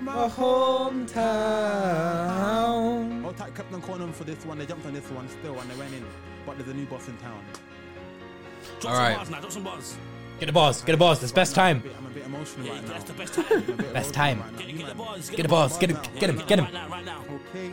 My 0.00 0.28
hometown. 1.60 3.24
Old 3.24 3.36
Tight 3.36 3.54
kept 3.54 3.72
on 3.74 3.82
calling 3.82 4.00
them 4.00 4.12
for 4.12 4.24
this 4.24 4.44
one. 4.46 4.58
They 4.58 4.66
jumped 4.66 4.86
on 4.86 4.94
this 4.94 5.10
one 5.10 5.28
still 5.28 5.58
and 5.58 5.70
they 5.70 5.76
went 5.76 5.92
in. 5.94 6.04
But 6.46 6.56
there's 6.58 6.70
a 6.70 6.74
new 6.74 6.86
boss 6.86 7.08
in 7.08 7.16
town. 7.18 7.42
Drop 8.80 8.94
All 8.94 9.00
some 9.00 9.14
bars 9.16 9.30
now. 9.30 9.40
Drop 9.40 9.52
some 9.52 9.64
bars. 9.64 9.96
Get 10.38 10.46
the 10.46 10.52
boss. 10.52 10.82
Get 10.82 10.92
the 10.92 10.98
boss. 10.98 11.22
It's 11.22 11.32
best 11.32 11.54
time. 11.54 11.82
I'm 11.98 12.06
a 12.06 12.10
bit 12.10 12.24
emotional 12.24 12.66
Yeah, 12.66 12.72
right 12.74 12.82
now. 12.86 12.92
that's 12.92 13.04
the 13.04 13.12
best 13.12 13.34
time. 13.34 13.46
I'm 13.50 13.80
a 13.80 13.92
Best 13.92 14.14
time. 14.14 14.42
Get, 14.56 14.66
get 14.68 14.76
the 14.78 14.84
man. 14.84 14.96
bars. 14.96 15.28
Get 15.30 15.42
the 15.42 15.48
boss. 15.48 15.76
Get 15.78 15.90
him. 15.90 15.98
Get 16.18 16.30
him. 16.30 16.36
Get 16.46 16.58
him. 16.60 16.64
Right 16.66 16.72
now, 16.74 16.88
right 16.88 17.04
now. 17.04 17.22
Okay. 17.50 17.72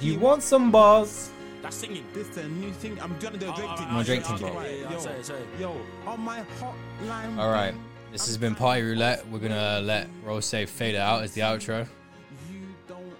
You 0.00 0.18
want 0.18 0.42
some 0.42 0.70
boss? 0.70 1.30
That's 1.62 1.76
singing. 1.76 2.04
This 2.12 2.28
is 2.28 2.36
a 2.38 2.48
new 2.48 2.72
thing. 2.72 2.98
I'm 3.00 3.16
gonna 3.18 3.38
do 3.38 3.46
a 3.46 3.52
Oh, 3.52 3.54
Drake 3.54 3.68
oh, 3.70 3.76
thing. 3.76 3.86
Oh, 3.88 3.90
oh, 3.90 3.94
right, 3.94 3.96
No, 3.96 4.02
Drake 4.02 4.24
thing, 4.24 4.36
bro. 4.38 4.62
yeah, 4.62 4.68
yeah, 4.68 4.90
Yo. 4.90 4.98
Sorry, 4.98 5.22
sorry. 5.22 5.40
Yo, 5.60 5.76
on 6.06 6.20
my 6.20 6.42
hotline. 6.60 7.38
All 7.38 7.50
right. 7.50 7.74
This 8.10 8.26
has 8.26 8.36
been 8.36 8.54
trying 8.54 8.68
Party 8.68 8.82
Roulette. 8.82 9.26
We're 9.28 9.38
gonna 9.38 9.80
let 9.80 10.08
Roll 10.24 10.40
Safe 10.40 10.82
out 10.96 11.22
as 11.22 11.32
the 11.32 11.40
outro. 11.42 11.86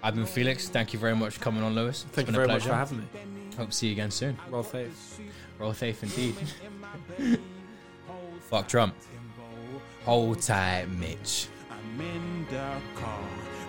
I've 0.03 0.15
been 0.15 0.25
Felix. 0.25 0.67
Thank 0.67 0.91
you 0.93 0.99
very 0.99 1.15
much 1.15 1.35
for 1.35 1.43
coming 1.43 1.63
on, 1.63 1.73
Lewis. 1.73 2.03
It's 2.03 2.15
Thank 2.15 2.27
you 2.27 2.33
been 2.33 2.41
a 2.41 2.45
very 2.45 2.47
much 2.47 2.63
pleasure. 2.63 2.69
for 2.69 2.75
having 2.75 2.97
me. 2.99 3.05
Hope 3.57 3.69
to 3.69 3.75
see 3.75 3.87
you 3.87 3.93
again 3.93 4.11
soon. 4.11 4.37
Roll 4.49 4.63
safe. 4.63 5.19
Roll 5.57 5.73
safe 5.73 6.03
indeed. 6.03 6.35
Fuck 8.49 8.67
Trump. 8.67 8.93
Hold 10.03 10.41
tight, 10.41 10.89
Mitch. 10.89 11.47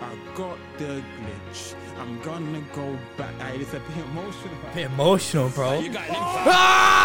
I'm 0.04 0.12
I'm 0.12 0.24
in 0.24 0.24
the 0.24 0.30
car. 0.34 0.52
I 0.54 0.56
got 0.56 0.58
the 0.78 1.02
glitch. 1.20 1.74
I'm 1.98 2.20
gonna 2.22 2.62
go 2.74 2.86
back. 3.16 3.34
Hey, 3.40 3.58
it's 3.60 3.72
a 3.74 3.80
bit 3.80 3.96
emotional. 4.10 4.54
Bit 4.74 4.86
emotional, 4.86 5.48
bro. 5.50 5.78
You 5.80 5.90
got. 5.90 6.04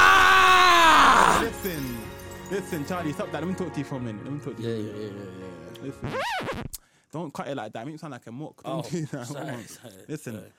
Ah! 0.02 1.40
Listen, 1.42 1.98
listen, 2.52 2.86
Charlie, 2.86 3.14
stop 3.14 3.32
that. 3.32 3.42
Let 3.42 3.48
me 3.48 3.54
talk 3.56 3.72
to 3.74 3.80
you 3.80 3.86
for 3.86 3.96
a 3.96 4.00
minute. 4.00 4.24
Let 4.24 4.34
me 4.34 4.40
talk 4.40 4.56
to 4.58 4.62
Yeah, 4.62 4.70
you. 4.70 4.84
yeah, 4.88 4.94
yeah, 4.94 5.10
yeah, 5.10 5.26
yeah. 5.40 5.82
Listen. 5.84 6.10
Don't 7.12 7.34
cut 7.34 7.48
it 7.48 7.56
like 7.58 7.74
that. 7.74 7.86
Make 7.86 7.94
me 7.96 7.98
sound 7.98 8.12
like 8.12 8.28
a 8.28 8.32
mock. 8.32 8.62
Don't 8.64 8.86
Oh, 8.86 8.90
do 8.90 9.06
that. 9.08 9.26
Sorry, 9.28 9.64
sorry, 9.64 9.94
Listen. 10.08 10.34
sorry. 10.36 10.52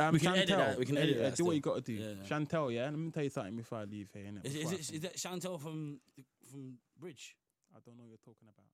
Um, 0.00 0.12
We 0.12 0.20
can 0.20 0.32
Chantel, 0.34 0.36
edit 0.42 0.56
that, 0.58 0.78
we 0.78 0.84
can 0.86 0.96
edit 0.98 1.18
that 1.18 1.34
Do 1.36 1.44
what 1.44 1.54
you 1.56 1.60
got 1.60 1.74
to 1.76 1.80
do. 1.80 1.92
Yeah, 1.94 2.08
yeah. 2.10 2.28
Chantel, 2.28 2.70
yeah. 2.72 2.84
Let 2.84 2.98
me 2.98 3.10
tell 3.10 3.24
you 3.24 3.30
something 3.30 3.56
before 3.56 3.78
I 3.78 3.84
leave 3.84 4.08
here. 4.12 4.24
Innit? 4.26 4.44
Is, 4.46 4.54
is, 4.54 4.72
it, 4.72 4.80
is 4.94 5.00
that 5.00 5.16
Chantel 5.16 5.58
from 5.60 5.98
from 6.50 6.78
Bridge? 7.00 7.34
I 7.74 7.78
don't 7.84 7.96
know 7.96 8.04
what 8.04 8.10
you're 8.10 8.18
talking 8.24 8.46
about. 8.48 8.64
Yeah. 8.64 8.67